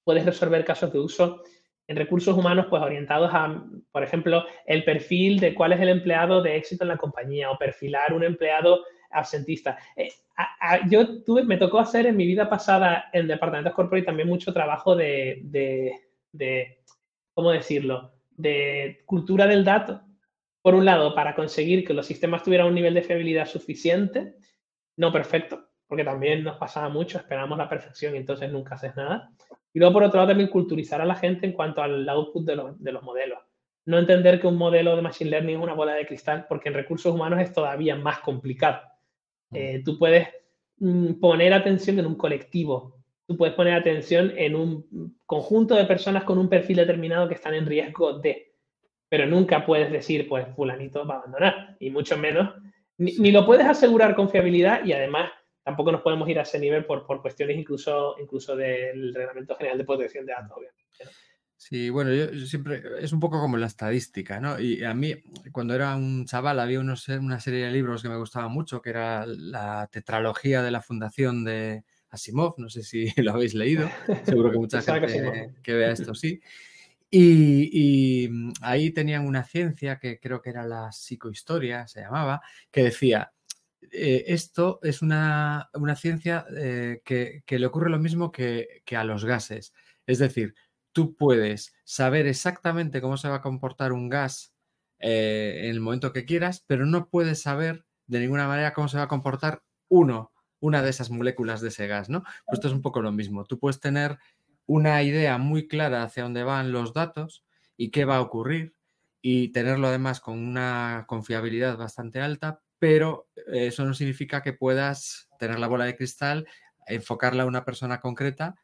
puedes 0.04 0.26
resolver 0.26 0.66
casos 0.66 0.92
de 0.92 1.00
uso 1.00 1.44
en 1.88 1.96
recursos 1.96 2.38
humanos, 2.38 2.66
pues 2.70 2.82
orientados 2.82 3.30
a, 3.34 3.64
por 3.96 4.04
ejemplo, 4.04 4.44
el 4.66 4.84
perfil 4.84 5.40
de 5.40 5.56
cuál 5.56 5.72
es 5.72 5.80
el 5.80 5.88
empleado 5.88 6.42
de 6.42 6.58
éxito 6.58 6.84
en 6.84 6.90
la 6.90 6.98
compañía 6.98 7.50
o 7.50 7.58
perfilar 7.58 8.12
un 8.12 8.26
empleado 8.26 8.84
absentista. 9.10 9.78
Eh, 9.96 10.10
yo 10.90 11.24
tuve, 11.24 11.44
me 11.44 11.56
tocó 11.56 11.80
hacer 11.80 12.06
en 12.06 12.18
mi 12.18 12.26
vida 12.26 12.50
pasada 12.50 13.06
en 13.14 13.26
departamentos 13.26 13.72
corporate 13.72 14.06
también 14.06 14.28
mucho 14.28 14.52
trabajo 14.52 14.98
de, 14.98 15.40
de, 15.44 15.94
de, 16.34 16.82
¿cómo 17.34 17.52
decirlo?, 17.52 18.12
de 18.36 19.02
cultura 19.06 19.48
del 19.48 19.64
dato. 19.64 20.02
Por 20.62 20.76
un 20.76 20.84
lado, 20.84 21.16
para 21.16 21.34
conseguir 21.34 21.88
que 21.88 21.94
los 21.94 22.06
sistemas 22.06 22.44
tuvieran 22.44 22.68
un 22.68 22.76
nivel 22.76 22.96
de 22.96 23.02
fiabilidad 23.02 23.46
suficiente, 23.46 24.36
no 24.98 25.14
perfecto, 25.14 25.70
porque 25.88 26.04
también 26.04 26.44
nos 26.44 26.58
pasaba 26.58 26.90
mucho, 26.90 27.18
esperamos 27.18 27.58
la 27.58 27.70
perfección 27.70 28.14
y 28.14 28.18
entonces 28.18 28.52
nunca 28.52 28.76
haces 28.76 28.94
nada. 28.98 29.32
Y 29.72 29.80
luego, 29.80 29.94
por 29.94 30.04
otro 30.04 30.18
lado, 30.18 30.32
también 30.32 30.50
culturizar 30.50 31.00
a 31.00 31.06
la 31.06 31.16
gente 31.16 31.46
en 31.46 31.54
cuanto 31.54 31.82
al 31.82 32.10
output 32.10 32.46
de 32.46 32.58
los, 32.58 32.84
de 32.84 32.92
los 32.92 33.02
modelos. 33.02 33.40
No 33.86 34.00
entender 34.00 34.40
que 34.40 34.48
un 34.48 34.58
modelo 34.58 34.96
de 34.96 35.02
Machine 35.02 35.30
Learning 35.30 35.58
es 35.58 35.64
una 35.64 35.74
bola 35.74 35.94
de 35.94 36.06
cristal, 36.06 36.46
porque 36.48 36.70
en 36.70 36.76
recursos 36.76 37.14
humanos 37.14 37.40
es 37.40 37.54
todavía 37.54 37.96
más 37.96 38.20
complicado. 38.20 38.82
Mm. 39.52 39.56
Eh, 39.56 39.82
tú 39.84 39.98
puedes 39.98 40.28
mm, 40.78 41.14
poner 41.20 41.54
atención 41.54 42.00
en 42.00 42.06
un 42.06 42.16
colectivo, 42.16 42.98
tú 43.28 43.38
puedes 43.38 43.56
poner 43.56 43.74
atención 43.74 44.34
en 44.36 44.56
un 44.56 45.18
conjunto 45.26 45.76
de 45.76 45.86
personas 45.86 46.24
con 46.24 46.38
un 46.38 46.50
perfil 46.50 46.78
determinado 46.78 47.28
que 47.28 47.36
están 47.36 47.54
en 47.54 47.66
riesgo 47.66 48.20
de, 48.20 48.54
pero 49.10 49.26
nunca 49.26 49.66
puedes 49.66 49.92
decir, 49.92 50.28
pues 50.28 50.48
fulanito 50.56 51.06
va 51.06 51.16
a 51.16 51.18
abandonar, 51.20 51.78
y 51.80 51.90
mucho 51.90 52.18
menos, 52.18 52.54
ni, 52.98 53.14
ni 53.18 53.32
lo 53.32 53.46
puedes 53.46 53.66
asegurar 53.66 54.16
con 54.16 54.30
fiabilidad 54.30 54.84
y 54.86 54.94
además 54.94 55.32
tampoco 55.66 55.92
nos 55.92 56.02
podemos 56.02 56.30
ir 56.30 56.38
a 56.38 56.44
ese 56.44 56.60
nivel 56.60 56.86
por, 56.86 57.06
por 57.08 57.22
cuestiones 57.22 57.58
incluso, 57.58 58.16
incluso 58.20 58.56
del 58.56 59.14
Reglamento 59.14 59.56
General 59.56 59.78
de 59.80 59.84
Protección 59.84 60.26
de 60.26 60.34
Datos, 60.34 60.58
obviamente. 60.58 60.84
Sí, 61.68 61.90
bueno, 61.90 62.14
yo, 62.14 62.46
siempre, 62.46 62.84
es 63.00 63.12
un 63.12 63.20
poco 63.20 63.42
como 63.42 63.58
la 63.58 63.66
estadística, 63.66 64.40
¿no? 64.40 64.60
Y 64.60 64.84
a 64.84 64.94
mí, 64.94 65.16
cuando 65.52 65.74
era 65.74 65.96
un 65.96 66.28
chaval, 66.28 66.60
había 66.60 66.80
unos, 66.80 67.08
una 67.08 67.40
serie 67.40 67.66
de 67.66 67.72
libros 67.72 68.04
que 68.04 68.10
me 68.10 68.18
gustaban 68.18 68.52
mucho, 68.52 68.84
que 68.84 68.92
era 68.92 69.26
la 69.26 69.90
tetralogía 69.92 70.62
de 70.62 70.70
la 70.70 70.84
Fundación 70.84 71.44
de 71.44 71.84
Asimov, 72.12 72.54
no 72.60 72.70
sé 72.70 72.84
si 72.84 73.08
lo 73.18 73.34
habéis 73.34 73.56
leído, 73.56 73.90
seguro 74.26 74.52
que 74.52 74.60
mucha 74.60 74.80
gente 74.84 75.56
que, 75.64 75.74
vea 75.74 75.92
esto 75.92 76.14
sí. 76.14 76.40
Y, 77.10 77.70
y, 77.72 78.30
ahí 78.62 78.92
tenían 78.92 79.26
una 79.26 79.44
ciencia 79.44 79.98
que 79.98 80.20
creo 80.20 80.44
que 80.44 80.52
era 80.52 80.68
la 80.68 80.92
psicohistoria, 80.92 81.88
se 81.88 82.02
llamaba, 82.02 82.42
que 82.70 82.84
decía, 82.84 83.32
eh, 83.92 84.26
esto 84.28 84.80
es 84.84 85.02
una, 85.02 85.70
ciencia 85.96 86.46
eh, 86.56 87.02
que, 87.04 87.44
le 87.48 87.66
ocurre 87.66 87.90
lo 87.90 88.00
mismo 88.00 88.32
que, 88.32 88.84
a 88.96 89.04
los 89.04 89.26
gases. 89.26 89.74
Es 90.06 90.20
decir, 90.20 90.54
tú 90.96 91.14
puedes 91.18 91.76
saber 91.84 92.26
exactamente 92.26 93.02
cómo 93.02 93.18
se 93.18 93.28
va 93.28 93.36
a 93.36 93.42
comportar 93.42 93.92
un 93.92 94.08
gas 94.08 94.54
eh, 95.00 95.64
en 95.66 95.72
el 95.72 95.82
momento 95.82 96.14
que 96.14 96.24
quieras, 96.24 96.64
pero 96.66 96.86
no 96.86 97.10
puedes 97.10 97.42
saber 97.42 97.86
de 98.08 98.22
ninguna 98.22 98.48
manera 98.48 98.74
cómo 98.74 98.88
se 98.88 98.96
va 98.96 99.04
a 99.04 99.10
comportar 99.10 99.62
uno, 99.90 100.32
una 100.62 100.82
de 100.82 100.90
esas 100.90 101.12
moléculas 101.12 101.60
de 101.60 101.68
ese 101.68 101.88
gas, 101.88 102.08
¿no? 102.10 102.24
Pues 102.46 102.60
esto 102.60 102.70
es 102.70 102.74
un 102.74 102.82
poco 102.82 103.02
lo 103.02 103.12
mismo. 103.12 103.44
Tú 103.44 103.60
puedes 103.60 103.82
tener 103.82 104.20
una 104.68 105.04
idea 105.04 105.38
muy 105.38 105.68
clara 105.68 106.02
hacia 106.02 106.24
dónde 106.24 106.44
van 106.44 106.72
los 106.72 106.94
datos 106.94 107.44
y 107.76 107.92
qué 107.92 108.06
va 108.06 108.16
a 108.16 108.22
ocurrir 108.22 108.74
y 109.22 109.50
tenerlo 109.50 109.90
además 109.90 110.22
con 110.22 110.40
una 110.40 111.04
confiabilidad 111.10 111.76
bastante 111.76 112.22
alta, 112.22 112.62
pero 112.80 113.28
eh, 113.36 113.68
eso 113.68 113.84
no 113.84 113.94
significa 113.94 114.42
que 114.42 114.54
puedas 114.54 115.28
tener 115.40 115.60
la 115.60 115.68
bola 115.68 115.84
de 115.84 115.98
cristal, 115.98 116.48
enfocarla 116.88 117.44
a 117.44 117.48
una 117.48 117.66
persona 117.66 118.00
concreta 118.00 118.56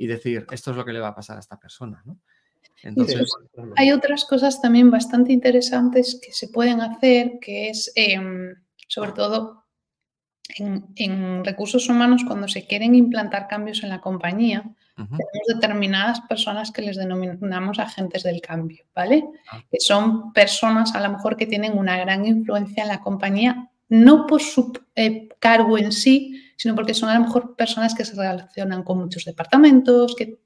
y 0.00 0.06
decir, 0.06 0.46
esto 0.50 0.70
es 0.70 0.76
lo 0.78 0.84
que 0.86 0.94
le 0.94 1.00
va 1.00 1.08
a 1.08 1.14
pasar 1.14 1.36
a 1.36 1.40
esta 1.40 1.60
persona. 1.60 2.02
Entonces, 2.82 3.30
hay 3.76 3.92
otras 3.92 4.24
cosas 4.24 4.62
también 4.62 4.90
bastante 4.90 5.30
interesantes 5.30 6.18
que 6.24 6.32
se 6.32 6.48
pueden 6.48 6.80
hacer, 6.80 7.32
que 7.38 7.68
es 7.68 7.92
em, 7.94 8.54
sobre 8.88 9.12
todo 9.12 9.66
en, 10.56 11.44
recursos 11.44 11.86
humanos 11.90 12.24
cuando 12.26 12.48
se 12.48 12.66
quieren 12.66 12.94
implantar 12.94 13.46
cambios 13.46 13.82
en 13.82 13.90
la 13.90 14.00
compañía, 14.00 14.64
tenemos 14.96 15.46
determinadas 15.54 16.22
personas 16.22 16.70
que 16.70 16.80
les 16.80 16.96
denominamos 16.96 17.78
agentes 17.78 18.22
del 18.22 18.40
cambio, 18.40 18.84
¿vale? 18.94 19.24
Ah. 19.50 19.62
Que 19.70 19.80
son 19.80 20.32
personas 20.32 20.94
a 20.94 21.00
lo 21.00 21.10
mejor 21.10 21.36
que 21.36 21.46
tienen 21.46 21.76
una 21.76 21.98
gran 21.98 22.24
influencia 22.24 22.84
en 22.84 22.88
la 22.88 23.00
compañía, 23.00 23.70
no 23.90 24.26
por 24.26 24.40
su 24.40 24.72
eh, 24.96 25.28
cargo 25.38 25.76
en 25.76 25.92
sí, 25.92 26.49
sino 26.60 26.74
porque 26.74 26.92
son 26.92 27.08
a 27.08 27.14
lo 27.14 27.24
mejor 27.24 27.56
personas 27.56 27.94
que 27.94 28.04
se 28.04 28.14
relacionan 28.14 28.82
con 28.82 28.98
muchos 28.98 29.24
departamentos, 29.24 30.14
que, 30.14 30.40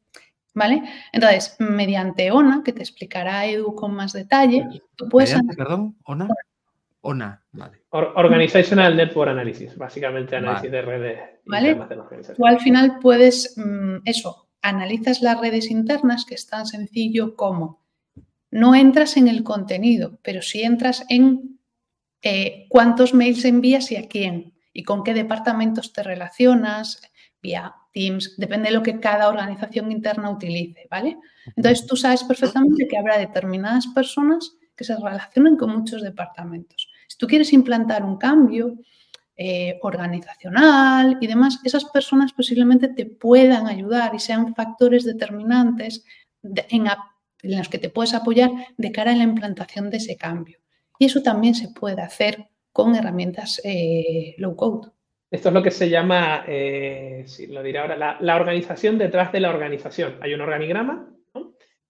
¿vale? 0.55 0.81
Entonces, 1.13 1.57
mediante 1.59 2.31
ONA, 2.31 2.63
que 2.65 2.73
te 2.73 2.83
explicará 2.83 3.47
Edu 3.47 3.75
con 3.75 3.93
más 3.93 4.13
detalle, 4.13 4.65
tú 4.95 5.09
puedes... 5.09 5.35
perdón, 5.57 5.97
ONA. 6.05 6.29
ONA, 7.01 7.43
vale. 7.51 7.83
Organizational 7.91 8.97
Network 8.97 9.33
Analysis, 9.33 9.77
básicamente 9.77 10.37
análisis 10.37 10.71
de 10.71 10.83
redes. 10.83 11.21
¿Vale? 11.47 11.77
Tú 12.37 12.47
al 12.47 12.61
final 12.61 13.01
puedes, 13.01 13.55
mm, 13.57 13.97
eso, 14.05 14.51
analizas 14.63 15.21
las 15.21 15.41
redes 15.41 15.69
internas, 15.69 16.25
que 16.25 16.37
es 16.37 16.47
tan 16.47 16.65
sencillo 16.65 17.35
como 17.35 17.83
no 18.53 18.77
entras 18.77 19.17
en 19.17 19.27
el 19.27 19.43
contenido, 19.43 20.21
pero 20.23 20.43
sí 20.43 20.63
entras 20.63 21.05
en 21.09 21.59
eh, 22.23 22.67
cuántos 22.69 23.15
mails 23.15 23.45
envías 23.45 23.91
y 23.91 23.97
a 23.97 24.07
quién 24.07 24.54
y 24.75 24.83
con 24.83 25.05
qué 25.05 25.15
departamentos 25.15 25.95
te 25.95 26.03
relacionas, 26.03 27.01
vía 27.41 27.75
Teams, 27.95 28.35
depende 28.37 28.69
de 28.69 28.75
lo 28.75 28.83
que 28.83 28.99
cada 28.99 29.29
organización 29.29 29.93
interna 29.93 30.29
utilice, 30.29 30.87
¿vale? 30.91 31.17
Entonces 31.57 31.87
tú 31.87 31.97
sabes 31.97 32.25
perfectamente 32.25 32.89
que 32.89 32.99
habrá 32.99 33.17
determinadas 33.17 33.87
personas 33.87 34.57
que 34.75 34.85
se 34.85 34.97
relacionen 34.97 35.57
con 35.57 35.71
muchos 35.71 36.03
departamentos. 36.03 36.89
Si 37.07 37.17
tú 37.17 37.29
quieres 37.29 37.53
implantar 37.53 38.03
un 38.03 38.17
cambio 38.17 38.75
eh, 39.37 39.79
organizacional 39.83 41.19
y 41.21 41.27
demás, 41.29 41.61
esas 41.65 41.85
personas 41.85 42.33
posiblemente 42.33 42.89
te 42.89 43.07
puedan 43.07 43.69
ayudar 43.69 44.13
y 44.15 44.19
sean 44.19 44.55
factores 44.55 45.05
determinantes 45.05 46.05
en, 46.43 46.87
los 47.43 47.69
que 47.69 47.79
te 47.79 47.91
puedes 47.91 48.15
apoyar 48.15 48.51
de 48.77 48.93
cara 48.93 49.13
a 49.13 49.17
la 49.17 49.23
implantación 49.23 49.91
de 49.91 49.99
ese 49.99 50.17
cambio. 50.17 50.59
Y 50.99 51.07
eso 51.07 51.23
también 51.23 51.55
se 51.55 51.69
puede 51.69 52.03
hacer 52.03 52.49
con 52.75 52.97
herramientas 52.97 53.63
eh, 53.63 54.35
low 54.39 54.57
code. 54.57 54.91
Esto 55.31 55.49
es 55.49 55.55
lo 55.55 55.63
que 55.63 55.71
se 55.71 55.89
llama, 55.89 56.45
eh, 56.49 57.25
lo 57.49 57.63
diré 57.63 57.79
ahora, 57.79 58.19
la, 58.21 58.37
organización 58.37 58.99
detrás 58.99 59.31
de 59.31 59.39
la 59.39 59.51
organización. 59.51 60.17
Hay 60.21 60.35
un 60.35 60.41
organigrama, 60.41 61.09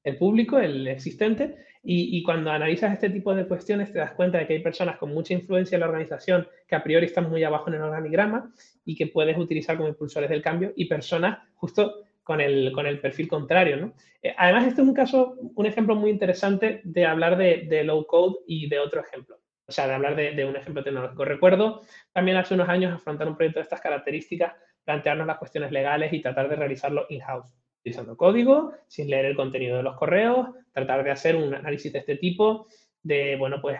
el 0.03 0.19
público, 0.19 0.59
el 0.59 0.87
existente, 0.87 1.57
y, 1.83 2.23
cuando 2.23 2.51
analizas 2.51 2.93
este 2.93 3.11
tipo 3.11 3.35
de 3.35 3.47
cuestiones 3.47 3.93
te 3.93 3.99
das 3.99 4.13
cuenta 4.13 4.39
de 4.39 4.47
que 4.47 4.55
hay 4.55 4.63
personas 4.63 4.99
con 4.99 5.13
mucha 5.13 5.35
influencia 5.35 5.77
en 5.77 5.81
la 5.81 5.87
organización 5.87 6.47
que 6.67 6.77
a 6.77 6.83
priori 6.83 7.07
están 7.07 7.29
muy 7.29 7.45
abajo 7.45 7.69
en 7.69 7.75
el 7.75 7.83
organigrama 7.83 8.53
y 8.85 8.95
que 8.95 9.07
puedes 9.07 9.37
utilizar 9.37 9.77
como 9.77 9.89
impulsores 9.89 10.31
del 10.31 10.43
cambio 10.43 10.73
y 10.77 10.87
personas 10.87 11.39
justo 11.55 12.05
con 12.23 12.41
el, 12.41 13.01
perfil 13.01 13.29
contrario. 13.29 13.95
Eh, 14.23 14.35
además, 14.37 14.67
este 14.67 14.83
es 14.83 14.89
un 14.89 14.95
caso, 14.95 15.37
un 15.55 15.67
ejemplo 15.67 15.95
muy 15.95 16.11
interesante 16.11 16.81
de 16.85 17.07
hablar 17.07 17.37
de, 17.37 17.85
low 17.85 18.07
code 18.07 18.37
y 18.47 18.69
de 18.69 18.79
otro 18.79 19.03
ejemplo. 19.03 19.37
O 19.67 19.73
sea, 19.73 19.87
de 19.87 19.95
hablar 19.95 20.15
de, 20.15 20.45
un 20.45 20.57
ejemplo 20.57 20.85
tecnológico. 20.85 21.25
Recuerdo 21.25 21.83
también 22.13 22.37
hace 22.37 22.55
unos 22.55 22.69
años 22.69 22.95
afrontar 22.95 23.29
un 23.29 23.37
proyecto 23.37 23.61
de 23.61 23.65
estas 23.65 23.81
características, 23.81 24.55
plantearnos 24.85 25.27
las 25.27 25.39
cuestiones 25.39 25.73
legales 25.73 26.13
y 26.13 26.21
tratar 26.21 26.49
de 26.49 26.57
realizarlo 26.57 27.07
in-house 27.09 27.55
utilizando 27.81 28.17
código, 28.17 28.73
sin 28.89 29.09
leer 29.09 29.27
el 29.27 29.37
contenido 29.37 29.77
de 29.77 29.83
los 29.83 29.97
correos, 29.97 30.49
tratar 30.73 31.05
de 31.05 31.11
hacer 31.11 31.37
un 31.37 31.55
análisis 31.55 31.93
de 31.93 31.99
este 31.99 32.17
tipo, 32.17 32.67
de, 33.03 33.37
bueno, 33.37 33.61
pues 33.61 33.79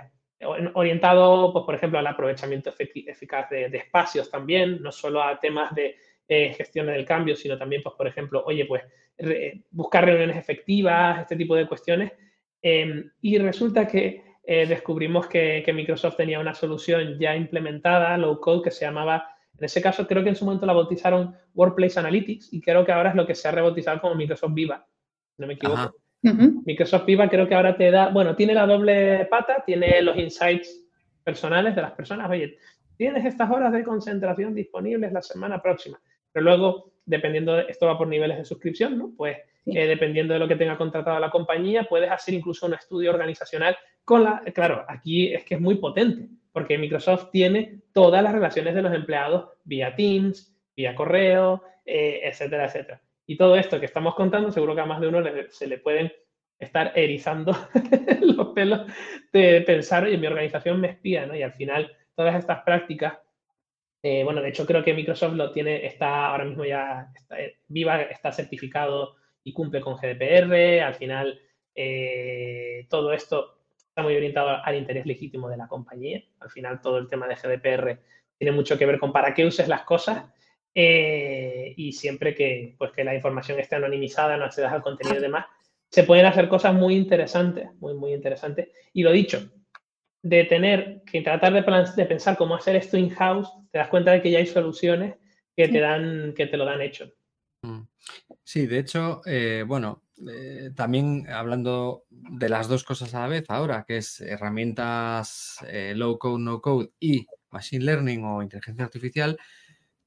orientado, 0.75 1.53
pues, 1.53 1.65
por 1.65 1.75
ejemplo, 1.75 1.99
al 1.99 2.07
aprovechamiento 2.07 2.73
eficaz 2.79 3.49
de, 3.51 3.67
espacios 3.67 4.31
también, 4.31 4.83
no 4.83 4.93
solo 4.93 5.23
a 5.23 5.39
temas 5.41 5.75
de 5.75 5.97
eh, 6.29 6.53
gestión 6.55 6.87
del 6.87 7.05
cambio, 7.05 7.37
sino 7.37 7.57
también, 7.57 7.83
pues, 7.83 7.95
por 7.97 8.07
ejemplo, 8.07 8.43
oye, 8.47 8.67
pues, 8.67 8.83
buscar 9.71 10.05
reuniones 10.05 10.37
efectivas, 10.37 11.21
este 11.21 11.37
tipo 11.37 11.55
de 11.55 11.67
cuestiones. 11.67 12.13
Em, 12.61 13.11
y 13.21 13.39
resulta 13.39 13.87
que 13.87 14.23
eh, 14.47 14.67
descubrimos 14.67 15.27
que, 15.27 15.63
que, 15.65 15.73
Microsoft 15.73 16.17
tenía 16.17 16.41
una 16.41 16.55
solución 16.55 17.19
ya 17.19 17.35
implementada, 17.35 18.17
low 18.19 18.41
code, 18.41 18.63
que 18.65 18.71
se 18.71 18.85
llamaba 18.85 19.35
en 19.59 19.65
ese 19.65 19.81
caso, 19.81 20.07
creo 20.07 20.23
que 20.23 20.31
en 20.31 20.37
su 20.37 20.45
momento 20.45 20.67
la 20.67 20.73
bautizaron 20.73 21.35
Workplace 21.55 21.99
Analytics 21.99 22.53
y 22.53 22.61
creo 22.61 22.85
que 22.85 22.93
ahora 22.93 23.11
es 23.11 23.17
lo 23.17 23.27
que 23.27 23.35
se 23.35 23.47
ha 23.47 23.53
rebautizado 23.53 24.01
como 24.01 24.15
Microsoft 24.15 24.53
Viva. 24.53 24.87
No 25.39 25.47
me 25.47 25.55
equivoco. 25.55 25.95
Microsoft 26.23 27.05
Viva 27.05 27.29
creo 27.29 27.47
que 27.47 27.55
ahora 27.55 27.77
te 27.77 27.91
da, 27.91 28.09
bueno, 28.09 28.35
tiene 28.35 28.55
la 28.55 28.67
doble 28.67 29.27
pata, 29.27 29.63
tiene 29.65 30.01
los 30.03 30.17
insights 30.17 30.85
personales 31.23 31.77
de 31.77 31.83
las 31.83 31.93
personas. 31.93 32.29
Oye, 32.31 32.59
tienes 32.97 33.25
estas 33.25 33.51
horas 33.51 33.73
de 33.73 33.85
concentración 33.85 34.55
disponibles 34.55 35.13
la 35.13 35.23
semana 35.23 35.63
próxima. 35.63 36.01
Pero 36.33 36.45
luego, 36.45 36.93
dependiendo, 37.05 37.55
de, 37.55 37.67
esto 37.69 37.87
va 37.87 37.97
por 37.97 38.09
niveles 38.09 38.39
de 38.39 38.45
suscripción, 38.45 38.99
¿no? 38.99 39.13
Pues 39.17 39.37
eh, 39.67 39.87
dependiendo 39.87 40.35
de 40.35 40.41
lo 40.41 40.49
que 40.49 40.57
tenga 40.57 40.77
contratado 40.77 41.21
la 41.21 41.31
compañía, 41.31 41.85
puedes 41.85 42.11
hacer 42.11 42.35
incluso 42.35 42.67
un 42.67 42.75
estudio 42.75 43.11
organizacional 43.11 43.77
claro, 44.05 44.85
aquí 44.89 45.33
es 45.33 45.45
que 45.45 45.55
es 45.55 45.61
muy 45.61 45.77
potente 45.77 46.29
porque 46.55 46.79
Microsoft 46.79 47.31
tiene 47.33 47.81
todas 47.93 48.23
las 48.23 48.33
relaciones 48.33 48.77
de 48.77 48.83
los 48.83 48.95
empleados 48.95 49.51
vía 49.65 49.97
Teams, 49.97 50.57
vía 50.77 50.95
correo, 50.95 51.65
eh, 51.85 52.21
etcétera, 52.23 52.67
etcétera. 52.67 53.03
Y 53.27 53.37
todo 53.37 53.57
esto 53.57 53.81
que 53.81 53.87
estamos 53.87 54.15
contando, 54.15 54.53
seguro 54.53 54.73
que 54.77 54.81
a 54.81 54.87
más 54.87 55.01
de 55.01 55.09
uno 55.09 55.21
se 55.51 55.67
le 55.67 55.79
pueden 55.79 56.13
estar 56.57 56.93
erizando 56.95 57.53
los 58.21 58.49
pelos 58.49 58.87
de 59.33 59.63
pensar, 59.63 60.05
oye, 60.05 60.17
mi 60.17 60.29
organización 60.29 60.81
me 60.81 60.91
espía, 60.91 61.27
¿no? 61.27 61.35
Y 61.35 61.43
al 61.43 61.55
final, 61.55 61.91
todas 62.15 62.37
estas 62.37 62.63
prácticas, 62.63 63.19
eh, 64.01 64.23
bueno, 64.23 64.41
de 64.41 64.51
hecho 64.51 64.65
creo 64.65 64.85
que 64.85 64.95
Microsoft 64.95 65.35
lo 65.35 65.51
tiene, 65.51 65.85
está 65.85 66.29
ahora 66.29 66.45
mismo 66.45 66.65
ya, 66.65 67.13
eh, 67.37 67.57
Viva 67.67 68.01
está 68.03 68.31
certificado 68.31 69.17
y 69.43 69.53
cumple 69.53 69.81
con 69.81 69.97
GDPR, 69.97 70.83
al 70.83 70.95
final 70.95 71.41
todo 72.89 73.13
esto 73.13 73.64
muy 74.03 74.17
orientado 74.17 74.65
al 74.65 74.77
interés 74.77 75.07
legítimo 75.07 75.49
de 75.49 75.57
la 75.57 75.69
compañía. 75.69 76.23
Al 76.41 76.51
final, 76.51 76.81
todo 76.81 76.99
el 76.99 77.09
tema 77.09 77.29
de 77.29 77.37
GDPR 77.37 78.01
tiene 78.39 78.53
mucho 78.53 78.77
que 78.77 78.87
ver 78.87 78.99
con 78.99 79.13
para 79.13 79.35
qué 79.35 79.45
uses 79.45 79.69
las 79.69 79.83
cosas 79.83 80.25
eh, 80.75 81.73
y 81.77 81.93
siempre 81.93 82.35
que, 82.35 82.75
pues, 82.79 82.91
que 82.93 83.05
la 83.05 83.15
información 83.15 83.61
esté 83.61 83.77
anonimizada, 83.77 84.37
no 84.37 84.45
accedas 84.45 84.73
al 84.73 84.83
contenido 84.83 85.19
y 85.19 85.23
demás, 85.23 85.47
se 85.91 86.03
pueden 86.03 86.27
hacer 86.27 86.49
cosas 86.49 86.75
muy 86.75 86.97
interesantes, 86.97 87.69
muy, 87.79 87.95
muy 87.95 88.13
interesantes. 88.13 88.69
Y 88.93 89.05
lo 89.05 89.13
dicho, 89.13 89.49
de 90.23 90.45
tener 90.45 91.03
que 91.05 91.23
tratar 91.23 91.53
de, 91.53 91.93
de 91.95 92.07
pensar 92.07 92.37
cómo 92.37 92.57
hacer 92.57 92.77
esto 92.77 92.97
in-house, 92.97 93.49
te 93.71 93.79
das 93.79 93.89
cuenta 93.89 94.11
de 94.11 94.23
que 94.23 94.31
ya 94.31 94.39
hay 94.39 94.47
soluciones 94.47 95.15
que 95.57 95.69
te, 95.69 95.79
dan, 95.79 96.35
que 96.35 96.47
te 96.47 96.57
lo 96.57 96.65
dan 96.65 96.81
hecho. 96.81 97.13
Mm. 97.63 97.83
Sí, 98.43 98.67
de 98.67 98.79
hecho, 98.79 99.23
eh, 99.27 99.65
bueno, 99.67 100.04
eh, 100.29 100.71
también 100.75 101.29
hablando 101.29 102.05
de 102.11 102.49
las 102.49 102.69
dos 102.69 102.85
cosas 102.85 103.15
a 103.15 103.21
la 103.21 103.29
vez 103.29 103.45
ahora, 103.49 103.85
que 103.87 103.99
es 103.99 104.21
herramientas 104.21 105.59
eh, 105.69 105.95
low 105.97 106.19
code, 106.19 106.43
no 106.43 106.61
code 106.61 106.93
y 107.01 107.27
machine 107.51 107.85
learning 107.85 108.25
o 108.25 108.43
inteligencia 108.43 108.85
artificial, 108.85 109.39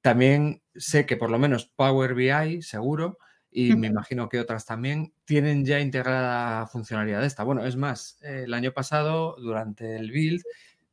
también 0.01 0.61
sé 0.75 1.05
que 1.05 1.17
por 1.17 1.29
lo 1.29 1.39
menos 1.39 1.65
Power 1.75 2.13
BI, 2.13 2.61
seguro, 2.61 3.17
y 3.51 3.75
me 3.75 3.87
imagino 3.87 4.29
que 4.29 4.39
otras 4.39 4.65
también, 4.65 5.13
tienen 5.25 5.65
ya 5.65 5.79
integrada 5.79 6.67
funcionalidad 6.67 7.21
de 7.21 7.27
esta. 7.27 7.43
Bueno, 7.43 7.65
es 7.65 7.75
más, 7.75 8.19
el 8.21 8.53
año 8.53 8.71
pasado, 8.71 9.35
durante 9.39 9.95
el 9.95 10.11
build, 10.11 10.43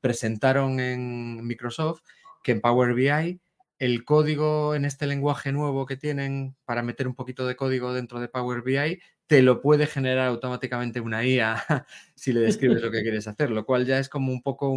presentaron 0.00 0.80
en 0.80 1.46
Microsoft 1.46 2.00
que 2.42 2.52
en 2.52 2.60
Power 2.60 2.94
BI 2.94 3.40
el 3.78 4.04
código 4.04 4.74
en 4.74 4.84
este 4.84 5.06
lenguaje 5.06 5.52
nuevo 5.52 5.86
que 5.86 5.96
tienen 5.96 6.56
para 6.64 6.82
meter 6.82 7.08
un 7.08 7.14
poquito 7.14 7.46
de 7.46 7.56
código 7.56 7.92
dentro 7.92 8.20
de 8.20 8.28
Power 8.28 8.62
BI, 8.62 9.00
te 9.26 9.42
lo 9.42 9.60
puede 9.60 9.86
generar 9.86 10.28
automáticamente 10.28 11.00
una 11.00 11.24
IA 11.24 11.56
si 12.14 12.32
le 12.32 12.40
describes 12.40 12.82
lo 12.82 12.90
que 12.90 13.02
quieres 13.02 13.26
hacer, 13.26 13.50
lo 13.50 13.64
cual 13.64 13.86
ya 13.86 13.98
es 13.98 14.08
como 14.08 14.32
un 14.32 14.42
poco 14.42 14.76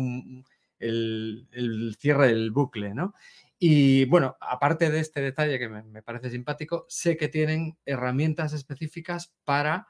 el, 0.79 1.95
cierre 1.99 2.27
del 2.27 2.51
bucle, 2.51 2.93
¿no? 2.93 3.13
Y 3.59 4.05
bueno, 4.05 4.37
aparte 4.39 4.91
de 4.91 4.99
este 4.99 5.19
detalle 5.19 5.57
que 5.57 5.67
me, 5.67 6.03
parece 6.03 6.29
simpático, 6.29 6.85
sé 6.89 7.17
que 7.17 7.27
tienen 7.27 7.75
herramientas 7.85 8.53
específicas 8.53 9.33
para 9.45 9.87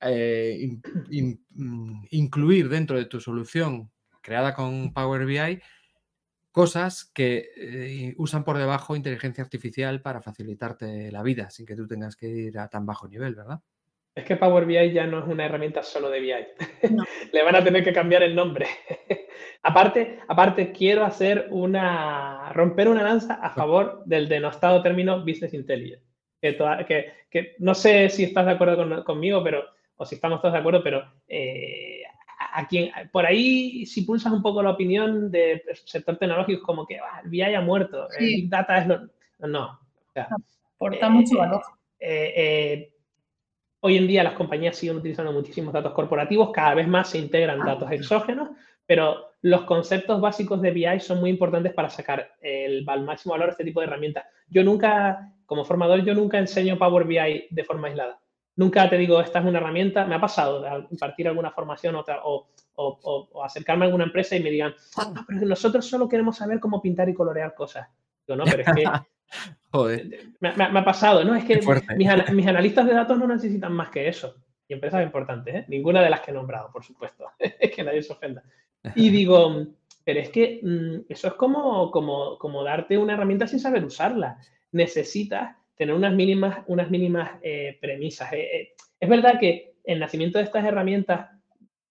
eh, 0.00 0.78
mm, 1.50 2.04
incluir 2.10 2.70
dentro 2.70 2.96
de 2.96 3.04
tu 3.04 3.20
solución 3.20 3.90
creada 4.22 4.54
con 4.54 4.94
Power 4.94 5.26
BI 5.26 5.60
cosas 6.52 7.10
que 7.14 7.50
eh, 7.56 8.14
usan 8.18 8.44
por 8.44 8.58
debajo 8.58 8.94
inteligencia 8.94 9.42
artificial 9.42 10.02
para 10.02 10.20
facilitarte 10.20 11.10
la 11.10 11.22
vida 11.22 11.50
sin 11.50 11.66
que 11.66 11.74
tú 11.74 11.88
tengas 11.88 12.14
que 12.14 12.28
ir 12.28 12.58
a 12.58 12.68
tan 12.68 12.86
bajo 12.86 13.08
nivel, 13.08 13.34
¿verdad? 13.34 13.60
Es 14.14 14.24
que 14.24 14.36
Power 14.36 14.66
BI 14.66 14.92
ya 14.92 15.06
no 15.06 15.20
es 15.20 15.26
una 15.26 15.46
herramienta 15.46 15.82
solo 15.82 16.10
de 16.10 16.20
BI. 16.20 16.32
Le 17.32 17.42
van 17.42 17.56
a 17.56 17.64
tener 17.64 17.82
que 17.82 17.94
cambiar 17.94 18.22
el 18.22 18.34
nombre. 18.34 18.66
aparte, 19.62 20.18
aparte, 20.28 20.70
quiero 20.70 21.04
hacer 21.04 21.48
una. 21.50 22.52
romper 22.52 22.88
una 22.88 23.02
lanza 23.02 23.34
a 23.34 23.50
favor 23.50 24.02
del 24.04 24.28
denostado 24.28 24.82
término 24.82 25.20
Business 25.20 25.54
Intelligence. 25.54 26.04
Que, 26.42 27.14
que, 27.30 27.54
no 27.60 27.74
sé 27.74 28.10
si 28.10 28.24
estás 28.24 28.44
de 28.44 28.52
acuerdo 28.52 29.02
conmigo, 29.04 29.42
pero. 29.42 29.64
o 29.96 30.04
si 30.04 30.16
estamos 30.16 30.42
todos 30.42 30.52
de 30.52 30.60
acuerdo, 30.60 30.82
pero 30.82 31.10
eh, 31.26 32.01
a 32.52 32.66
quien, 32.66 32.90
por 33.10 33.26
ahí, 33.26 33.86
si 33.86 34.02
pulsas 34.02 34.32
un 34.32 34.42
poco 34.42 34.62
la 34.62 34.70
opinión 34.70 35.30
del 35.30 35.62
sector 35.84 36.16
tecnológico, 36.16 36.64
como 36.64 36.86
que 36.86 36.98
ah, 36.98 37.20
el 37.22 37.30
BI 37.30 37.42
ha 37.42 37.60
muerto, 37.60 38.08
el 38.18 38.26
Big 38.26 38.48
Data 38.48 38.78
es 38.78 38.86
lo. 38.86 39.08
No. 39.48 39.80
Aporta 40.76 41.08
mucho 41.08 41.38
valor. 41.38 41.62
Eh, 41.98 42.32
eh, 42.36 42.92
hoy 43.80 43.96
en 43.96 44.06
día 44.06 44.24
las 44.24 44.34
compañías 44.34 44.76
siguen 44.76 44.96
utilizando 44.96 45.32
muchísimos 45.32 45.72
datos 45.72 45.92
corporativos, 45.92 46.50
cada 46.52 46.74
vez 46.74 46.86
más 46.88 47.10
se 47.10 47.18
integran 47.18 47.62
ah, 47.62 47.66
datos 47.66 47.90
exógenos, 47.90 48.50
pero 48.86 49.32
los 49.42 49.62
conceptos 49.62 50.20
básicos 50.20 50.62
de 50.62 50.70
BI 50.70 51.00
son 51.00 51.20
muy 51.20 51.30
importantes 51.30 51.72
para 51.74 51.90
sacar 51.90 52.34
el, 52.40 52.84
al 52.88 53.04
máximo 53.04 53.32
valor 53.32 53.48
a 53.48 53.52
este 53.52 53.64
tipo 53.64 53.80
de 53.80 53.86
herramientas. 53.86 54.24
Yo 54.48 54.62
nunca, 54.62 55.32
como 55.46 55.64
formador, 55.64 56.04
yo 56.04 56.14
nunca 56.14 56.38
enseño 56.38 56.78
Power 56.78 57.04
BI 57.04 57.48
de 57.50 57.64
forma 57.64 57.88
aislada. 57.88 58.21
Nunca 58.56 58.88
te 58.88 58.98
digo, 58.98 59.20
esta 59.20 59.38
es 59.38 59.46
una 59.46 59.58
herramienta, 59.58 60.04
me 60.04 60.14
ha 60.14 60.20
pasado 60.20 60.60
de 60.60 60.86
impartir 60.90 61.26
alguna 61.26 61.50
formación 61.50 61.94
otra, 61.96 62.20
o, 62.24 62.48
acercarme 63.44 63.84
a 63.84 63.86
alguna 63.86 64.04
empresa 64.04 64.36
y 64.36 64.42
me 64.42 64.50
digan, 64.50 64.74
ah, 64.96 65.24
pero 65.26 65.46
nosotros 65.46 65.86
solo 65.86 66.08
queremos 66.08 66.36
saber 66.36 66.60
cómo 66.60 66.80
pintar 66.80 67.08
y 67.08 67.14
colorear 67.14 67.54
cosas. 67.54 67.88
Yo 68.26 68.36
no, 68.36 68.44
pero 68.44 68.62
es 68.62 68.72
que 68.74 68.84
Me, 70.40 70.48
ha 70.48 70.84
pasado, 70.84 71.24
¿no? 71.24 71.34
Es 71.34 71.44
que 71.44 71.60
mis, 71.96 72.46
analistas 72.46 72.86
de 72.86 72.92
datos 72.92 73.18
no 73.18 73.26
necesitan 73.26 73.72
más 73.72 73.88
que 73.88 74.08
eso. 74.08 74.36
Y 74.68 74.74
empresas 74.74 75.02
importantes, 75.02 75.54
¿eh? 75.54 75.64
Ninguna 75.68 76.02
de 76.02 76.10
las 76.10 76.20
que 76.20 76.30
he 76.30 76.34
nombrado, 76.34 76.70
por 76.70 76.84
supuesto. 76.84 77.24
es 77.38 77.70
que 77.70 77.82
nadie 77.82 78.02
se 78.02 78.12
ofenda. 78.12 78.42
Y 78.94 79.10
digo, 79.10 79.66
pero 80.04 80.20
es 80.20 80.28
que 80.30 80.60
mm, 80.62 81.10
eso 81.10 81.28
es 81.28 81.34
como, 81.34 81.90
como, 81.90 82.38
como 82.38 82.62
darte 82.62 82.98
una 82.98 83.14
herramienta 83.14 83.46
sin 83.46 83.60
saber 83.60 83.84
usarla. 83.84 84.38
necesitas 84.72 85.56
tener 85.76 85.94
unas 85.94 86.14
mínimas, 86.14 86.64
unas 86.66 86.90
mínimas 86.90 87.32
eh, 87.42 87.78
premisas. 87.80 88.32
Eh, 88.32 88.74
es 88.98 89.08
verdad 89.08 89.38
que 89.40 89.74
el 89.84 89.98
nacimiento 89.98 90.38
de 90.38 90.44
estas 90.44 90.64
herramientas, 90.64 91.30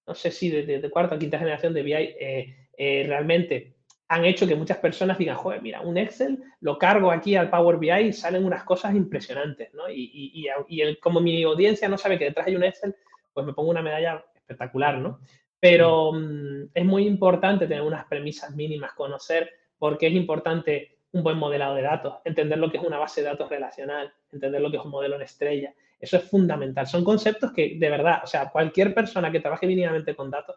no 0.07 0.15
sé 0.15 0.31
si 0.31 0.49
de, 0.49 0.89
cuarta 0.89 1.15
o 1.15 1.19
quinta 1.19 1.39
generación 1.39 1.73
de 1.73 1.83
BI, 1.83 3.05
realmente 3.05 3.75
han 4.11 4.25
hecho 4.25 4.45
que 4.45 4.55
muchas 4.55 4.77
personas 4.77 5.17
digan, 5.17 5.37
joder, 5.37 5.61
mira, 5.61 5.79
un 5.79 5.97
Excel 5.97 6.37
lo 6.59 6.77
cargo 6.77 7.11
aquí 7.11 7.37
al 7.37 7.49
Power 7.49 7.77
BI 7.77 8.07
y 8.07 8.11
salen 8.11 8.43
unas 8.43 8.65
cosas 8.65 8.93
impresionantes, 8.93 9.73
¿no? 9.73 9.89
Y, 9.89 10.43
y, 10.67 10.95
como 10.97 11.21
mi 11.21 11.41
audiencia 11.43 11.87
no 11.87 11.97
sabe 11.97 12.19
que 12.19 12.25
detrás 12.25 12.47
hay 12.47 12.57
un 12.57 12.65
Excel, 12.65 12.93
pues 13.31 13.45
me 13.45 13.53
pongo 13.53 13.69
una 13.69 13.81
medalla 13.81 14.21
espectacular, 14.35 14.97
¿no? 14.97 15.21
Pero 15.61 16.11
mm, 16.11 16.71
es 16.73 16.85
muy 16.85 17.07
importante 17.07 17.67
tener 17.67 17.83
unas 17.83 18.05
premisas 18.05 18.53
mínimas, 18.53 18.91
conocer 18.95 19.49
por 19.77 19.97
qué 19.97 20.07
es 20.07 20.13
importante 20.13 20.97
un 21.13 21.23
buen 21.23 21.37
modelado 21.37 21.75
de 21.75 21.81
datos, 21.81 22.15
entender 22.23 22.57
lo 22.57 22.71
que 22.71 22.77
es 22.77 22.83
una 22.83 22.97
base 22.97 23.21
de 23.21 23.27
datos 23.27 23.49
relacional, 23.49 24.13
entender 24.31 24.61
lo 24.61 24.71
que 24.71 24.77
es 24.77 24.83
un 24.83 24.91
modelo 24.91 25.15
en 25.15 25.23
estrella. 25.23 25.73
Eso 25.99 26.17
es 26.17 26.23
fundamental. 26.23 26.87
Son 26.87 27.03
conceptos 27.03 27.51
que, 27.53 27.77
de 27.77 27.89
verdad, 27.89 28.21
o 28.23 28.27
sea, 28.27 28.49
cualquier 28.49 28.93
persona 28.93 29.31
que 29.31 29.39
trabaje 29.39 29.67
mínimamente 29.67 30.15
con 30.15 30.31
datos, 30.31 30.55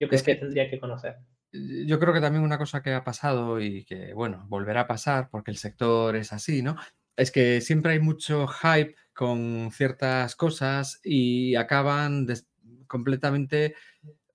yo 0.00 0.08
creo 0.08 0.22
que 0.22 0.34
tendría 0.36 0.68
que 0.70 0.80
conocer. 0.80 1.16
Yo 1.52 1.98
creo 1.98 2.14
que 2.14 2.20
también 2.20 2.44
una 2.44 2.58
cosa 2.58 2.82
que 2.82 2.92
ha 2.92 3.04
pasado 3.04 3.60
y 3.60 3.84
que, 3.84 4.14
bueno, 4.14 4.46
volverá 4.48 4.82
a 4.82 4.86
pasar 4.86 5.28
porque 5.30 5.50
el 5.50 5.58
sector 5.58 6.16
es 6.16 6.32
así, 6.32 6.62
¿no? 6.62 6.76
Es 7.16 7.30
que 7.30 7.60
siempre 7.60 7.92
hay 7.92 8.00
mucho 8.00 8.46
hype 8.46 8.94
con 9.12 9.70
ciertas 9.72 10.34
cosas 10.36 11.00
y 11.04 11.54
acaban 11.56 12.26
completamente 12.86 13.74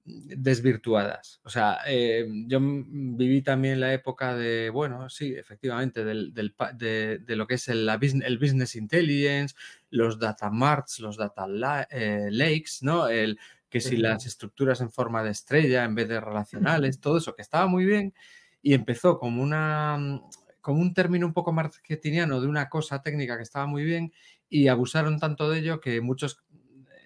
desvirtuadas. 0.06 1.42
O 1.44 1.50
sea, 1.50 1.80
eh, 1.88 2.28
yo 2.48 2.60
viví 2.62 3.42
también 3.42 3.80
la 3.80 3.92
época 3.92 4.36
de, 4.36 4.70
bueno, 4.70 5.10
sí, 5.10 5.34
efectivamente, 5.36 6.06
del, 6.06 6.34
de, 6.34 7.36
lo 7.36 7.48
que 7.48 7.56
es 7.56 7.68
el, 7.68 7.90
el, 7.90 8.38
business 8.38 8.76
intelligence, 8.76 9.56
los 9.90 10.20
data 10.20 10.52
marts, 10.52 11.00
los 11.00 11.18
data 11.18 11.48
eh, 11.90 12.28
lakes, 12.32 12.80
¿no? 12.82 13.08
El, 13.08 13.40
que 13.68 13.82
si 13.82 13.98
las 13.98 14.26
estructuras 14.26 14.80
en 14.80 14.92
forma 14.92 15.22
de 15.24 15.32
estrella 15.32 15.84
en 15.84 15.96
vez 15.96 16.08
de 16.08 16.22
relacionales, 16.22 17.02
todo 17.02 17.18
eso 17.18 17.36
que 17.36 17.42
estaba 17.42 17.68
muy 17.68 17.84
bien 17.84 18.14
y 18.62 18.74
empezó 18.74 19.20
como 19.20 19.42
una 19.44 20.22
como 20.62 20.82
un 20.82 20.94
término 20.94 21.28
un 21.28 21.34
poco 21.34 21.52
marketingiano 21.52 22.42
de 22.42 22.48
una 22.48 22.70
cosa 22.70 23.02
técnica 23.02 23.38
que 23.38 23.44
estaba 23.44 23.68
muy 23.68 23.84
bien 23.84 24.14
y 24.50 24.68
abusaron 24.68 25.20
tanto 25.20 25.50
de 25.50 25.60
ello 25.60 25.82
que 25.82 26.02
muchos 26.02 26.44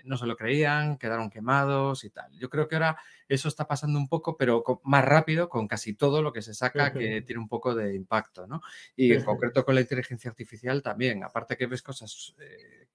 no 0.09 0.17
se 0.17 0.25
lo 0.25 0.35
creían, 0.35 0.97
quedaron 0.97 1.29
quemados 1.29 2.03
y 2.03 2.09
tal. 2.09 2.31
Yo 2.37 2.49
creo 2.49 2.67
que 2.67 2.75
ahora 2.75 2.97
eso 3.27 3.47
está 3.47 3.67
pasando 3.67 3.99
un 3.99 4.09
poco, 4.09 4.35
pero 4.35 4.63
más 4.83 5.05
rápido 5.05 5.49
con 5.49 5.67
casi 5.67 5.93
todo 5.93 6.23
lo 6.23 6.33
que 6.33 6.41
se 6.41 6.55
saca 6.55 6.91
que 6.91 7.21
tiene 7.21 7.39
un 7.39 7.47
poco 7.47 7.75
de 7.75 7.93
impacto, 7.93 8.47
¿no? 8.47 8.61
Y 8.95 9.13
en 9.13 9.23
concreto 9.23 9.63
con 9.63 9.75
la 9.75 9.81
inteligencia 9.81 10.31
artificial 10.31 10.81
también, 10.81 11.23
aparte 11.23 11.55
que 11.55 11.67
ves 11.67 11.83
cosas 11.83 12.35
eh, 12.39 12.87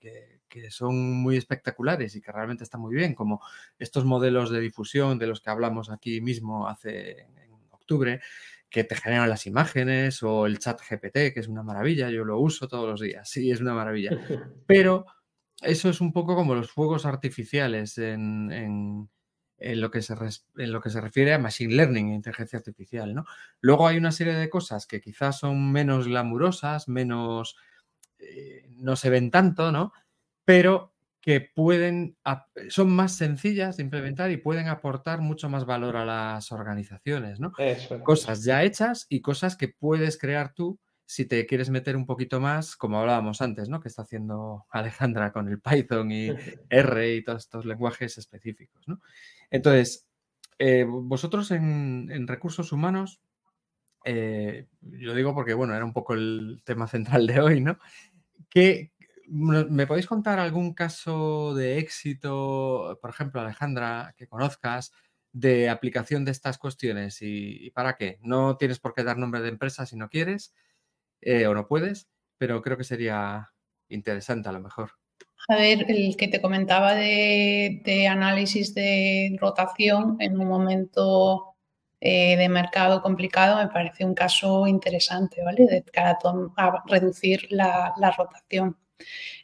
que, 0.49 0.71
son 0.71 1.23
muy 1.23 1.37
espectaculares 1.37 2.15
y 2.17 2.21
que 2.21 2.33
realmente 2.33 2.65
están 2.65 2.81
muy 2.81 2.95
bien, 2.95 3.15
como 3.15 3.41
estos 3.79 4.05
modelos 4.05 4.51
de 4.51 4.61
difusión 4.61 5.19
de 5.19 5.27
los 5.29 5.41
que 5.41 5.51
hablamos 5.51 5.91
aquí 5.91 6.21
mismo 6.21 6.69
hace 6.69 7.23
en 7.23 7.53
octubre, 7.71 8.21
que 8.69 8.83
te 8.83 8.97
generan 8.97 9.29
las 9.29 9.47
imágenes 9.47 10.23
o 10.25 10.47
el 10.47 10.59
chat 10.59 10.81
GPT, 10.81 11.33
que 11.33 11.41
es 11.41 11.47
una 11.47 11.63
maravilla, 11.63 12.11
yo 12.11 12.25
lo 12.25 12.39
uso 12.41 12.67
todos 12.67 12.89
los 12.89 13.01
días, 13.01 13.29
sí, 13.29 13.51
es 13.51 13.61
una 13.61 13.75
maravilla. 13.75 14.11
Pero 14.67 15.07
eso 15.65 15.89
es 15.89 16.01
un 16.01 16.13
poco 16.13 16.35
como 16.35 16.55
los 16.55 16.71
fuegos 16.71 17.07
artificiales 17.07 17.99
en, 17.99 19.09
lo 19.59 19.91
que 19.91 20.03
se 20.03 20.15
en, 20.57 20.73
lo 20.73 20.81
que 20.81 20.91
se 20.91 21.01
refiere 21.01 21.35
a 21.35 21.39
Machine 21.39 21.75
Learning 21.75 22.11
e 22.11 22.15
inteligencia 22.15 22.59
artificial. 22.59 23.15
¿no? 23.15 23.25
Luego 23.61 23.87
hay 23.87 23.97
una 23.97 24.13
serie 24.13 24.35
de 24.35 24.51
cosas 24.51 24.87
que 24.87 25.01
quizás 25.01 25.39
son 25.39 25.73
menos 25.73 26.07
glamurosas, 26.07 26.89
menos... 26.89 27.57
Eh, 28.19 28.67
no 28.77 28.97
se 28.97 29.11
ven 29.11 29.31
tanto, 29.31 29.71
¿no? 29.71 29.93
Pero 30.45 30.95
que 31.25 31.41
pueden, 31.41 32.19
son 32.69 32.95
más 32.95 33.17
sencillas 33.17 33.79
de 33.79 33.83
implementar 33.83 34.31
y 34.31 34.37
pueden 34.37 34.69
aportar 34.69 35.21
mucho 35.23 35.49
más 35.49 35.65
valor 35.65 35.97
a 35.97 36.05
las 36.05 36.53
organizaciones, 36.53 37.41
¿no? 37.41 37.53
Cosas 38.03 38.45
ya 38.45 38.63
hechas 38.63 39.07
y 39.09 39.23
cosas 39.23 39.57
que 39.57 39.69
puedes 39.69 40.19
crear 40.19 40.53
tú 40.53 40.79
si 41.07 41.27
te 41.27 41.47
quieres 41.47 41.71
meter 41.71 41.97
un 41.97 42.07
poquito 42.07 42.41
más, 42.41 42.77
como 42.77 42.99
hablábamos 42.99 43.43
antes, 43.43 43.69
¿no? 43.69 43.81
Que 43.81 43.89
está 43.89 44.03
haciendo 44.03 44.67
Alejandra 44.71 45.33
con 45.33 45.49
el 45.49 45.61
Python 45.61 46.11
y 46.11 46.29
R 46.71 47.15
y 47.15 47.23
todos 47.23 47.43
estos 47.43 47.65
lenguajes 47.65 48.19
específicos, 48.19 48.87
¿no? 48.89 49.01
Entonces, 49.51 50.07
eh, 50.59 50.85
vosotros 50.85 51.51
en, 51.51 52.27
recursos 52.27 52.73
humanos, 52.73 53.21
eh, 54.05 54.67
yo 54.81 55.15
digo 55.15 55.35
porque, 55.35 55.55
bueno, 55.55 55.75
era 55.75 55.85
un 55.85 55.93
poco 55.93 56.15
el 56.15 56.63
tema 56.65 56.87
central 56.87 57.27
de 57.27 57.41
hoy, 57.41 57.61
¿no? 57.61 57.79
¿Me 59.27 59.87
podéis 59.87 60.07
contar 60.07 60.39
algún 60.39 60.75
caso 60.75 61.55
de 61.55 61.79
éxito, 61.79 62.99
por 63.01 63.11
ejemplo, 63.11 63.41
Alejandra, 63.41 64.15
que 64.17 64.29
conozcas, 64.29 64.93
de 65.33 65.69
aplicación 65.69 66.25
de 66.25 66.31
estas 66.31 66.59
cuestiones 66.59 67.21
y, 67.21 67.67
y 67.67 67.71
para 67.71 67.97
qué? 67.97 68.19
No 68.23 68.57
tienes 68.57 68.79
por 68.79 68.95
qué 68.95 69.03
dar 69.03 69.19
nombre 69.19 69.41
de 69.41 69.49
empresa 69.49 69.85
si 69.87 69.97
no 69.97 70.09
quieres, 70.09 70.55
eh, 71.25 71.47
o 71.47 71.55
no 71.55 71.67
puedes, 71.67 72.09
pero 72.39 72.63
creo 72.63 72.77
que 72.77 72.85
sería 72.85 73.51
interesante 73.89 74.49
a 74.49 74.53
lo 74.53 74.61
mejor. 74.61 74.93
A 75.49 75.57
ver, 75.57 75.91
el 75.91 76.17
que 76.17 76.29
te 76.29 76.41
comentaba 76.41 76.95
de, 76.95 78.07
análisis 78.11 78.75
de 78.75 79.37
rotación 79.39 80.17
en 80.21 80.39
un 80.39 80.49
momento 80.49 81.55
eh, 82.01 82.37
de 82.37 82.49
mercado 82.49 83.03
complicado 83.03 83.57
me 83.59 83.69
parece 83.69 84.05
un 84.05 84.15
caso 84.15 84.67
interesante, 84.67 85.43
¿vale? 85.43 85.67
De 85.67 85.83
cara 85.83 86.19
a, 86.57 86.83
reducir 86.87 87.47
la, 87.51 87.93
rotación. 88.17 88.77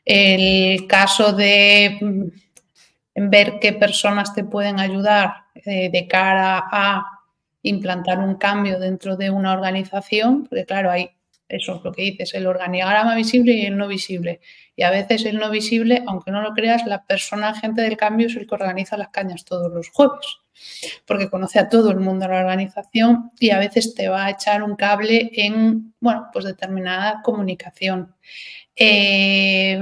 El 0.05 0.87
caso 0.87 1.33
de 1.35 1.99
mm, 2.01 3.29
ver 3.31 3.59
qué 3.61 3.73
personas 3.75 4.35
te 4.35 4.45
pueden 4.45 4.81
ayudar 4.81 5.45
eh, 5.55 5.91
de 5.91 6.09
cara 6.09 6.65
a 6.71 7.05
implantar 7.63 8.19
un 8.21 8.37
cambio 8.37 8.79
dentro 8.79 9.17
de 9.17 9.31
una 9.31 9.53
organización, 9.53 10.47
porque 10.47 10.65
claro, 10.65 10.91
hay 10.91 11.11
eso 11.51 11.77
es 11.77 11.85
lo 11.85 11.93
que 11.93 12.03
dices, 12.03 12.35
el 12.35 12.47
organigrama 12.47 13.15
visible 13.15 13.53
y 13.53 13.67
el 13.67 13.77
no 13.77 13.89
visible. 13.89 14.41
Y 14.77 14.83
a 14.83 14.91
veces 14.91 15.25
el 15.25 15.39
no 15.39 15.51
visible, 15.51 16.03
aunque 16.07 16.31
no 16.31 16.41
lo 16.41 16.53
creas, 16.55 16.87
la 16.87 17.05
persona 17.05 17.51
agente 17.51 17.83
del 17.83 17.97
cambio 17.97 18.29
es 18.29 18.37
el 18.37 18.47
que 18.47 18.55
organiza 18.55 18.97
las 18.97 19.09
cañas 19.09 19.45
todos 19.45 19.71
los 19.71 19.91
jueves, 19.91 20.39
porque 21.07 21.29
conoce 21.29 21.59
a 21.59 21.69
todo 21.69 21.91
el 21.91 22.01
mundo 22.01 22.27
de 22.27 22.33
la 22.33 22.41
organización 22.41 23.33
y 23.39 23.51
a 23.51 23.59
veces 23.59 23.95
te 23.95 24.09
va 24.09 24.27
a 24.27 24.31
echar 24.31 24.63
un 24.63 24.77
cable 24.77 25.31
en, 25.35 25.95
bueno, 26.01 26.29
pues 26.33 26.45
determinada 26.45 27.21
comunicación. 27.23 28.15
Eh, 28.83 29.77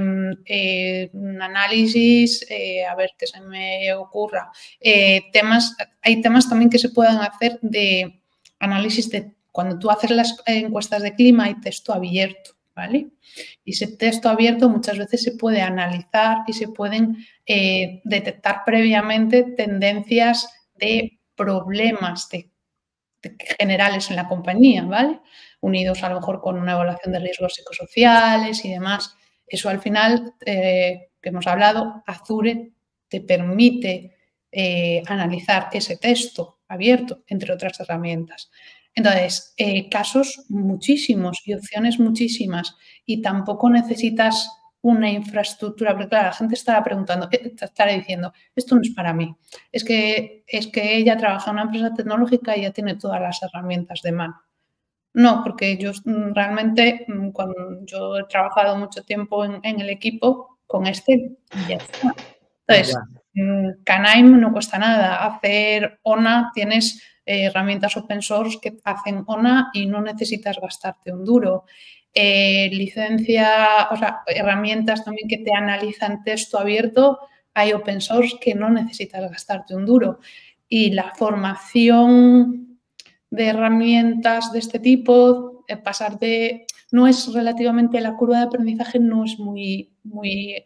un 1.13 1.41
análisis, 1.41 2.45
eh, 2.49 2.83
a 2.85 2.95
ver 2.95 3.11
qué 3.17 3.27
se 3.27 3.39
me 3.39 3.93
ocurra. 3.93 4.51
Eh, 4.79 5.21
temas, 5.31 5.77
hay 6.01 6.21
temas 6.21 6.49
también 6.49 6.69
que 6.69 6.79
se 6.79 6.89
pueden 6.89 7.17
hacer 7.17 7.59
de 7.61 8.21
análisis 8.59 9.09
de 9.09 9.38
cuando 9.59 9.77
tú 9.77 9.91
haces 9.91 10.11
las 10.11 10.41
encuestas 10.45 11.03
de 11.03 11.15
clima 11.15 11.43
hay 11.43 11.59
texto 11.59 11.91
abierto, 11.91 12.51
¿vale? 12.73 13.09
Y 13.65 13.71
ese 13.71 13.87
texto 13.97 14.29
abierto 14.29 14.69
muchas 14.69 14.97
veces 14.97 15.21
se 15.21 15.33
puede 15.33 15.61
analizar 15.61 16.37
y 16.47 16.53
se 16.53 16.69
pueden 16.69 17.17
eh, 17.45 17.99
detectar 18.05 18.61
previamente 18.65 19.43
tendencias 19.43 20.47
de 20.75 21.19
problemas 21.35 22.29
generales 23.59 24.09
en 24.09 24.15
la 24.15 24.29
compañía, 24.29 24.83
¿vale? 24.83 25.19
Unidos 25.59 26.03
a 26.03 26.09
lo 26.09 26.21
mejor 26.21 26.39
con 26.39 26.57
una 26.57 26.71
evaluación 26.71 27.11
de 27.11 27.19
riesgos 27.19 27.55
psicosociales 27.55 28.63
y 28.63 28.69
demás. 28.71 29.17
Eso 29.45 29.67
al 29.67 29.81
final, 29.81 30.35
eh, 30.45 31.09
que 31.21 31.29
hemos 31.29 31.47
hablado, 31.47 32.01
Azure 32.07 32.71
te 33.09 33.19
permite 33.19 34.15
eh, 34.53 35.03
analizar 35.05 35.67
ese 35.73 35.97
texto 35.97 36.59
abierto, 36.69 37.23
entre 37.27 37.51
otras 37.51 37.77
herramientas. 37.81 38.49
Entonces, 38.99 39.53
eh, 39.55 39.87
casos 39.87 40.43
muchísimos 40.49 41.39
y 41.45 41.53
opciones 41.53 42.01
muchísimas 42.01 42.75
y 43.05 43.21
tampoco 43.21 43.69
necesitas 43.69 44.49
una 44.81 45.09
infraestructura, 45.09 45.93
porque 45.93 46.09
claro, 46.09 46.27
la 46.27 46.33
gente 46.33 46.55
estará 46.55 46.83
preguntando, 46.83 47.29
eh, 47.31 47.53
estará 47.61 47.93
diciendo, 47.93 48.33
esto 48.53 48.75
no 48.75 48.81
es 48.81 48.89
para 48.89 49.13
mí. 49.13 49.33
Es 49.71 49.85
que, 49.85 50.43
es 50.45 50.67
que 50.67 50.97
ella 50.97 51.15
trabaja 51.15 51.49
en 51.49 51.55
una 51.55 51.63
empresa 51.63 51.93
tecnológica 51.93 52.57
y 52.57 52.63
ya 52.63 52.71
tiene 52.71 52.95
todas 52.95 53.21
las 53.21 53.41
herramientas 53.41 54.01
de 54.01 54.11
mano. 54.11 54.41
No, 55.13 55.43
porque 55.45 55.77
yo 55.77 55.91
mm, 56.03 56.33
realmente, 56.33 57.05
mm, 57.07 57.29
cuando 57.29 57.85
yo 57.85 58.17
he 58.17 58.25
trabajado 58.25 58.75
mucho 58.75 59.03
tiempo 59.03 59.45
en, 59.45 59.61
el 59.63 59.89
equipo 59.89 60.59
con 60.67 60.87
este, 60.87 61.37
ya 61.69 61.77
está. 61.77 62.13
Entonces, 62.67 62.97
mm, 63.33 63.83
Canaim 63.85 64.41
no 64.41 64.51
cuesta 64.51 64.77
nada. 64.77 65.25
Hacer 65.25 66.01
ONA 66.03 66.51
tienes 66.53 67.01
eh, 67.25 67.45
herramientas 67.45 67.97
open 67.97 68.21
source 68.21 68.59
que 68.61 68.77
hacen 68.83 69.23
ONA 69.27 69.71
y 69.73 69.85
no 69.85 70.01
necesitas 70.01 70.59
gastarte 70.59 71.11
un 71.11 71.25
duro. 71.25 71.65
Eh, 72.13 72.69
licencia, 72.71 73.87
o 73.91 73.97
sea, 73.97 74.21
herramientas 74.25 75.05
también 75.05 75.27
que 75.27 75.37
te 75.37 75.53
analizan 75.53 76.23
texto 76.23 76.57
abierto, 76.57 77.19
hay 77.53 77.73
open 77.73 78.01
source 78.01 78.37
que 78.41 78.55
no 78.55 78.69
necesitas 78.69 79.29
gastarte 79.29 79.75
un 79.75 79.85
duro. 79.85 80.19
Y 80.67 80.91
la 80.91 81.13
formación 81.15 82.79
de 83.29 83.47
herramientas 83.47 84.51
de 84.51 84.59
este 84.59 84.79
tipo, 84.79 85.63
eh, 85.67 85.77
pasar 85.77 86.19
de, 86.19 86.65
no 86.91 87.07
es 87.07 87.31
relativamente 87.33 88.01
la 88.01 88.15
curva 88.15 88.37
de 88.37 88.45
aprendizaje, 88.45 88.99
no 88.99 89.23
es 89.23 89.37
muy, 89.37 89.91
muy, 90.03 90.65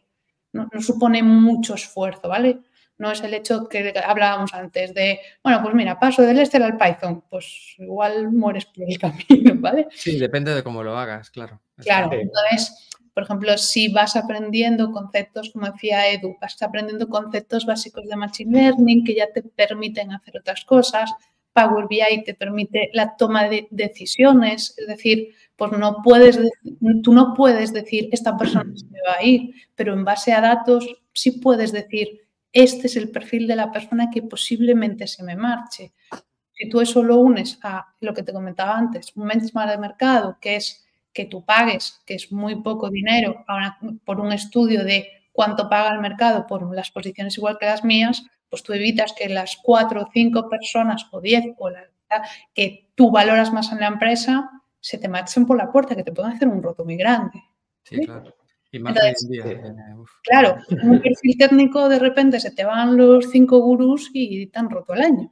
no, 0.54 0.70
supone 0.80 1.24
mucho 1.24 1.76
esfuerzo, 1.76 2.30
¿vale? 2.30 2.60
No 3.04 3.12
es 3.12 3.22
el 3.22 3.34
hecho 3.34 3.68
que 3.68 3.94
hablábamos 4.02 4.54
antes 4.54 4.94
de, 4.94 5.20
bueno, 5.44 5.62
pues 5.62 5.76
mira, 5.76 6.00
paso 6.00 6.22
del 6.22 6.40
Excel 6.40 6.64
al 6.64 6.78
Python, 6.78 7.22
pues 7.30 7.76
igual 7.78 8.32
mueres 8.32 8.66
por 8.66 8.90
el 8.90 8.98
camino, 9.28 9.56
¿vale? 9.56 9.88
Sí, 9.92 10.18
depende 10.18 10.56
de 10.56 10.64
cómo 10.64 10.82
lo 10.84 10.98
hagas, 10.98 11.30
claro. 11.30 11.60
Claro, 11.76 12.14
entonces, 12.14 12.90
por 13.14 13.24
ejemplo, 13.24 13.58
si 13.58 13.90
vas 13.90 14.16
aprendiendo 14.16 14.90
conceptos, 14.94 15.50
como 15.52 15.70
decía 15.70 16.08
Edu, 16.14 16.38
vas 16.40 16.56
aprendiendo 16.62 17.10
conceptos 17.10 17.66
básicos 17.66 18.08
de 18.08 18.16
Machine 18.16 18.58
Learning 18.58 19.04
que 19.04 19.16
ya 19.16 19.28
te 19.34 19.44
permiten 19.44 20.14
hacer 20.14 20.38
otras 20.38 20.64
cosas, 20.64 21.12
Power 21.52 21.88
BI 21.90 22.24
te 22.24 22.36
permite 22.36 22.90
la 22.94 23.18
toma 23.18 23.50
de 23.50 23.68
decisiones, 23.70 24.76
es 24.78 24.88
decir, 24.88 25.36
pues 25.58 25.74
no 25.74 25.98
puedes, 26.02 26.40
tú 27.04 27.14
no 27.14 27.34
puedes 27.34 27.74
decir 27.74 28.08
esta 28.14 28.38
persona 28.38 28.72
se 28.76 28.86
me 28.86 29.00
va 29.06 29.18
a 29.20 29.24
ir, 29.24 29.54
pero 29.76 29.92
en 29.92 30.06
base 30.06 30.32
a 30.32 30.40
datos 30.40 30.88
sí 31.12 31.32
puedes 31.32 31.74
decir 31.74 32.22
este 32.54 32.88
es 32.88 32.96
el 32.96 33.10
perfil 33.10 33.48
de 33.48 33.56
la 33.56 33.72
persona 33.72 34.10
que 34.12 34.22
posiblemente 34.22 35.08
se 35.08 35.24
me 35.24 35.36
marche. 35.36 35.94
Si 36.54 36.70
tú 36.70 36.80
eso 36.80 37.04
lo 37.04 37.18
unes 37.18 37.60
a 37.64 37.96
lo 38.00 38.14
que 38.14 38.24
te 38.24 38.32
comentaba 38.32 38.78
antes, 38.78 39.12
un 39.16 39.28
benchmark 39.28 39.72
de 39.72 39.78
mercado, 39.80 40.38
que 40.40 40.56
es 40.56 40.86
que 41.12 41.26
tú 41.26 41.44
pagues, 41.44 42.02
que 42.06 42.14
es 42.14 42.32
muy 42.32 42.62
poco 42.62 42.90
dinero, 42.90 43.44
por 44.06 44.20
un 44.20 44.32
estudio 44.32 44.84
de 44.84 45.08
cuánto 45.32 45.68
paga 45.68 45.94
el 45.94 46.00
mercado 46.00 46.46
por 46.48 46.74
las 46.76 46.92
posiciones 46.92 47.38
igual 47.38 47.58
que 47.60 47.66
las 47.66 47.84
mías, 47.84 48.24
pues 48.50 48.62
tú 48.62 48.74
evitas 48.74 49.14
que 49.14 49.30
las 49.30 49.58
cuatro 49.62 50.04
o 50.04 50.10
cinco 50.14 50.48
personas 50.48 51.08
o 51.12 51.20
diez 51.20 51.44
o 51.58 51.70
la 51.70 51.90
que 52.54 52.90
tú 52.94 53.10
valoras 53.10 53.52
más 53.52 53.72
en 53.72 53.80
la 53.80 53.88
empresa 53.88 54.52
se 54.80 55.00
te 55.00 55.08
marchen 55.08 55.48
por 55.48 55.58
la 55.58 55.72
puerta, 55.72 55.96
que 55.96 56.04
te 56.04 56.12
pueden 56.12 56.34
hacer 56.34 56.48
un 56.48 56.62
roto 56.62 56.86
muy 56.86 56.96
grande. 56.96 57.44
Sí, 57.84 58.06
claro. 58.06 58.36
Y 58.74 58.80
más 58.80 58.96
día, 59.30 59.46
eh, 59.46 59.62
claro, 60.24 60.58
un 60.82 61.00
perfil 61.00 61.38
técnico 61.38 61.88
de 61.88 62.00
repente 62.00 62.40
se 62.40 62.50
te 62.50 62.66
van 62.66 62.98
los 62.98 63.30
cinco 63.30 63.60
gurús 63.60 64.10
y 64.12 64.48
te 64.48 64.58
han 64.58 64.68
roto 64.68 64.96
el 64.96 65.04
año. 65.04 65.32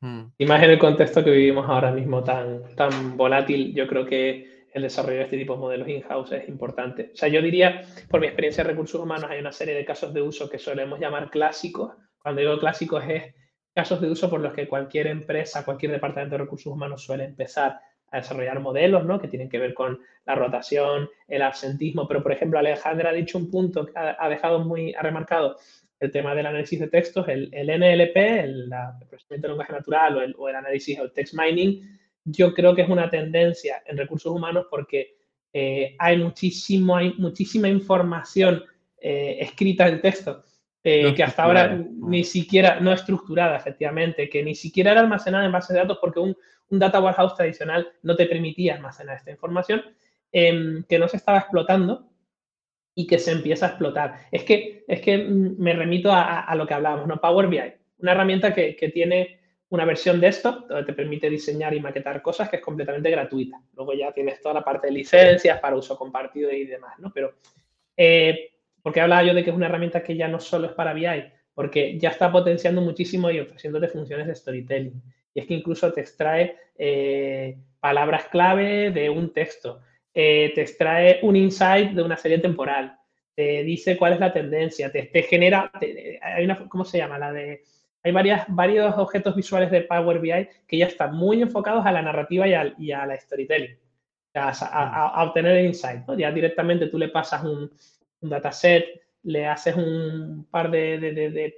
Hmm. 0.00 0.28
Y 0.38 0.46
más 0.46 0.62
en 0.62 0.70
el 0.70 0.78
contexto 0.78 1.22
que 1.22 1.30
vivimos 1.30 1.68
ahora 1.68 1.92
mismo 1.92 2.24
tan, 2.24 2.62
tan 2.76 3.14
volátil, 3.18 3.74
yo 3.74 3.86
creo 3.86 4.06
que 4.06 4.66
el 4.72 4.80
desarrollo 4.80 5.18
de 5.18 5.24
este 5.24 5.36
tipo 5.36 5.52
de 5.52 5.60
modelos 5.60 5.88
in-house 5.88 6.32
es 6.32 6.48
importante. 6.48 7.10
O 7.12 7.16
sea, 7.16 7.28
yo 7.28 7.42
diría, 7.42 7.82
por 8.08 8.20
mi 8.20 8.26
experiencia 8.26 8.64
de 8.64 8.70
recursos 8.70 9.02
humanos, 9.02 9.30
hay 9.30 9.40
una 9.40 9.52
serie 9.52 9.74
de 9.74 9.84
casos 9.84 10.14
de 10.14 10.22
uso 10.22 10.48
que 10.48 10.58
solemos 10.58 10.98
llamar 10.98 11.28
clásicos, 11.28 11.92
cuando 12.22 12.40
digo 12.40 12.58
clásicos 12.58 13.04
es 13.06 13.34
casos 13.74 14.00
de 14.00 14.10
uso 14.10 14.30
por 14.30 14.40
los 14.40 14.54
que 14.54 14.66
cualquier 14.66 15.08
empresa, 15.08 15.62
cualquier 15.62 15.92
departamento 15.92 16.36
de 16.36 16.44
recursos 16.44 16.72
humanos 16.72 17.04
suele 17.04 17.24
empezar 17.24 17.78
a 18.10 18.18
desarrollar 18.18 18.60
modelos, 18.60 19.04
¿no? 19.04 19.20
Que 19.20 19.28
tienen 19.28 19.48
que 19.48 19.58
ver 19.58 19.74
con 19.74 20.00
la 20.26 20.34
rotación, 20.34 21.08
el 21.26 21.42
absentismo. 21.42 22.06
Pero, 22.08 22.22
por 22.22 22.32
ejemplo, 22.32 22.58
Alejandra 22.58 23.10
ha 23.10 23.14
dicho 23.14 23.38
un 23.38 23.50
punto 23.50 23.86
que 23.86 23.92
ha, 23.96 24.28
dejado 24.28 24.60
muy, 24.60 24.94
ha 24.94 25.02
remarcado 25.02 25.56
el 26.00 26.10
tema 26.10 26.34
del 26.34 26.46
análisis 26.46 26.78
de 26.78 26.88
textos, 26.88 27.26
el, 27.28 27.50
NLP, 27.50 28.16
el, 28.16 28.70
procesamiento 29.08 29.48
de 29.48 29.48
lenguaje 29.48 29.72
natural 29.72 30.34
o 30.38 30.48
el, 30.48 30.54
análisis 30.54 30.98
o 30.98 31.04
el 31.04 31.12
text 31.12 31.34
mining. 31.34 31.82
Yo 32.24 32.54
creo 32.54 32.74
que 32.74 32.82
es 32.82 32.88
una 32.88 33.10
tendencia 33.10 33.82
en 33.86 33.96
recursos 33.96 34.32
humanos 34.32 34.66
porque 34.70 35.16
eh, 35.52 35.96
hay, 35.98 36.18
muchísimo, 36.18 36.96
hay 36.96 37.14
muchísima 37.14 37.68
información 37.68 38.64
eh, 39.00 39.38
escrita 39.40 39.88
en 39.88 40.00
texto 40.00 40.44
eh, 40.90 41.14
que 41.14 41.22
hasta 41.22 41.44
ahora 41.44 41.76
ni 41.76 42.24
siquiera, 42.24 42.80
no 42.80 42.92
estructurada 42.92 43.58
efectivamente, 43.58 44.30
que 44.30 44.42
ni 44.42 44.54
siquiera 44.54 44.92
era 44.92 45.00
almacenada 45.00 45.44
en 45.44 45.52
bases 45.52 45.74
de 45.74 45.80
datos 45.80 45.98
porque 46.00 46.20
un, 46.20 46.34
data 46.70 47.00
warehouse 47.00 47.34
tradicional 47.34 47.88
no 48.02 48.16
te 48.16 48.26
permitía 48.26 48.74
almacenar 48.74 49.16
esta 49.16 49.30
información, 49.30 49.82
em, 50.32 50.84
que 50.88 50.98
no 50.98 51.08
se 51.08 51.18
estaba 51.18 51.38
explotando 51.38 52.08
y 52.94 53.06
que 53.06 53.18
se 53.18 53.32
empieza 53.32 53.66
a 53.66 53.68
explotar. 53.70 54.14
Es 54.30 54.44
que, 54.44 54.84
es 54.88 55.00
que 55.00 55.18
mm, 55.18 55.56
me 55.58 55.74
remito 55.74 56.10
a, 56.10 56.54
lo 56.54 56.66
que 56.66 56.74
hablábamos, 56.74 57.06
¿no? 57.06 57.20
Power 57.20 57.48
BI, 57.48 57.60
una 57.98 58.12
herramienta 58.12 58.54
que, 58.54 58.90
tiene 58.92 59.38
una 59.68 59.84
versión 59.84 60.20
de 60.20 60.28
esto, 60.28 60.64
donde 60.68 60.84
te 60.84 60.94
permite 60.94 61.28
diseñar 61.28 61.74
y 61.74 61.80
maquetar 61.80 62.22
cosas 62.22 62.48
que 62.48 62.56
es 62.56 62.62
completamente 62.62 63.10
gratuita. 63.10 63.60
Luego 63.74 63.92
ya 63.92 64.12
tienes 64.12 64.40
toda 64.40 64.54
la 64.54 64.64
parte 64.64 64.86
de 64.86 64.94
licencias 64.94 65.60
para 65.60 65.76
uso 65.76 65.98
compartido 65.98 66.50
y 66.50 66.64
demás, 66.64 66.98
¿no? 66.98 67.12
Pero 67.12 67.34
eh, 67.96 68.52
porque 68.88 69.02
hablaba 69.02 69.22
yo 69.22 69.34
de 69.34 69.44
que 69.44 69.50
es 69.50 69.56
una 69.56 69.66
herramienta 69.66 70.02
que 70.02 70.16
ya 70.16 70.28
no 70.28 70.40
solo 70.40 70.68
es 70.68 70.72
para 70.72 70.94
BI, 70.94 71.30
porque 71.52 71.98
ya 71.98 72.08
está 72.08 72.32
potenciando 72.32 72.80
muchísimo 72.80 73.30
y 73.30 73.38
ofreciéndote 73.38 73.88
funciones 73.88 74.26
de 74.26 74.34
storytelling. 74.34 75.02
Y 75.34 75.40
es 75.40 75.46
que 75.46 75.52
incluso 75.52 75.92
te 75.92 76.00
extrae 76.00 76.56
eh, 76.78 77.58
palabras 77.80 78.28
clave 78.30 78.90
de 78.90 79.10
un 79.10 79.34
texto, 79.34 79.82
eh, 80.14 80.52
te 80.54 80.62
extrae 80.62 81.18
un 81.20 81.36
insight 81.36 81.90
de 81.90 82.02
una 82.02 82.16
serie 82.16 82.38
temporal, 82.38 82.96
te 83.34 83.62
dice 83.62 83.98
cuál 83.98 84.14
es 84.14 84.20
la 84.20 84.32
tendencia, 84.32 84.90
te, 84.90 85.06
genera, 85.24 85.70
hay 86.22 86.46
una, 86.46 86.66
¿cómo 86.66 86.86
se 86.86 86.96
llama? 86.96 87.18
La 87.18 87.30
de, 87.30 87.64
hay 88.02 88.12
varias, 88.12 88.46
varios 88.48 88.96
objetos 88.96 89.36
visuales 89.36 89.70
de 89.70 89.82
Power 89.82 90.18
BI 90.18 90.48
que 90.66 90.78
ya 90.78 90.86
están 90.86 91.14
muy 91.14 91.42
enfocados 91.42 91.84
a 91.84 91.92
la 91.92 92.00
narrativa 92.00 92.48
y 92.48 92.54
a, 92.54 92.74
y 92.78 92.90
a 92.90 93.04
la 93.04 93.20
storytelling, 93.20 93.76
a, 94.32 95.24
obtener 95.26 95.58
el 95.58 95.66
insight. 95.66 96.04
Ya 96.16 96.32
directamente 96.32 96.86
tú 96.86 96.96
le 96.96 97.08
pasas 97.08 97.44
un, 97.44 97.70
un 98.20 98.30
dataset, 98.30 98.84
le 99.22 99.46
haces 99.46 99.76
un 99.76 100.46
par 100.50 100.70
de, 100.70 101.54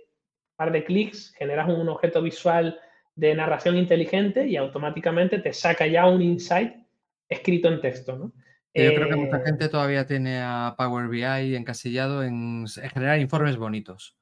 par 0.56 0.72
de 0.72 0.84
clics, 0.84 1.32
generas 1.36 1.68
un 1.68 1.88
objeto 1.88 2.22
visual 2.22 2.78
de 3.14 3.34
narración 3.34 3.76
inteligente 3.76 4.46
y 4.46 4.56
automáticamente 4.56 5.38
te 5.38 5.52
saca 5.52 5.86
ya 5.86 6.06
un 6.06 6.22
insight 6.22 6.74
escrito 7.28 7.68
en 7.68 7.80
texto. 7.80 8.16
¿no? 8.16 8.32
Yo 8.74 8.94
creo 8.94 9.08
que 9.08 9.16
mucha 9.16 9.38
eh, 9.38 9.44
gente 9.44 9.68
todavía 9.68 10.06
tiene 10.06 10.40
a 10.40 10.74
Power 10.76 11.08
BI 11.08 11.56
encasillado 11.56 12.22
en, 12.22 12.66
generar 12.66 13.18
informes 13.18 13.56
bonitos, 13.56 14.16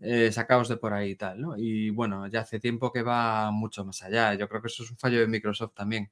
eh, 0.00 0.30
sacados 0.30 0.68
de 0.68 0.76
por 0.76 0.92
ahí 0.92 1.10
y 1.10 1.16
tal, 1.16 1.40
¿no? 1.40 1.56
Y 1.56 1.90
bueno, 1.90 2.26
ya 2.28 2.40
hace 2.40 2.60
tiempo 2.60 2.92
que 2.92 3.02
va 3.02 3.50
mucho 3.50 3.84
más 3.84 4.02
allá. 4.02 4.34
Yo 4.34 4.48
creo 4.48 4.62
que 4.62 4.68
eso 4.68 4.84
es 4.84 4.90
un 4.90 4.96
fallo 4.96 5.20
de 5.20 5.26
Microsoft 5.26 5.74
también, 5.74 6.10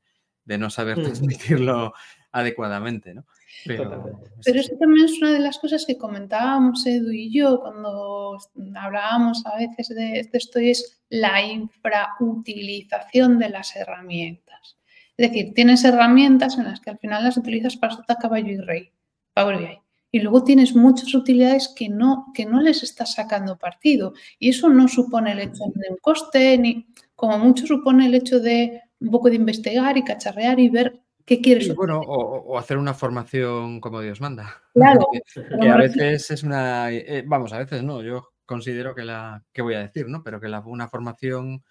de 0.48 0.58
no 0.58 0.70
saber 0.70 0.98
mm. 0.98 1.02
transmitirlo 1.02 1.92
adecuadamente, 2.32 3.14
¿no? 3.14 3.26
Pero, 3.66 4.04
eso 4.44 4.76
también 4.78 5.04
es 5.06 5.18
una 5.20 5.32
de 5.32 5.40
las 5.40 5.58
cosas 5.58 5.84
que 5.84 5.98
comentábamos 5.98 6.86
Edu 6.86 7.10
y 7.10 7.30
yo 7.32 7.60
cuando 7.60 8.38
hablábamos 8.76 9.44
a 9.46 9.56
veces 9.56 9.88
de, 9.88 10.28
esto 10.32 10.60
y 10.60 10.70
es 10.70 11.02
la 11.10 11.42
infrautilización 11.42 13.38
de 13.38 13.48
las 13.50 13.74
herramientas. 13.76 14.78
Es 15.16 15.30
decir, 15.30 15.52
tienes 15.54 15.84
herramientas 15.84 16.56
en 16.56 16.64
las 16.64 16.80
que 16.80 16.90
al 16.90 16.98
final 16.98 17.24
las 17.24 17.36
utilizas 17.36 17.76
para 17.76 17.94
sota 17.94 18.16
caballo 18.16 18.52
y 18.52 18.58
rey, 18.58 18.92
Power 19.34 19.58
BI. 19.58 19.78
Y 20.10 20.20
luego 20.20 20.44
tienes 20.44 20.74
muchas 20.74 21.12
utilidades 21.14 21.68
que 21.68 21.88
no, 21.88 22.32
que 22.32 22.46
no 22.46 22.62
les 22.62 22.82
estás 22.82 23.14
sacando 23.14 23.58
partido. 23.58 24.14
Y 24.38 24.50
eso 24.50 24.70
no 24.70 24.88
supone 24.88 25.32
el 25.32 25.40
hecho 25.40 25.64
de 25.74 25.90
un 25.90 25.98
coste, 26.00 26.56
ni 26.56 26.86
como 27.14 27.38
mucho 27.38 27.66
supone 27.66 28.06
el 28.06 28.14
hecho 28.14 28.40
de 28.40 28.80
un 29.00 29.10
poco 29.10 29.28
de 29.28 29.36
investigar 29.36 29.96
y 29.96 30.04
cacharrear 30.04 30.58
y 30.58 30.68
ver 30.68 31.00
¿Qué 31.28 31.42
quieres? 31.42 31.74
bueno, 31.74 32.00
o, 32.00 32.58
hacer 32.58 32.78
una 32.78 32.94
formación 32.94 33.80
como 33.80 34.00
Dios 34.00 34.20
manda. 34.20 34.62
Claro. 34.74 35.08
que, 35.12 35.68
a 35.68 35.76
veces 35.76 36.30
es 36.30 36.42
una. 36.42 36.90
Eh, 36.90 37.22
vamos, 37.26 37.52
a 37.52 37.58
veces 37.58 37.82
no. 37.82 38.00
Yo 38.00 38.32
considero 38.46 38.94
que 38.94 39.04
la. 39.04 39.44
¿Qué 39.52 39.60
voy 39.60 39.74
a 39.74 39.80
decir, 39.80 40.08
no? 40.08 40.22
Pero 40.22 40.40
que 40.40 40.48
la, 40.48 40.60
una 40.60 40.88
formación 40.88 41.62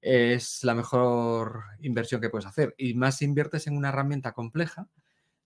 es 0.00 0.62
la 0.62 0.74
mejor 0.74 1.64
inversión 1.80 2.20
que 2.20 2.28
puedes 2.28 2.46
hacer. 2.46 2.74
Y 2.76 2.94
más 2.94 3.16
si 3.16 3.24
inviertes 3.24 3.66
en 3.66 3.76
una 3.76 3.88
herramienta 3.88 4.32
compleja 4.32 4.86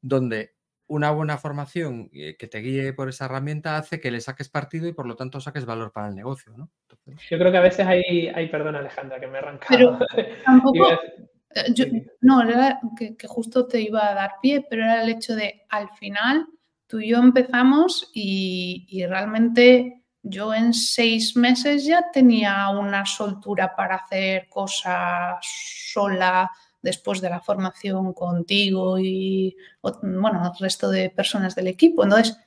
donde 0.02 0.55
una 0.88 1.10
buena 1.10 1.38
formación 1.38 2.10
eh, 2.12 2.36
que 2.38 2.46
te 2.46 2.58
guíe 2.58 2.92
por 2.92 3.08
esa 3.08 3.24
herramienta 3.24 3.76
hace 3.76 4.00
que 4.00 4.10
le 4.10 4.20
saques 4.20 4.48
partido 4.48 4.86
y 4.86 4.92
por 4.92 5.06
lo 5.06 5.16
tanto 5.16 5.40
saques 5.40 5.64
valor 5.64 5.92
para 5.92 6.08
el 6.08 6.14
negocio, 6.14 6.52
¿no? 6.56 6.70
Yo 7.28 7.38
creo 7.38 7.50
que 7.50 7.58
a 7.58 7.62
veces 7.62 7.86
hay, 7.86 8.28
hay 8.28 8.48
perdón 8.48 8.76
Alejandra, 8.76 9.18
que 9.20 9.26
me 9.26 9.34
he 9.34 9.38
arrancado. 9.38 9.98
Pero 10.14 10.28
tampoco, 10.44 10.88
Eh, 11.56 12.06
no, 12.20 12.42
era 12.42 12.80
que, 12.96 13.16
justo 13.26 13.66
te 13.66 13.80
iba 13.80 14.08
a 14.08 14.14
dar 14.14 14.32
pie, 14.42 14.66
pero 14.68 14.82
era 14.82 15.02
el 15.02 15.08
hecho 15.08 15.34
de 15.34 15.64
al 15.70 15.88
final 15.90 16.46
tú 16.86 17.00
y 17.00 17.08
yo 17.08 17.18
empezamos 17.18 18.10
y, 18.14 19.04
realmente 19.08 20.02
yo 20.22 20.52
en 20.52 20.74
seis 20.74 21.36
meses 21.36 21.84
ya 21.84 22.10
tenía 22.12 22.68
una 22.68 23.06
soltura 23.06 23.74
para 23.74 23.96
hacer 23.96 24.48
cosas 24.48 25.36
sola 25.40 26.50
después 26.86 27.20
de 27.20 27.28
la 27.28 27.40
formación 27.40 28.14
contigo 28.14 28.98
y 28.98 29.56
bueno, 29.82 30.40
el 30.44 30.58
resto 30.58 30.88
de 30.88 31.10
personas 31.10 31.54
del 31.56 31.66
equipo. 31.66 32.04
Entonces, 32.04 32.38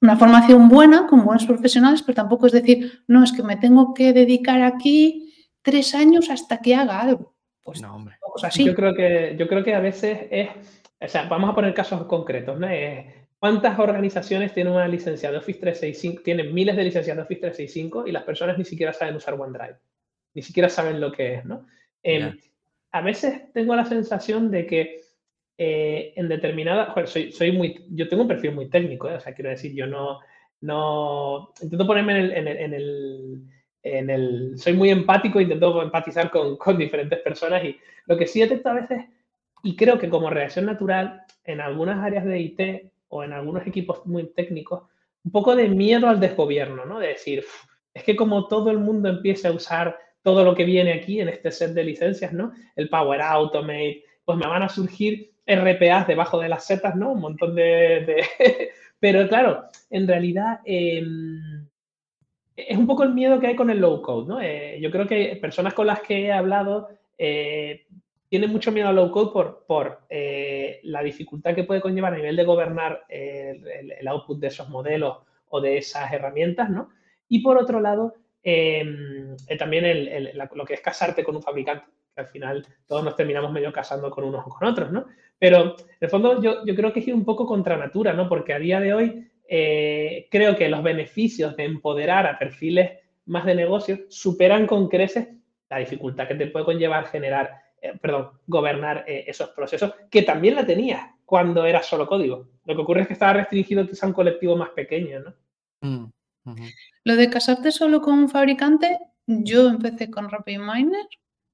una 0.00 0.16
formación 0.16 0.68
buena 0.68 1.06
con 1.06 1.24
buenos 1.24 1.44
profesionales, 1.46 2.02
pero 2.02 2.16
tampoco 2.16 2.46
es 2.46 2.52
decir, 2.52 3.04
no, 3.06 3.22
es 3.22 3.32
que 3.32 3.42
me 3.42 3.56
tengo 3.56 3.94
que 3.94 4.12
dedicar 4.12 4.62
aquí 4.62 5.32
tres 5.62 5.94
años 5.94 6.30
hasta 6.30 6.58
que 6.58 6.74
haga 6.74 7.00
algo. 7.00 7.34
Pues 7.62 7.80
no, 7.80 7.94
hombre. 7.94 8.16
Yo 8.56 8.74
creo 8.74 8.94
que, 8.94 9.36
yo 9.38 9.46
creo 9.46 9.62
que 9.62 9.74
a 9.74 9.80
veces 9.80 10.26
es, 10.30 10.48
o 11.00 11.08
sea, 11.08 11.28
vamos 11.28 11.50
a 11.50 11.54
poner 11.54 11.72
casos 11.74 12.04
concretos, 12.06 12.58
¿no? 12.58 12.66
¿Cuántas 13.38 13.78
organizaciones 13.78 14.54
tienen 14.54 14.72
una 14.72 14.88
licencia 14.88 15.30
de 15.30 15.36
Office 15.36 15.60
365? 15.60 16.22
Tienen 16.22 16.54
miles 16.54 16.76
de 16.76 16.84
licencias 16.84 17.14
de 17.14 17.22
Office 17.22 17.40
365 17.40 18.06
y 18.06 18.12
las 18.12 18.22
personas 18.22 18.56
ni 18.56 18.64
siquiera 18.64 18.92
saben 18.94 19.16
usar 19.16 19.34
OneDrive, 19.34 19.76
ni 20.32 20.40
siquiera 20.40 20.70
saben 20.70 20.98
lo 20.98 21.12
que 21.12 21.34
es, 21.34 21.44
¿no? 21.44 21.66
Em, 22.02 22.38
a 22.94 23.00
veces 23.00 23.52
tengo 23.52 23.74
la 23.74 23.84
sensación 23.84 24.52
de 24.52 24.66
que 24.68 25.00
en 25.58 26.28
determinada, 26.28 26.94
soy, 27.06 27.32
soy 27.32 27.50
muy, 27.50 27.84
yo 27.90 28.08
tengo 28.08 28.22
un 28.22 28.28
perfil 28.28 28.52
muy 28.52 28.70
técnico, 28.70 29.08
o 29.08 29.18
sea, 29.18 29.34
quiero 29.34 29.50
decir, 29.50 29.74
yo 29.74 29.88
no, 29.88 30.20
no, 30.60 31.52
intento 31.60 31.86
ponerme 31.88 32.38
en 32.38 32.48
el, 32.72 33.42
en 33.82 34.10
el, 34.10 34.54
soy 34.56 34.74
muy 34.74 34.90
empático, 34.90 35.40
intento 35.40 35.82
empatizar 35.82 36.30
con, 36.30 36.56
con 36.56 36.78
diferentes 36.78 37.18
personas 37.18 37.64
y 37.64 37.76
lo 38.06 38.16
que 38.16 38.28
sí 38.28 38.38
detecto 38.38 38.68
a 38.68 38.74
veces, 38.74 39.04
y 39.64 39.74
creo 39.74 39.98
que 39.98 40.08
como 40.08 40.30
reacción 40.30 40.66
natural, 40.66 41.22
en 41.42 41.60
algunas 41.60 41.98
áreas 41.98 42.24
de 42.24 42.38
IT 42.38 42.92
o 43.08 43.24
en 43.24 43.32
algunos 43.32 43.66
equipos 43.66 44.06
muy 44.06 44.32
técnicos, 44.34 44.84
un 45.24 45.32
poco 45.32 45.56
de 45.56 45.68
miedo 45.68 46.08
al 46.08 46.20
desgobierno, 46.20 46.84
¿no? 46.84 47.00
De 47.00 47.08
decir, 47.08 47.44
es 47.92 48.04
que 48.04 48.14
como 48.14 48.46
todo 48.46 48.70
el 48.70 48.78
mundo 48.78 49.08
empieza 49.08 49.48
a 49.48 49.52
usar 49.52 49.98
todo 50.24 50.42
lo 50.42 50.54
que 50.54 50.64
viene 50.64 50.94
aquí 50.94 51.20
en 51.20 51.28
este 51.28 51.52
set 51.52 51.72
de 51.72 51.84
licencias, 51.84 52.32
¿no? 52.32 52.52
El 52.74 52.88
Power 52.88 53.20
Automate, 53.20 54.02
pues 54.24 54.38
me 54.38 54.46
van 54.46 54.62
a 54.62 54.70
surgir 54.70 55.32
RPAs 55.46 56.08
debajo 56.08 56.40
de 56.40 56.48
las 56.48 56.66
setas, 56.66 56.96
¿no? 56.96 57.12
Un 57.12 57.20
montón 57.20 57.54
de... 57.54 58.24
Pero 58.98 59.28
claro, 59.28 59.64
en 59.90 60.08
realidad 60.08 60.60
em, 60.64 61.68
es 62.56 62.78
un 62.78 62.86
poco 62.86 63.02
el 63.02 63.12
miedo 63.12 63.38
que 63.38 63.48
hay 63.48 63.54
con 63.54 63.68
el 63.68 63.80
low 63.80 64.00
code, 64.00 64.26
¿no? 64.26 64.40
Eh, 64.40 64.78
yo 64.80 64.90
creo 64.90 65.06
que 65.06 65.36
personas 65.36 65.74
con 65.74 65.86
las 65.86 66.00
que 66.00 66.22
he 66.22 66.32
hablado 66.32 66.88
eh, 67.18 67.86
tienen 68.30 68.50
mucho 68.50 68.72
miedo 68.72 68.88
al 68.88 68.96
low 68.96 69.10
code 69.10 69.30
por, 69.30 69.66
por 69.66 70.00
eh, 70.08 70.80
la 70.84 71.02
dificultad 71.02 71.54
que 71.54 71.64
puede 71.64 71.82
conllevar 71.82 72.14
a 72.14 72.16
nivel 72.16 72.34
de 72.34 72.44
gobernar 72.44 73.04
el, 73.10 74.08
output 74.08 74.38
de 74.38 74.46
esos 74.46 74.70
modelos 74.70 75.18
o 75.50 75.60
de 75.60 75.76
esas 75.76 76.10
herramientas, 76.10 76.70
¿no? 76.70 76.88
Y 77.28 77.40
por 77.40 77.58
otro 77.58 77.80
lado, 77.80 78.14
em, 78.44 79.36
también 79.58 80.38
lo 80.54 80.64
que 80.64 80.74
es 80.74 80.80
casarte 80.80 81.24
con 81.24 81.36
un 81.36 81.42
fabricante, 81.42 81.86
que 82.14 82.20
al 82.20 82.28
final 82.28 82.66
todos 82.86 83.02
nos 83.02 83.16
terminamos 83.16 83.50
medio 83.50 83.72
casando 83.72 84.10
con 84.10 84.24
unos 84.24 84.46
o 84.46 84.50
con 84.50 84.68
otros, 84.68 84.92
¿no? 84.92 85.06
Pero 85.38 85.76
en 85.78 85.86
el 86.00 86.08
fondo 86.10 86.40
yo, 86.40 86.64
yo 86.64 86.74
creo 86.74 86.92
que 86.92 87.00
es 87.00 87.08
un 87.08 87.24
poco 87.24 87.46
contra 87.46 87.76
natura, 87.76 88.12
¿no? 88.12 88.28
Porque 88.28 88.52
a 88.52 88.58
día 88.58 88.80
de 88.80 88.94
hoy 88.94 89.30
eh, 89.48 90.28
creo 90.30 90.56
que 90.56 90.68
los 90.68 90.82
beneficios 90.82 91.56
de 91.56 91.64
empoderar 91.64 92.26
a 92.26 92.38
perfiles 92.38 93.00
más 93.26 93.44
de 93.44 93.54
negocios 93.54 94.00
superan 94.08 94.66
con 94.66 94.88
creces 94.88 95.28
la 95.68 95.78
dificultad 95.78 96.28
que 96.28 96.34
te 96.34 96.46
puede 96.46 96.64
conllevar 96.64 97.06
generar, 97.06 97.50
eh, 97.80 97.92
perdón, 98.00 98.30
gobernar 98.46 99.04
eh, 99.06 99.24
esos 99.26 99.50
procesos, 99.50 99.92
que 100.10 100.22
también 100.22 100.54
la 100.54 100.66
tenías 100.66 101.00
cuando 101.24 101.64
era 101.64 101.82
solo 101.82 102.06
código. 102.06 102.48
Lo 102.64 102.74
que 102.74 102.82
ocurre 102.82 103.02
es 103.02 103.06
que 103.08 103.14
estaba 103.14 103.32
restringido 103.34 103.82
a 103.82 104.06
un 104.06 104.12
colectivo 104.12 104.56
más 104.56 104.70
pequeño, 104.70 105.20
¿no? 105.20 105.34
Mm, 105.80 106.10
Lo 107.04 107.16
de 107.16 107.30
casarte 107.30 107.72
solo 107.72 108.00
con 108.00 108.18
un 108.18 108.28
fabricante, 108.28 108.98
yo 109.26 109.68
empecé 109.68 110.10
con 110.10 110.28
RapidMiner 110.28 111.06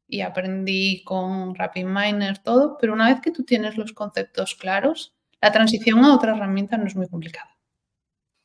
y 0.08 0.22
aprendí 0.22 1.04
con 1.04 1.54
RapidMiner 1.54 2.38
todo, 2.38 2.76
pero 2.78 2.92
una 2.92 3.08
vez 3.08 3.20
que 3.20 3.30
tú 3.30 3.44
tienes 3.44 3.76
los 3.76 3.92
conceptos 3.92 4.56
claros, 4.56 5.14
la 5.40 5.52
transición 5.52 6.04
a 6.04 6.14
otra 6.14 6.34
herramienta 6.34 6.76
no 6.76 6.86
es 6.86 6.96
muy 6.96 7.08
complicada. 7.08 7.56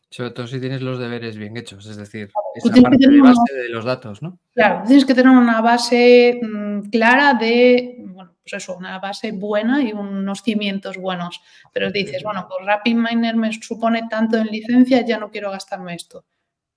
Sobre 0.09 0.31
todo 0.31 0.47
si 0.47 0.61
tienes 0.61 0.81
los 0.81 0.99
deberes 0.99 1.35
bien 1.35 1.57
hechos, 1.57 1.85
es 1.87 1.97
decir, 1.97 2.31
esa 2.53 2.81
parte 2.81 3.09
de 3.09 3.21
base 3.21 3.53
de 3.53 3.69
los 3.69 3.83
datos, 3.83 4.21
¿no? 4.21 4.39
Claro, 4.53 4.83
tienes 4.85 5.03
que 5.03 5.13
tener 5.13 5.35
una 5.35 5.59
base 5.59 6.39
mm, 6.41 6.89
clara 6.89 7.33
de, 7.33 7.97
bueno, 7.99 8.33
pues 8.41 8.53
eso, 8.53 8.77
una 8.77 8.97
base 8.99 9.33
buena 9.33 9.81
y 9.81 9.91
unos 9.91 10.41
cimientos 10.41 10.97
buenos. 10.97 11.41
Pero 11.73 11.91
dices, 11.91 12.23
bueno, 12.23 12.47
pues 12.47 12.65
RapidMiner 12.65 13.35
me 13.35 13.51
supone 13.51 14.07
tanto 14.09 14.37
en 14.37 14.47
licencia, 14.47 15.03
ya 15.03 15.17
no 15.17 15.31
quiero 15.31 15.51
gastarme 15.51 15.95
esto. 15.95 16.23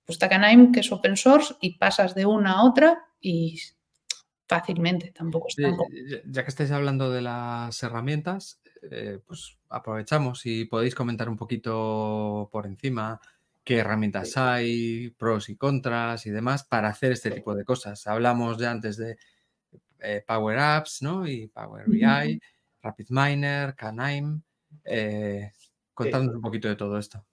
Pues 0.09 0.17
Takanaim, 0.17 0.71
que 0.71 0.79
es 0.79 0.91
open 0.91 1.15
source, 1.15 1.53
y 1.61 1.77
pasas 1.77 2.15
de 2.15 2.25
una 2.25 2.53
a 2.53 2.63
otra 2.63 3.05
y 3.21 3.59
fácilmente, 4.47 5.11
tampoco 5.11 5.49
es 5.49 5.55
tan 5.55 5.77
Ya 6.25 6.43
que 6.43 6.49
estáis 6.49 6.71
hablando 6.71 7.11
de 7.11 7.21
las 7.21 7.83
herramientas, 7.83 8.59
eh, 8.89 9.19
pues 9.23 9.59
aprovechamos 9.69 10.47
y 10.47 10.65
podéis 10.65 10.95
comentar 10.95 11.29
un 11.29 11.37
poquito 11.37 12.49
por 12.51 12.65
encima 12.65 13.21
qué 13.63 13.77
herramientas 13.77 14.35
hay, 14.35 15.11
pros 15.11 15.47
y 15.49 15.57
contras 15.57 16.25
y 16.25 16.31
demás 16.31 16.63
para 16.63 16.87
hacer 16.87 17.11
este 17.11 17.29
tipo 17.29 17.53
de 17.53 17.63
cosas. 17.63 18.07
Hablamos 18.07 18.57
ya 18.57 18.71
antes 18.71 18.97
de 18.97 19.15
eh, 19.99 20.23
Power 20.25 20.57
Apps, 20.57 21.03
¿no? 21.03 21.27
Y 21.27 21.49
Power 21.49 21.85
BI, 21.85 22.41
RapidMiner, 22.81 23.75
Canime. 23.75 24.41
Eh, 24.83 25.51
contadnos 25.93 26.33
un 26.33 26.41
poquito 26.41 26.67
de 26.67 26.75
todo 26.75 26.97
esto. 26.97 27.23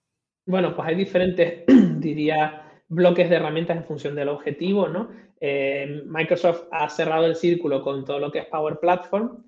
Bueno, 0.45 0.73
pues 0.73 0.87
hay 0.87 0.95
diferentes, 0.95 1.63
diría, 1.99 2.66
bloques 2.87 3.29
de 3.29 3.35
herramientas 3.35 3.77
en 3.77 3.85
función 3.85 4.15
del 4.15 4.29
objetivo, 4.29 4.87
¿no? 4.87 5.09
Eh, 5.39 6.03
Microsoft 6.05 6.63
ha 6.71 6.89
cerrado 6.89 7.25
el 7.25 7.35
círculo 7.35 7.81
con 7.81 8.05
todo 8.05 8.19
lo 8.19 8.31
que 8.31 8.39
es 8.39 8.45
Power 8.45 8.79
Platform 8.79 9.43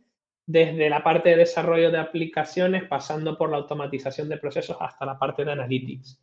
desde 0.46 0.90
la 0.90 1.04
parte 1.04 1.30
de 1.30 1.38
desarrollo 1.38 1.92
de 1.92 2.00
aplicaciones, 2.00 2.84
pasando 2.86 3.38
por 3.38 3.52
la 3.52 3.58
automatización 3.58 4.30
de 4.30 4.38
procesos 4.38 4.78
hasta 4.80 5.06
la 5.06 5.18
parte 5.18 5.46
de 5.46 5.52
analytics. 5.52 6.20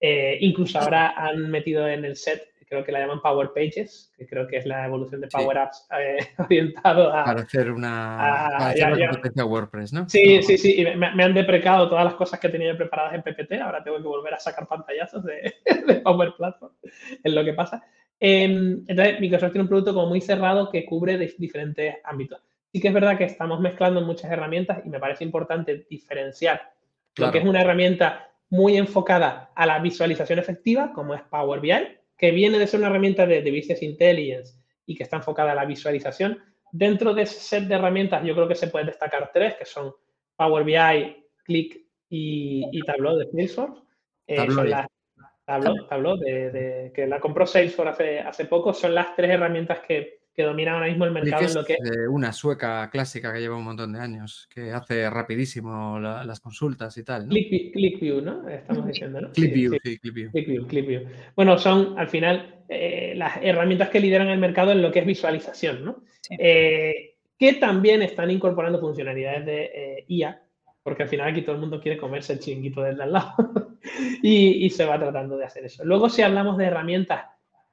Eh, 0.00 0.38
incluso 0.40 0.80
ahora 0.80 1.14
han 1.16 1.50
metido 1.50 1.86
en 1.86 2.04
el 2.04 2.16
set, 2.16 2.49
creo 2.70 2.84
que 2.84 2.92
la 2.92 3.00
llaman 3.00 3.20
Power 3.20 3.50
Pages, 3.52 4.12
que 4.16 4.26
creo 4.28 4.46
que 4.46 4.58
es 4.58 4.64
la 4.64 4.86
evolución 4.86 5.20
de 5.20 5.26
Power 5.26 5.58
Apps 5.58 5.88
eh, 5.98 6.18
orientado 6.38 7.12
a... 7.12 7.24
Para 7.24 7.42
hacer 7.42 7.72
una, 7.72 8.70
a, 8.70 9.44
WordPress, 9.44 9.92
¿no? 9.92 10.08
Sí, 10.08 10.40
sí, 10.42 10.56
sí. 10.56 10.80
Y 10.80 10.96
me, 10.96 11.24
han 11.24 11.34
deprecado 11.34 11.88
todas 11.88 12.04
las 12.04 12.14
cosas 12.14 12.38
que 12.38 12.48
tenía 12.48 12.76
preparadas 12.76 13.14
en 13.14 13.22
PPT. 13.22 13.54
Ahora 13.60 13.82
tengo 13.82 13.96
que 13.96 14.04
volver 14.04 14.34
a 14.34 14.38
sacar 14.38 14.68
pantallazos 14.68 15.24
de, 15.24 15.52
Power 16.04 16.32
Platform. 16.36 16.72
Es 17.24 17.32
lo 17.32 17.44
que 17.44 17.54
pasa. 17.54 17.84
Em, 18.20 18.84
entonces, 18.86 19.18
Microsoft 19.18 19.50
tiene 19.50 19.62
un 19.62 19.68
producto 19.68 19.92
como 19.92 20.06
muy 20.06 20.20
cerrado 20.20 20.70
que 20.70 20.86
cubre 20.86 21.18
diferentes 21.18 21.96
ámbitos 22.04 22.40
sí 22.72 22.80
que 22.80 22.88
es 22.88 22.94
verdad 22.94 23.18
que 23.18 23.24
estamos 23.24 23.58
mezclando 23.58 24.00
muchas 24.00 24.30
herramientas 24.30 24.82
y 24.84 24.90
me 24.90 25.00
parece 25.00 25.24
importante 25.24 25.86
diferenciar 25.90 26.72
lo 27.16 27.32
que 27.32 27.38
es 27.38 27.44
una 27.44 27.62
herramienta 27.62 28.30
muy 28.50 28.76
enfocada 28.76 29.50
a 29.54 29.66
la 29.66 29.78
visualización 29.78 30.38
efectiva, 30.38 30.92
como 30.92 31.14
es 31.14 31.22
Power 31.22 31.60
BI, 31.60 31.99
que 32.20 32.32
viene 32.32 32.58
de 32.58 32.66
ser 32.66 32.80
una 32.80 32.90
herramienta 32.90 33.24
de, 33.24 33.40
Business 33.50 33.82
Intelligence 33.82 34.52
y 34.84 34.94
que 34.94 35.04
está 35.04 35.16
enfocada 35.16 35.52
a 35.52 35.54
la 35.54 35.64
visualización. 35.64 36.38
Dentro 36.70 37.14
de 37.14 37.22
ese 37.22 37.40
set 37.40 37.64
de 37.64 37.76
herramientas, 37.76 38.22
yo 38.22 38.34
creo 38.34 38.46
que 38.46 38.54
se 38.54 38.68
pueden 38.68 38.88
destacar 38.88 39.30
tres, 39.32 39.54
que 39.54 39.64
son 39.64 39.94
Power 40.36 40.62
BI, 40.62 41.24
Click 41.44 41.80
y, 42.10 42.82
Tableau 42.84 43.16
de 43.16 43.24
Salesforce. 43.30 43.82
Eh, 44.26 44.36
Tableau, 45.88 46.18
de, 46.18 46.92
que 46.94 47.06
la 47.06 47.18
compró 47.20 47.46
Salesforce 47.46 47.90
hace, 47.90 48.20
hace 48.20 48.44
poco. 48.44 48.74
Son 48.74 48.94
las 48.94 49.16
tres 49.16 49.30
herramientas 49.30 49.78
que, 49.80 50.19
que 50.34 50.42
domina 50.42 50.74
ahora 50.74 50.86
mismo 50.86 51.04
el 51.04 51.12
mercado 51.12 51.46
en 51.46 51.54
lo 51.54 51.64
que 51.64 51.76
Una 52.08 52.32
sueca 52.32 52.88
clásica 52.90 53.32
que 53.32 53.40
lleva 53.40 53.56
un 53.56 53.64
montón 53.64 53.92
de 53.92 54.00
años, 54.00 54.48
que 54.52 54.70
hace 54.70 55.08
rapidísimo 55.10 55.98
las 55.98 56.40
consultas 56.40 56.96
y 56.96 57.04
tal. 57.04 57.28
¿no? 57.28 57.34
ClickView, 57.34 58.20
¿no? 58.20 58.48
Estamos 58.48 58.86
diciendo, 58.86 59.20
¿no? 59.20 59.32
ClickView, 59.32 59.72
sí, 59.82 59.98
ClickView. 59.98 60.30
ClickView, 60.30 60.66
ClickView. 60.66 61.02
Bueno, 61.34 61.58
son 61.58 61.98
al 61.98 62.08
final 62.08 62.62
eh, 62.68 63.14
las 63.16 63.38
herramientas 63.42 63.88
que 63.88 64.00
lideran 64.00 64.28
el 64.28 64.38
mercado 64.38 64.70
en 64.72 64.82
lo 64.82 64.92
que 64.92 65.00
es 65.00 65.06
visualización, 65.06 65.84
¿no? 65.84 66.04
Eh, 66.38 67.16
que 67.36 67.54
también 67.54 68.02
están 68.02 68.30
incorporando 68.30 68.80
funcionalidades 68.80 69.46
de 69.46 69.64
eh, 69.74 70.04
IA, 70.08 70.42
porque 70.82 71.02
al 71.02 71.08
final 71.08 71.28
aquí 71.28 71.42
todo 71.42 71.54
el 71.56 71.60
mundo 71.60 71.80
quiere 71.80 71.98
comerse 71.98 72.34
el 72.34 72.40
chinguito 72.40 72.82
del 72.82 72.98
de 72.98 73.02
al 73.02 73.12
lado 73.12 73.34
y, 74.22 74.64
y 74.64 74.70
se 74.70 74.84
va 74.84 74.98
tratando 74.98 75.36
de 75.36 75.46
hacer 75.46 75.64
eso. 75.64 75.84
Luego, 75.84 76.08
si 76.08 76.22
hablamos 76.22 76.56
de 76.58 76.66
herramientas 76.66 77.24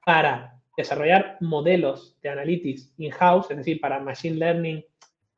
para 0.03 0.56
desarrollar 0.77 1.37
modelos 1.41 2.15
de 2.21 2.29
analytics 2.29 2.93
in-house, 2.97 3.49
es 3.49 3.57
decir, 3.57 3.81
para 3.81 3.99
machine 3.99 4.37
learning 4.37 4.85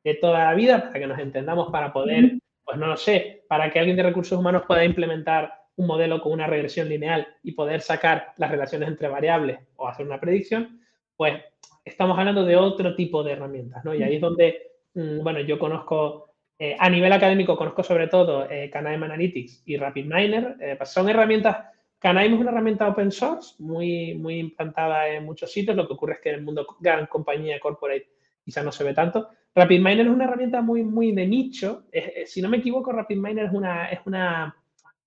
de 0.04 0.14
toda 0.14 0.44
la 0.44 0.54
vida, 0.54 0.82
para 0.82 1.00
que 1.00 1.06
nos 1.06 1.18
entendamos, 1.18 1.72
para 1.72 1.92
poder, 1.92 2.38
pues 2.62 2.78
no 2.78 2.86
lo 2.86 2.96
sé, 2.96 3.44
para 3.48 3.70
que 3.70 3.78
alguien 3.78 3.96
de 3.96 4.02
recursos 4.02 4.38
humanos 4.38 4.64
pueda 4.68 4.84
implementar 4.84 5.52
un 5.76 5.86
modelo 5.86 6.20
con 6.20 6.32
una 6.32 6.46
regresión 6.46 6.90
lineal 6.90 7.26
y 7.42 7.52
poder 7.52 7.80
sacar 7.80 8.34
las 8.36 8.50
relaciones 8.50 8.88
entre 8.88 9.08
variables 9.08 9.58
o 9.76 9.88
hacer 9.88 10.06
una 10.06 10.20
predicción, 10.20 10.80
pues 11.16 11.42
estamos 11.84 12.18
hablando 12.18 12.44
de 12.44 12.56
otro 12.56 12.94
tipo 12.94 13.22
de 13.22 13.32
herramientas, 13.32 13.82
¿no? 13.84 13.94
Y 13.94 14.02
ahí 14.02 14.16
es 14.16 14.20
donde, 14.20 14.72
mm, 14.94 15.22
bueno, 15.22 15.40
yo 15.40 15.58
conozco, 15.58 16.34
eh, 16.58 16.76
a 16.78 16.90
nivel 16.90 17.12
académico 17.12 17.56
conozco 17.56 17.82
sobre 17.82 18.08
todo 18.08 18.46
eh, 18.50 18.70
Analytics 18.72 19.62
y 19.64 19.78
RapidMiner, 19.78 20.56
eh, 20.60 20.74
pues 20.76 20.90
son 20.90 21.08
herramientas 21.08 21.56
Canaim 22.00 22.32
es 22.32 22.40
una 22.40 22.50
herramienta 22.50 22.88
open 22.88 23.12
source 23.12 23.54
muy, 23.58 24.14
muy 24.14 24.38
implantada 24.38 25.06
en 25.08 25.24
muchos 25.24 25.52
sitios. 25.52 25.76
Lo 25.76 25.86
que 25.86 25.92
ocurre 25.92 26.14
es 26.14 26.20
que 26.20 26.30
en 26.30 26.36
el 26.36 26.42
mundo 26.42 26.66
gran 26.80 27.06
compañía 27.06 27.60
corporate 27.60 28.08
quizás 28.42 28.64
no 28.64 28.72
se 28.72 28.84
ve 28.84 28.94
tanto. 28.94 29.28
RapidMiner 29.54 30.06
es 30.06 30.12
una 30.12 30.24
herramienta 30.24 30.62
muy, 30.62 30.82
muy 30.82 31.12
de 31.12 31.26
nicho. 31.26 31.84
si 32.24 32.40
no 32.40 32.48
me 32.48 32.56
equivoco, 32.56 32.90
RapidMiner 32.90 33.46
es 33.46 33.52
una, 33.52 33.90
es 33.90 34.00
una, 34.06 34.56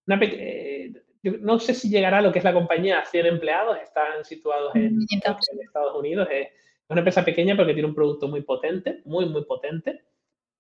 eh, 0.08 0.94
no 1.42 1.60
sé 1.60 1.74
si 1.74 1.90
llegará 1.90 2.20
a 2.20 2.22
lo 2.22 2.32
que 2.32 2.40
es 2.40 2.46
la 2.46 2.54
compañía, 2.54 3.04
100 3.06 3.26
empleados, 3.26 3.78
están 3.82 4.24
situados 4.24 4.76
en, 4.76 5.00
Estados 5.10 5.96
Unidos. 5.96 6.28
Es 6.32 6.50
una 6.90 7.00
empresa 7.00 7.26
pequeña 7.26 7.56
porque 7.56 7.74
tiene 7.74 7.90
un 7.90 7.96
producto 7.96 8.28
muy 8.28 8.42
potente, 8.42 9.02
muy, 9.06 9.26
muy 9.26 9.46
potente. 9.46 10.04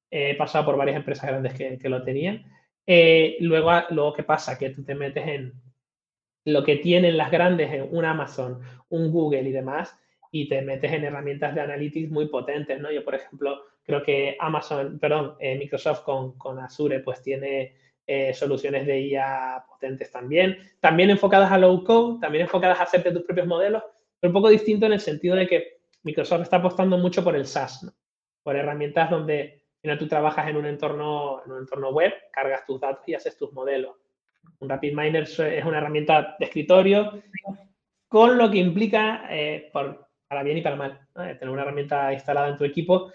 He 0.09 0.35
pasado 0.35 0.65
por 0.65 0.77
varias 0.77 0.97
empresas 0.97 1.29
grandes 1.29 1.53
que, 1.53 1.89
lo 1.89 2.03
tenían. 2.03 2.43
Eh, 2.87 3.37
luego, 3.41 3.71
luego, 3.91 4.13
¿qué 4.13 4.23
pasa? 4.23 4.57
Que 4.57 4.69
tú 4.71 4.83
te 4.83 4.95
metes 4.95 5.27
en, 5.27 5.53
lo 6.45 6.63
que 6.63 6.77
tienen 6.77 7.17
las 7.17 7.31
grandes 7.31 7.69
un 7.91 8.05
Amazon, 8.05 8.59
un 8.89 9.11
Google 9.11 9.43
y 9.43 9.51
demás, 9.51 9.97
y 10.31 10.49
te 10.49 10.61
metes 10.61 10.91
en 10.91 11.03
herramientas 11.03 11.53
de 11.53 11.61
analytics 11.61 12.11
muy 12.11 12.27
potentes, 12.27 12.79
¿no? 12.79 12.91
Yo, 12.91 13.05
por 13.05 13.15
ejemplo, 13.15 13.61
creo 13.83 14.01
que 14.01 14.35
Amazon, 14.39 14.99
perdón, 14.99 15.35
eh, 15.39 15.57
Microsoft 15.57 16.03
con, 16.03 16.37
con, 16.37 16.59
Azure, 16.59 17.01
pues 17.01 17.21
tiene 17.21 17.75
eh, 18.07 18.33
soluciones 18.33 18.85
de 18.87 18.99
IA 19.01 19.63
potentes 19.67 20.11
también, 20.11 20.57
también 20.79 21.11
enfocadas 21.11 21.51
a 21.51 21.57
low 21.57 21.83
code, 21.83 22.19
también 22.19 22.43
enfocadas 22.43 22.79
a 22.79 22.83
hacerte 22.83 23.11
tus 23.11 23.23
propios 23.23 23.47
modelos, 23.47 23.83
pero 24.19 24.29
un 24.29 24.33
poco 24.33 24.49
distinto 24.49 24.87
en 24.87 24.93
el 24.93 24.99
sentido 24.99 25.35
de 25.35 25.47
que 25.47 25.77
Microsoft 26.01 26.41
está 26.41 26.57
apostando 26.57 26.97
mucho 26.97 27.23
por 27.23 27.35
el 27.35 27.45
SaaS, 27.45 27.93
por 28.41 28.55
herramientas 28.55 29.09
donde 29.09 29.63
tú 29.99 30.07
trabajas 30.07 30.47
en 30.47 30.57
un 30.57 30.65
entorno, 30.65 31.43
en 31.45 31.51
un 31.51 31.59
entorno 31.59 31.91
web, 31.91 32.11
cargas 32.31 32.65
tus 32.65 32.79
datos 32.79 33.07
y 33.07 33.13
haces 33.13 33.37
tus 33.37 33.53
modelos. 33.53 33.95
Un 34.59 34.69
RapidMiner 34.69 35.23
es 35.23 35.65
una 35.65 35.77
herramienta 35.77 36.35
de 36.39 36.45
escritorio 36.45 37.21
con 38.07 38.37
lo 38.37 38.49
que 38.49 38.59
implica, 38.59 39.25
eh, 39.29 39.71
para 39.73 40.43
bien 40.43 40.57
y 40.57 40.61
para 40.61 40.75
mal, 40.75 41.07
tener 41.13 41.49
una 41.49 41.63
herramienta 41.63 42.13
instalada 42.13 42.49
en 42.49 42.57
tu 42.57 42.63
equipo 42.63 43.11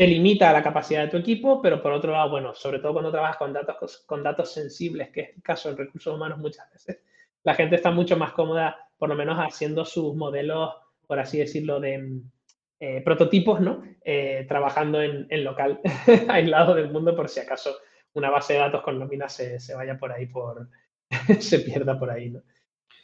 te 0.00 0.06
limita 0.06 0.50
la 0.50 0.62
capacidad 0.62 1.02
de 1.02 1.10
tu 1.10 1.18
equipo, 1.18 1.60
pero 1.60 1.82
por 1.82 1.92
otro 1.92 2.12
lado, 2.12 2.30
bueno, 2.30 2.54
sobre 2.54 2.78
todo 2.78 2.94
cuando 2.94 3.10
trabajas 3.10 3.36
con 3.36 3.52
datos, 3.52 4.02
con 4.06 4.22
datos 4.22 4.50
sensibles, 4.50 5.10
que 5.10 5.20
es 5.20 5.36
el 5.36 5.42
caso 5.42 5.68
en 5.68 5.76
recursos 5.76 6.14
humanos 6.14 6.38
muchas 6.38 6.72
veces, 6.72 7.02
la 7.42 7.52
gente 7.52 7.76
está 7.76 7.90
mucho 7.90 8.16
más 8.16 8.32
cómoda, 8.32 8.88
por 8.96 9.10
lo 9.10 9.14
menos 9.14 9.36
haciendo 9.36 9.84
sus 9.84 10.16
modelos, 10.16 10.72
por 11.06 11.18
así 11.18 11.36
decirlo, 11.36 11.80
de 11.80 12.18
eh, 12.78 13.02
prototipos, 13.04 13.60
¿no? 13.60 13.82
Eh, 14.02 14.46
trabajando 14.48 15.02
en, 15.02 15.44
local, 15.44 15.82
aislado 16.30 16.74
del 16.74 16.90
mundo, 16.90 17.14
por 17.14 17.28
si 17.28 17.40
acaso 17.40 17.76
una 18.14 18.30
base 18.30 18.54
de 18.54 18.58
datos 18.60 18.82
con 18.82 18.98
nóminas 18.98 19.32
se, 19.32 19.60
se 19.60 19.74
vaya 19.74 19.98
por 19.98 20.12
ahí, 20.12 20.26
por 20.26 20.68
se 21.40 21.60
pierda 21.60 21.98
por 21.98 22.10
ahí, 22.10 22.30
¿no? 22.30 22.42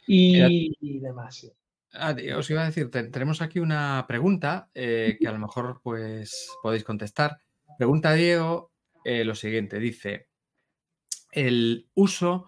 Y, 0.07 0.73
y 0.79 0.99
demás. 0.99 1.35
Sí. 1.35 1.51
Ah, 1.93 2.15
os 2.37 2.49
iba 2.49 2.61
a 2.61 2.65
decir, 2.65 2.91
tenemos 2.91 3.41
aquí 3.41 3.59
una 3.59 4.05
pregunta 4.07 4.69
eh, 4.73 5.17
que 5.19 5.27
a 5.27 5.31
lo 5.31 5.39
mejor 5.39 5.81
pues 5.81 6.49
podéis 6.61 6.83
contestar. 6.83 7.39
Pregunta 7.77 8.13
Diego 8.13 8.71
eh, 9.05 9.23
lo 9.23 9.35
siguiente, 9.35 9.79
dice, 9.79 10.27
el 11.31 11.87
uso 11.93 12.47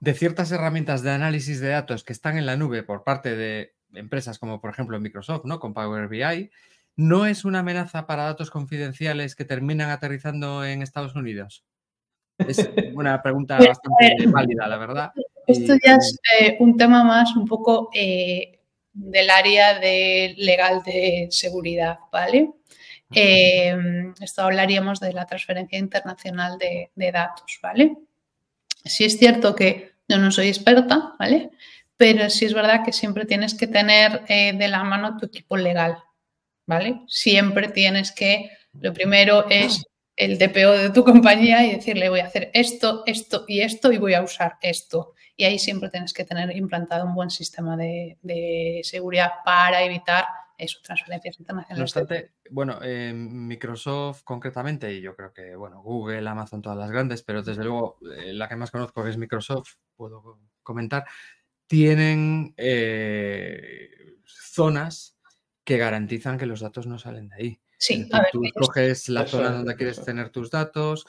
de 0.00 0.14
ciertas 0.14 0.52
herramientas 0.52 1.02
de 1.02 1.10
análisis 1.10 1.60
de 1.60 1.68
datos 1.68 2.04
que 2.04 2.12
están 2.12 2.36
en 2.36 2.46
la 2.46 2.56
nube 2.56 2.82
por 2.82 3.04
parte 3.04 3.34
de 3.36 3.74
empresas 3.94 4.38
como 4.38 4.60
por 4.60 4.70
ejemplo 4.70 5.00
Microsoft, 5.00 5.44
¿no? 5.44 5.60
Con 5.60 5.72
Power 5.72 6.08
BI, 6.08 6.50
¿no 6.96 7.26
es 7.26 7.44
una 7.44 7.60
amenaza 7.60 8.06
para 8.06 8.24
datos 8.24 8.50
confidenciales 8.50 9.34
que 9.34 9.44
terminan 9.44 9.90
aterrizando 9.90 10.64
en 10.64 10.82
Estados 10.82 11.14
Unidos? 11.14 11.64
Es 12.38 12.68
una 12.94 13.22
pregunta 13.22 13.56
pues, 13.56 13.68
bastante 13.68 14.26
válida, 14.26 14.66
la 14.66 14.76
verdad. 14.76 15.12
Esto 15.46 15.74
ya 15.84 15.96
es 15.96 16.18
eh, 16.40 16.56
un 16.60 16.76
tema 16.76 17.04
más 17.04 17.36
un 17.36 17.46
poco 17.46 17.90
del 17.92 19.30
área 19.30 19.78
de 19.78 20.34
legal 20.38 20.82
de 20.84 21.28
seguridad, 21.30 21.98
¿vale? 22.10 22.50
Eh, 23.14 23.76
esto 24.20 24.42
hablaríamos 24.42 25.00
de 25.00 25.12
la 25.12 25.26
transferencia 25.26 25.78
internacional 25.78 26.58
de, 26.58 27.12
datos, 27.12 27.58
¿vale? 27.62 27.96
Sí 28.84 29.04
es 29.04 29.18
cierto 29.18 29.54
que 29.54 29.92
yo 30.08 30.18
no 30.18 30.30
soy 30.30 30.48
experta, 30.48 31.14
¿vale? 31.18 31.50
Pero 31.96 32.28
sí 32.30 32.44
es 32.44 32.54
verdad 32.54 32.84
que 32.84 32.92
siempre 32.92 33.24
tienes 33.24 33.54
que 33.54 33.66
tener 33.66 34.22
eh, 34.28 34.52
de 34.52 34.68
la 34.68 34.82
mano 34.84 35.16
tu 35.16 35.26
equipo 35.26 35.56
legal, 35.56 35.98
¿vale? 36.66 37.02
Siempre 37.06 37.68
tienes 37.68 38.12
que, 38.12 38.50
lo 38.80 38.92
primero 38.92 39.46
es 39.48 39.84
el 40.16 40.38
DPO 40.38 40.72
de 40.72 40.90
tu 40.90 41.04
compañía 41.04 41.64
y 41.64 41.74
decirle 41.74 42.08
voy 42.08 42.20
a 42.20 42.26
hacer 42.26 42.50
esto, 42.54 43.02
esto 43.06 43.44
y 43.48 43.60
esto 43.60 43.92
y 43.92 43.98
voy 43.98 44.14
a 44.14 44.22
usar 44.22 44.56
esto. 44.62 45.14
Y 45.36 45.44
ahí 45.44 45.58
siempre 45.58 45.90
tienes 45.90 46.12
que 46.12 46.24
tener 46.24 46.56
implantado 46.56 47.04
un 47.04 47.14
buen 47.14 47.30
sistema 47.30 47.76
de, 47.76 48.80
seguridad 48.84 49.30
para 49.44 49.82
evitar 49.82 50.26
eso, 50.56 50.78
transferencias 50.82 51.40
internacionales. 51.40 51.78
No 51.78 51.84
obstante, 51.84 52.34
bueno, 52.50 52.78
Microsoft 53.12 54.22
concretamente, 54.22 54.92
y 54.94 55.00
yo 55.00 55.16
creo 55.16 55.32
que, 55.32 55.56
bueno, 55.56 55.82
Google, 55.82 56.28
Amazon, 56.28 56.62
todas 56.62 56.78
las 56.78 56.90
grandes, 56.90 57.22
pero 57.22 57.42
desde 57.42 57.64
luego 57.64 57.98
eh, 58.16 58.32
la 58.32 58.48
que 58.48 58.54
más 58.54 58.70
conozco 58.70 59.04
es 59.08 59.18
Microsoft, 59.18 59.74
puedo 59.96 60.38
comentar, 60.62 61.04
tienen 61.66 62.54
eh, 62.56 63.90
zonas 64.24 65.18
que 65.64 65.78
garantizan 65.78 66.38
que 66.38 66.46
los 66.46 66.60
datos 66.60 66.86
no 66.86 66.98
salen 66.98 67.28
de 67.30 67.36
ahí. 67.36 67.60
Sí, 67.86 68.08
a 68.12 68.20
ver, 68.22 68.30
tú 68.32 68.40
coges 68.54 69.10
la 69.10 69.26
zona 69.26 69.50
donde 69.50 69.76
quieres 69.76 70.02
tener 70.02 70.30
tus 70.30 70.50
datos 70.50 71.06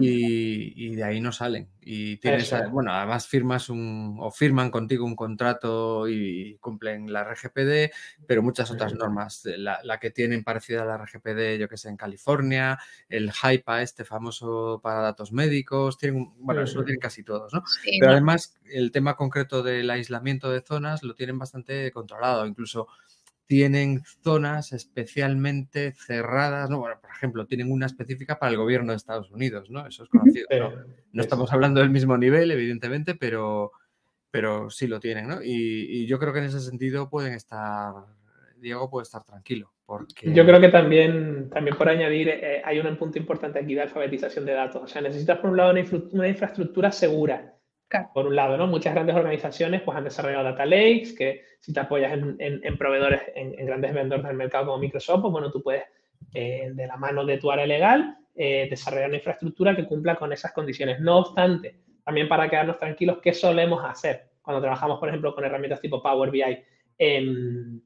y, 0.00 0.94
de 0.94 1.02
ahí 1.02 1.20
no 1.20 1.32
salen. 1.32 1.68
Y 1.80 2.18
tienes, 2.18 2.54
bueno, 2.70 2.92
además 2.92 3.26
firmas 3.26 3.68
un, 3.68 4.18
o 4.20 4.30
firman 4.30 4.70
contigo 4.70 5.04
un 5.04 5.16
contrato 5.16 6.06
y 6.08 6.58
cumplen 6.60 7.12
la 7.12 7.24
RGPD, 7.24 7.92
pero 8.24 8.40
muchas 8.40 8.70
otras 8.70 8.94
normas. 8.94 9.42
La, 9.56 9.98
que 9.98 10.12
tienen 10.12 10.44
parecida 10.44 10.82
a 10.82 10.84
la 10.84 10.96
RGPD, 10.96 11.58
yo 11.58 11.68
que 11.68 11.76
sé, 11.76 11.88
en 11.88 11.96
California, 11.96 12.78
el 13.08 13.32
HIPAA, 13.32 13.82
este 13.82 14.04
famoso 14.04 14.78
para 14.80 15.00
datos 15.00 15.32
médicos, 15.32 15.98
tienen, 15.98 16.32
bueno, 16.36 16.62
eso 16.62 16.78
lo 16.78 16.84
tienen 16.84 17.00
casi 17.00 17.24
todos, 17.24 17.52
¿no? 17.52 17.64
pero 17.98 18.12
además 18.12 18.54
el 18.64 18.92
tema 18.92 19.16
concreto 19.16 19.64
del 19.64 19.90
aislamiento 19.90 20.52
de 20.52 20.60
zonas 20.60 21.02
lo 21.02 21.16
tienen 21.16 21.40
bastante 21.40 21.90
controlado, 21.90 22.46
incluso 22.46 22.86
tienen 23.52 24.00
zonas 24.22 24.72
especialmente 24.72 25.92
cerradas, 25.92 26.70
¿no? 26.70 26.78
Bueno, 26.78 26.96
por 26.98 27.10
ejemplo, 27.10 27.46
tienen 27.46 27.70
una 27.70 27.84
específica 27.84 28.38
para 28.38 28.50
el 28.50 28.56
gobierno 28.56 28.92
de 28.92 28.96
Estados 28.96 29.30
Unidos, 29.30 29.68
¿no? 29.68 29.86
Eso 29.86 30.04
es 30.04 30.08
conocido. 30.08 30.48
No, 31.12 31.22
estamos 31.22 31.52
hablando 31.52 31.80
del 31.80 31.90
mismo 31.90 32.16
nivel, 32.16 32.50
evidentemente, 32.50 33.14
pero, 33.14 33.72
pero 34.30 34.70
sí 34.70 34.86
lo 34.86 35.00
tienen, 35.00 35.28
¿no? 35.28 35.42
Y, 35.44 36.06
yo 36.06 36.18
creo 36.18 36.32
que 36.32 36.38
en 36.38 36.46
ese 36.46 36.60
sentido 36.60 37.10
pueden 37.10 37.34
estar, 37.34 37.92
Diego 38.56 38.88
puede 38.88 39.02
estar 39.02 39.22
tranquilo. 39.22 39.70
Porque... 39.84 40.32
Yo 40.32 40.46
creo 40.46 40.58
que 40.58 40.70
también, 40.70 41.50
también 41.50 41.76
por 41.76 41.90
añadir, 41.90 42.30
eh, 42.30 42.62
hay 42.64 42.78
un 42.78 42.96
punto 42.96 43.18
importante 43.18 43.58
aquí 43.58 43.74
de 43.74 43.82
alfabetización 43.82 44.46
de 44.46 44.52
datos. 44.54 44.82
O 44.82 44.86
sea, 44.86 45.02
necesitas 45.02 45.40
por 45.40 45.50
un 45.50 45.58
lado 45.58 45.74
una 46.12 46.28
infraestructura 46.28 46.90
segura 46.90 47.51
por 48.12 48.26
un 48.26 48.36
lado, 48.36 48.56
¿no? 48.56 48.66
Muchas 48.66 48.94
grandes 48.94 49.16
organizaciones 49.16 49.82
pues, 49.82 49.96
han 49.96 50.04
desarrollado 50.04 50.44
data 50.44 50.66
lakes, 50.66 51.14
que 51.16 51.44
si 51.58 51.72
te 51.72 51.80
apoyas 51.80 52.12
en, 52.12 52.78
proveedores, 52.78 53.22
en, 53.34 53.66
grandes 53.66 53.94
vendedores 53.94 54.26
del 54.26 54.36
mercado 54.36 54.66
como 54.66 54.78
Microsoft, 54.78 55.20
pues 55.22 55.32
bueno, 55.32 55.50
tú 55.50 55.62
puedes, 55.62 55.84
eh, 56.34 56.70
de 56.72 56.86
la 56.86 56.96
mano 56.96 57.24
de 57.24 57.38
tu 57.38 57.50
área 57.50 57.66
legal, 57.66 58.16
eh, 58.34 58.66
desarrollar 58.70 59.08
una 59.08 59.18
infraestructura 59.18 59.76
que 59.76 59.86
cumpla 59.86 60.16
con 60.16 60.32
esas 60.32 60.52
condiciones. 60.52 61.00
No 61.00 61.18
obstante, 61.18 61.80
también 62.04 62.28
para 62.28 62.48
quedarnos 62.48 62.78
tranquilos, 62.78 63.18
¿qué 63.22 63.32
solemos 63.32 63.84
hacer 63.84 64.30
cuando 64.40 64.60
trabajamos, 64.60 64.98
por 64.98 65.08
ejemplo, 65.08 65.34
con 65.34 65.44
herramientas 65.44 65.80
tipo 65.80 66.02
Power 66.02 66.30
BI? 66.30 66.64
Em, 66.98 67.80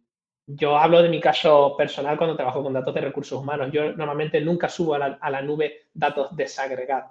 yo 0.47 0.79
hablo 0.79 1.03
de 1.03 1.09
mi 1.09 1.21
caso 1.21 1.75
personal 1.77 2.17
cuando 2.17 2.37
trabajo 2.37 2.63
con 2.63 2.73
datos 2.73 2.95
de 2.95 3.01
recursos 3.01 3.41
humanos. 3.41 3.71
Yo 3.73 3.93
normalmente 3.93 4.41
nunca 4.41 4.69
subo 4.69 4.95
a 4.95 4.99
la, 4.99 5.19
a 5.21 5.31
la 5.31 5.43
nube 5.43 5.89
datos 5.93 6.35
desagregados. 6.37 7.11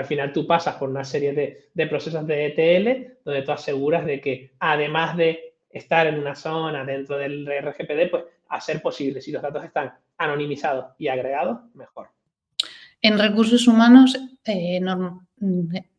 Al 0.00 0.06
final 0.06 0.32
tú 0.32 0.46
pasas 0.46 0.76
por 0.76 0.88
una 0.88 1.04
serie 1.04 1.34
de, 1.34 1.86
procesos 1.86 2.26
de 2.26 2.46
ETL 2.46 3.18
donde 3.22 3.42
tú 3.42 3.52
aseguras 3.52 4.06
de 4.06 4.18
que 4.18 4.54
además 4.58 5.14
de 5.14 5.56
estar 5.68 6.06
en 6.06 6.18
una 6.18 6.34
zona 6.34 6.86
dentro 6.86 7.18
del 7.18 7.46
RGPD, 7.46 8.10
pues 8.10 8.24
hacer 8.48 8.80
posible, 8.80 9.20
si 9.20 9.30
los 9.30 9.42
datos 9.42 9.62
están 9.62 9.92
anonimizados 10.16 10.94
y 10.96 11.08
agregados, 11.08 11.58
mejor. 11.74 12.08
En 13.02 13.18
recursos 13.18 13.68
humanos, 13.68 14.18
eh, 14.46 14.80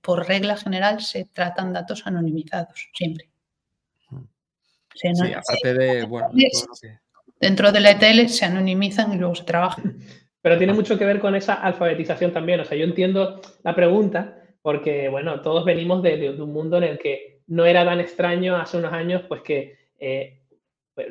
por 0.02 0.28
regla 0.28 0.58
general, 0.58 1.00
se 1.00 1.26
tratan 1.26 1.72
datos 1.72 2.08
anonimizados, 2.08 2.90
siempre. 2.96 3.30
Sí, 4.96 5.10
aparte 5.32 5.74
de, 5.76 6.06
bueno, 6.06 6.30
Dentro 7.40 7.72
de 7.72 7.80
la 7.80 7.92
ETL 7.92 8.30
se 8.30 8.46
anonimizan 8.46 9.14
y 9.14 9.18
luego 9.18 9.36
se 9.36 9.44
trabajan. 9.44 9.96
Pero 10.42 10.58
tiene 10.58 10.74
mucho 10.74 10.98
que 10.98 11.06
ver 11.06 11.20
con 11.20 11.36
esa 11.36 11.54
alfabetización 11.54 12.32
también. 12.32 12.60
O 12.60 12.66
sea, 12.66 12.78
yo 12.78 12.86
entiendo 12.86 13.42
la 13.64 13.76
pregunta 13.76 14.38
porque, 14.62 15.10
bueno, 15.10 15.42
todos 15.42 15.66
venimos 15.66 16.02
de, 16.02 16.30
un 16.32 16.54
mundo 16.54 16.78
en 16.78 16.84
el 16.84 17.00
que 17.00 17.42
no 17.48 17.66
era 17.66 17.86
tan 17.86 18.00
extraño 18.00 18.56
hace 18.56 18.78
unos 18.78 18.94
años, 18.94 19.24
pues 19.28 19.42
que 19.42 19.78
eh, 20.00 20.42
pues, 20.94 21.08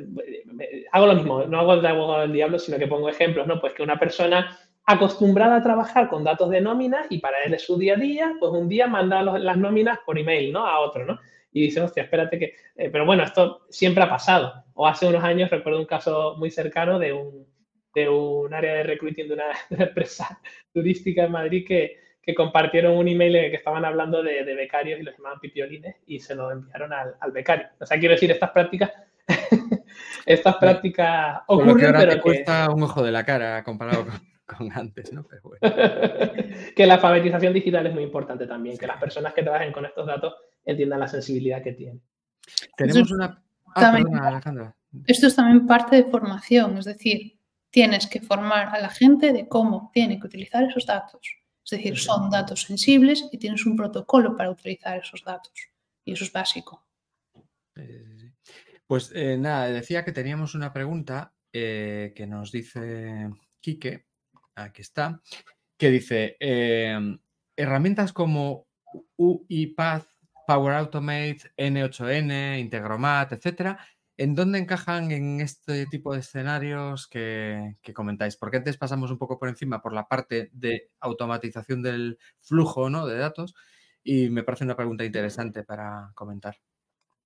hago 0.93 1.07
lo 1.07 1.15
mismo, 1.15 1.45
no 1.45 1.61
hago 1.61 1.75
el 1.75 1.87
abogado 1.87 2.23
del 2.23 2.33
diablo, 2.33 2.59
sino 2.59 2.79
que 2.79 2.87
pongo 2.87 3.09
ejemplos, 3.09 3.47
¿no? 3.47 3.61
Pues 3.61 3.75
que 3.75 3.83
una 3.83 3.99
persona 3.99 4.57
acostumbrada 4.85 5.57
a 5.57 5.63
trabajar 5.63 6.09
con 6.09 6.25
datos 6.25 6.51
de 6.51 6.61
nóminas 6.61 7.07
y 7.11 7.19
para 7.19 7.43
él 7.45 7.55
es 7.55 7.63
su 7.65 7.79
día 7.79 7.95
a 7.95 7.97
día, 7.99 8.35
pues 8.41 8.53
un 8.53 8.69
día 8.69 8.87
manda 8.87 9.23
las 9.23 9.57
nóminas 9.57 9.99
por 10.05 10.19
email, 10.19 10.53
¿no? 10.53 10.67
A 10.67 10.81
otro, 10.81 11.05
¿no? 11.05 11.19
Y 11.53 11.63
dice, 11.63 11.81
hostia, 11.81 12.05
espérate 12.05 12.39
que... 12.39 12.55
Eh, 12.77 12.91
pero 12.91 13.05
bueno, 13.05 13.25
esto 13.25 13.67
siempre 13.71 14.05
ha 14.05 14.09
pasado. 14.09 14.65
O 14.75 14.87
hace 14.87 15.07
unos 15.07 15.23
años 15.23 15.51
recuerdo 15.51 15.81
un 15.81 15.87
caso 15.87 16.37
muy 16.39 16.51
cercano 16.51 16.99
de 16.99 17.13
un, 17.13 17.47
de 17.95 18.09
un 18.09 18.53
área 18.53 18.75
de 18.75 18.83
recruiting 18.85 19.29
de 19.29 19.35
una, 19.35 19.45
empresa 19.71 20.41
turística 20.73 21.25
en 21.25 21.33
Madrid 21.33 21.65
que, 21.67 21.99
compartieron 22.37 22.97
un 22.97 23.09
email 23.09 23.35
en 23.35 23.45
el 23.47 23.51
que 23.51 23.57
estaban 23.57 23.85
hablando 23.85 24.23
de, 24.23 24.45
becarios 24.55 25.01
y 25.01 25.03
los 25.03 25.17
llamaban 25.17 25.41
pipiolines 25.41 25.97
y 26.07 26.21
se 26.21 26.37
lo 26.37 26.53
enviaron 26.53 26.93
al, 26.93 27.33
becario. 27.33 27.67
O 27.81 27.85
sea, 27.85 27.99
quiero 27.99 28.15
decir, 28.15 28.31
estas 28.31 28.53
prácticas, 28.53 28.93
estas 30.27 30.55
prácticas 30.59 31.41
ocurren, 31.49 31.93
pero 31.93 32.13
te 32.13 32.21
cuesta 32.21 32.71
un 32.71 32.85
ojo 32.85 33.03
de 33.03 33.11
la 33.11 33.25
cara 33.25 33.65
comparado 33.65 34.07
con, 34.47 34.71
antes, 34.79 35.13
¿no? 35.13 35.27
que 36.77 36.87
la 36.87 36.95
alfabetización 36.95 37.53
digital 37.53 37.89
es 37.89 37.95
muy 37.95 38.05
importante 38.05 38.47
también, 38.47 38.79
que 38.79 38.87
las 38.87 39.01
personas 39.01 39.35
que 39.35 39.43
trabajen 39.43 39.73
con 39.73 39.85
estos 39.85 40.07
datos 40.07 40.37
entiendan 40.65 41.01
la 41.01 41.09
sensibilidad 41.09 41.61
que 41.65 41.73
tienen. 41.73 42.01
Tenemos 42.77 43.11
una 43.11 43.43
Ah, 43.75 43.93
perdona, 43.93 44.29
Alejandra. 44.29 44.77
Esto 45.07 45.27
es 45.27 45.37
también 45.37 45.67
parte 45.67 45.97
de 45.97 46.05
formación, 46.05 46.79
es 46.79 46.85
decir, 46.85 47.39
tienes 47.71 48.07
que 48.07 48.21
formar 48.21 48.75
a 48.75 48.81
la 48.81 48.91
gente 48.91 49.33
de 49.33 49.49
cómo 49.49 49.91
tiene 49.95 50.19
que 50.19 50.27
utilizar 50.27 50.65
esos 50.65 50.87
datos. 50.87 51.21
Es 51.65 51.71
decir, 51.71 51.97
son 51.99 52.31
datos 52.31 52.63
sensibles 52.63 53.29
y 53.31 53.39
tienes 53.39 53.65
un 53.65 53.77
protocolo 53.77 54.37
para 54.37 54.51
utilizar 54.51 54.99
esos 54.99 55.23
datos. 55.23 55.53
Y 56.05 56.13
eso 56.13 56.25
es 56.25 56.33
básico. 56.33 56.85
Pues 58.87 59.13
eh, 59.15 59.37
nada, 59.39 59.69
decía 59.69 60.05
que 60.05 60.13
teníamos 60.13 60.55
una 60.55 60.73
pregunta 60.73 61.33
eh, 61.53 62.13
que 62.17 62.27
nos 62.27 62.51
dice 62.51 63.31
Quique, 63.61 64.07
aquí 64.57 64.83
está, 64.83 65.23
que 65.77 65.91
dice, 65.91 66.37
em, 66.41 67.19
herramientas 67.57 68.13
como 68.13 68.67
UiPath, 69.17 70.07
Power 70.47 70.75
Automate, 70.75 71.53
N8N, 71.57 72.59
Integromat, 72.59 73.33
etcétera, 73.33 73.79
¿En 74.21 74.35
dónde 74.35 74.59
encajan 74.59 75.13
en 75.13 75.41
este 75.41 75.87
tipo 75.87 76.13
de 76.13 76.21
escenarios 76.21 77.09
que, 77.09 77.77
comentáis? 77.95 78.37
Porque 78.37 78.59
antes 78.59 78.77
pasamos 78.77 79.11
un 79.11 79.17
poco 79.17 79.39
por 79.39 79.49
encima 79.49 79.81
por 79.81 79.95
la 79.95 80.09
parte 80.09 80.51
de 80.53 80.91
automatización 81.01 81.83
del 81.83 82.19
flujo 82.39 82.91
¿no? 82.91 83.07
de 83.07 83.17
datos 83.17 83.55
y 84.05 84.29
me 84.29 84.43
parece 84.43 84.65
una 84.65 84.77
pregunta 84.77 85.07
interesante 85.07 85.65
para 85.65 86.11
comentar. 86.15 86.55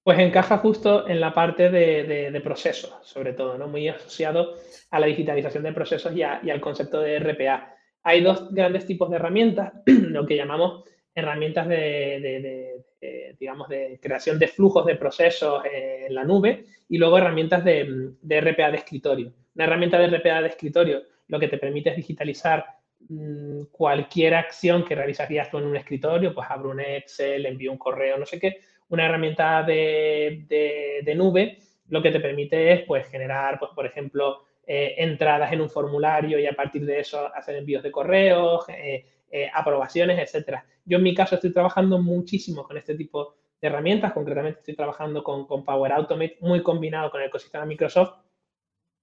Pues 0.05 0.21
encaja 0.21 0.59
justo 0.59 1.09
en 1.09 1.21
la 1.21 1.35
parte 1.35 1.69
de, 1.69 2.41
procesos, 2.45 2.95
sobre 3.03 3.33
todo, 3.33 3.59
¿no? 3.59 3.67
muy 3.67 3.89
asociado 3.89 4.55
a 4.93 5.01
la 5.01 5.07
digitalización 5.07 5.65
de 5.65 5.73
procesos 5.73 6.15
y 6.15 6.23
al 6.23 6.61
concepto 6.61 7.01
de 7.01 7.19
RPA. 7.19 7.75
Hay 8.05 8.23
dos 8.23 8.55
grandes 8.55 8.87
tipos 8.87 9.11
de 9.11 9.17
herramientas, 9.17 9.73
lo 9.87 10.25
que 10.27 10.37
llamamos 10.37 10.85
herramientas 11.15 11.69
de, 11.69 12.83
digamos, 13.39 13.69
de 13.69 13.99
creación 14.03 14.39
de 14.39 14.49
flujos 14.49 14.85
de 14.87 14.97
procesos 14.97 15.62
en 15.65 16.15
la 16.15 16.25
nube 16.25 16.65
y 16.89 16.99
luego 16.99 17.19
herramientas 17.19 17.65
de, 17.65 18.12
RPA 18.23 18.71
de 18.71 18.77
escritorio. 18.77 19.33
Una 19.55 19.65
herramienta 19.65 19.99
de 19.99 20.09
RPA 20.09 20.43
de 20.43 20.49
escritorio 20.49 21.03
lo 21.29 21.39
que 21.39 21.49
te 21.49 21.59
permite 21.59 21.91
es 21.91 21.97
digitalizar 21.97 22.65
mm, 23.09 23.65
cualquier 23.71 24.35
acción 24.35 24.85
que 24.85 24.95
realizarías 24.95 25.51
tú 25.51 25.59
en 25.59 25.65
un 25.65 25.77
escritorio, 25.77 26.35
pues 26.35 26.47
abro 26.51 26.71
un 26.71 26.81
Excel, 26.81 27.47
envío 27.47 27.73
un 27.73 27.79
correo, 27.79 28.19
no 28.19 28.27
sé 28.27 28.39
qué. 28.39 28.59
Una 28.89 29.07
herramienta 29.07 29.62
de, 29.62 31.03
nube 31.17 31.59
lo 31.89 32.03
que 32.03 32.11
te 32.11 32.21
permite 32.21 32.73
es 32.73 32.83
pues, 32.83 33.07
generar, 33.09 33.59
pues, 33.59 33.71
por 33.75 33.87
ejemplo, 33.87 34.45
eh, 34.67 34.95
entradas 34.99 35.53
en 35.53 35.61
un 35.61 35.69
formulario 35.69 36.39
y 36.39 36.47
a 36.47 36.55
partir 36.55 36.87
de 36.87 37.01
eso 37.01 37.31
hacer 37.35 37.57
envíos 37.57 37.83
de 37.83 37.91
correos, 37.91 38.65
eh, 38.69 39.05
eh, 39.37 39.51
aprobaciones, 39.53 40.16
etcétera. 40.16 40.64
Yo 40.85 40.99
en 40.99 41.03
mi 41.03 41.12
caso 41.12 41.35
estoy 41.35 41.53
trabajando 41.53 42.01
muchísimo 42.01 42.62
con 42.62 42.76
este 42.76 42.95
tipo 42.95 43.35
de 43.61 43.66
herramientas, 43.66 44.12
concretamente 44.12 44.61
estoy 44.61 44.76
trabajando 44.76 45.24
con, 45.24 45.64
Power 45.64 45.91
Automate 45.91 46.37
muy 46.39 46.62
combinado 46.62 47.11
con 47.11 47.20
el 47.20 47.26
ecosistema 47.26 47.66
Microsoft 47.66 48.20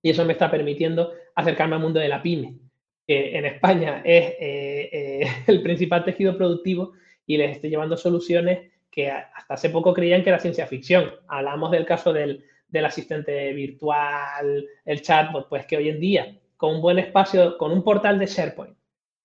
y 0.02 0.10
eso 0.10 0.24
me 0.24 0.32
está 0.32 0.50
permitiendo 0.50 1.12
acercarme 1.36 1.76
al 1.76 1.82
mundo 1.82 2.00
de 2.00 2.08
la 2.08 2.24
pyme, 2.24 2.56
que 3.06 3.38
en 3.38 3.44
España 3.44 4.04
es 4.06 4.36
eh, 4.40 4.90
eh, 4.94 5.28
el 5.48 5.62
principal 5.62 6.06
tejido 6.06 6.38
productivo 6.38 6.94
y 7.26 7.36
les 7.36 7.52
estoy 7.52 7.70
llevando 7.70 7.98
soluciones 7.98 8.72
que 8.90 9.12
hasta 9.12 9.56
hace 9.56 9.70
poco 9.70 9.94
creían 9.94 10.24
que 10.24 10.30
era 10.30 10.40
ciencia 10.40 10.66
ficción. 10.66 11.12
Hablamos 11.28 11.72
del 11.72 11.86
caso 11.86 12.14
del, 12.14 12.46
asistente 12.86 13.52
virtual, 13.52 14.66
el 14.86 15.02
chatbot, 15.02 15.50
pues 15.50 15.66
que 15.66 15.76
hoy 15.76 15.90
en 15.90 16.00
día, 16.00 16.40
con 16.56 16.76
un 16.76 16.82
buen 16.82 17.00
espacio, 17.00 17.58
con 17.58 17.74
un 17.74 17.84
portal 17.84 18.18
de 18.18 18.28
SharePoint, 18.28 18.78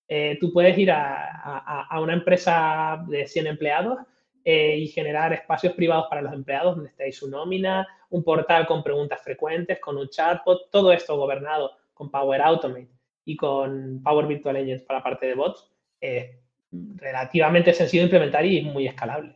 eh, 0.07 0.37
tú 0.39 0.53
puedes 0.53 0.77
ir 0.77 0.91
a, 0.91 1.89
una 2.01 2.13
empresa 2.13 3.03
de 3.07 3.27
100 3.27 3.47
empleados 3.47 3.99
eh, 4.43 4.77
y 4.77 4.87
generar 4.87 5.33
espacios 5.33 5.73
privados 5.73 6.05
para 6.09 6.21
los 6.21 6.33
empleados 6.33 6.75
donde 6.75 6.89
estéis 6.89 7.17
su 7.17 7.29
nómina, 7.29 7.85
un 8.09 8.23
portal 8.23 8.65
con 8.65 8.83
preguntas 8.83 9.21
frecuentes, 9.21 9.79
con 9.79 9.97
un 9.97 10.07
chatbot, 10.07 10.69
todo 10.71 10.93
esto 10.93 11.17
gobernado 11.17 11.71
con 11.93 12.09
Power 12.09 12.41
Automate 12.41 12.87
y 13.25 13.35
con 13.35 14.01
Power 14.01 14.27
Virtual 14.27 14.55
Agents 14.55 14.83
para 14.83 14.99
la 14.99 15.03
parte 15.03 15.25
de 15.25 15.35
bots, 15.35 15.69
es 15.99 16.27
relativamente 16.71 17.73
sencillo 17.73 18.03
de 18.03 18.07
implementar 18.07 18.45
y 18.45 18.61
muy 18.61 18.87
escalable. 18.87 19.35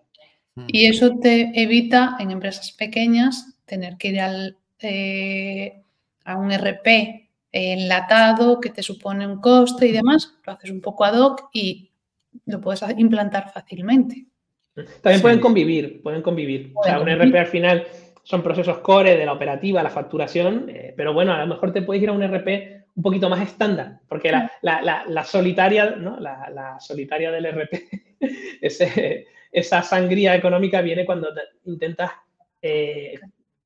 Hmm. 0.56 0.68
Y 0.68 0.86
eso 0.86 1.18
te 1.20 1.52
evita 1.62 2.16
en 2.20 2.32
empresas 2.32 2.72
pequeñas 2.72 3.58
tener 3.66 3.98
que 3.98 4.08
ir 4.10 4.22
al, 4.22 4.58
eh, 4.80 5.82
a 6.24 6.38
un 6.38 6.52
RP 6.52 7.21
enlatado 7.52 8.60
que 8.60 8.70
te 8.70 8.84
supone 8.84 9.28
un 9.28 9.42
coste 9.42 9.88
y 9.88 9.92
demás, 9.92 10.38
lo 10.46 10.54
haces 10.54 10.72
un 10.72 10.82
poco 10.82 11.06
ad 11.06 11.20
hoc 11.20 11.50
y 11.54 11.92
lo 12.46 12.62
puedes 12.62 12.84
implantar 12.98 13.52
fácilmente. 13.52 14.26
También 15.02 15.22
pueden 15.22 15.40
convivir, 15.40 16.02
pueden 16.02 16.22
convivir. 16.22 16.72
o 16.76 16.84
sea, 16.84 17.00
un 17.00 17.10
RP 17.10 17.36
al 17.36 17.48
final 17.48 17.88
son 18.24 18.42
procesos 18.42 18.80
core 18.80 19.18
de 19.18 19.26
la 19.26 19.34
operativa, 19.34 19.84
la 19.84 19.90
facturación, 19.90 20.70
eh, 20.70 20.94
pero 20.96 21.14
bueno, 21.14 21.34
a 21.34 21.40
lo 21.40 21.48
mejor 21.48 21.74
te 21.74 21.82
puedes 21.82 22.02
ir 22.02 22.10
a 22.10 22.14
un 22.14 22.24
RP 22.24 22.82
un 22.96 23.04
poquito 23.04 23.30
más 23.30 23.42
estándar, 23.42 24.00
porque 24.08 24.32
la, 24.62 25.24
solitaria, 25.26 25.92
¿no? 25.92 26.20
La, 26.20 26.78
solitaria 26.80 27.32
del 27.32 27.46
RP, 27.46 27.90
esa 29.52 29.82
sangría 29.82 30.36
económica 30.36 30.82
viene 30.82 31.06
cuando 31.06 31.30
intentas 31.66 32.12
eh, 32.62 33.20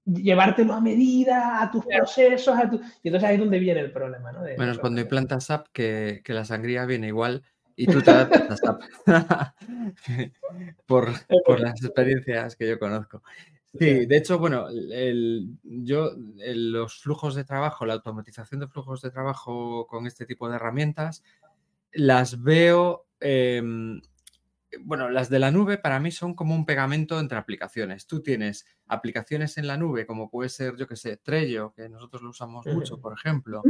llevártelo 0.06 0.74
a 0.74 0.82
medida, 0.82 1.62
a 1.62 1.72
tus 1.72 1.86
procesos, 1.86 2.58
a 2.58 2.70
tu... 2.70 2.78
y 3.04 3.08
entonces 3.08 3.30
ahí 3.30 3.36
es 3.36 3.40
donde 3.40 3.60
viene 3.60 3.80
el 3.82 3.92
problema. 3.92 4.32
¿no? 4.32 4.40
bueno, 4.40 4.72
es 4.72 4.78
cuando 4.78 5.02
implantas 5.02 5.46
SAP 5.46 5.68
que, 5.72 6.22
que, 6.24 6.34
la 6.34 6.46
sangría 6.46 6.86
viene 6.86 7.08
igual 7.08 7.44
y 7.76 7.88
tú 7.88 8.02
te 8.02 8.12
adaptas 8.12 8.52
a 8.52 8.58
SAP 8.58 8.82
por, 10.86 11.12
por, 11.46 11.60
las 11.60 11.84
experiencias 11.84 12.56
que 12.56 12.68
yo 12.68 12.80
conozco. 12.80 13.24
Sí, 13.78 14.06
de 14.06 14.18
hecho, 14.18 14.40
bueno, 14.40 14.68
el, 14.70 15.58
yo 15.64 16.12
los 16.16 17.02
flujos 17.02 17.36
de 17.36 17.44
trabajo, 17.44 17.86
la 17.86 17.96
automatización 17.96 18.62
de 18.62 18.68
flujos 18.68 19.02
de 19.02 19.12
trabajo 19.12 19.86
con 19.88 20.08
este 20.08 20.26
tipo 20.26 20.48
de 20.50 20.56
herramientas, 20.56 21.24
las 21.92 22.42
veo... 22.42 23.08
Em, 23.20 24.02
bueno, 24.82 25.10
las 25.10 25.30
de 25.30 25.40
la 25.40 25.52
nube 25.52 25.78
para 25.78 26.00
mí 26.00 26.12
son 26.12 26.34
como 26.34 26.56
un 26.56 26.66
pegamento 26.66 27.20
entre 27.20 27.38
aplicaciones. 27.38 28.08
Tú 28.08 28.22
tienes 28.22 28.66
aplicaciones 28.88 29.58
en 29.58 29.68
la 29.68 29.78
nube, 29.78 30.06
como 30.06 30.30
puede 30.30 30.50
ser, 30.50 30.76
yo 30.76 30.88
que 30.88 30.96
sé, 30.96 31.18
Trello, 31.18 31.74
que 31.74 31.90
nosotros 31.90 32.22
lo 32.22 32.30
usamos 32.30 32.66
mucho, 32.68 33.00
por 33.00 33.14
ejemplo, 33.14 33.64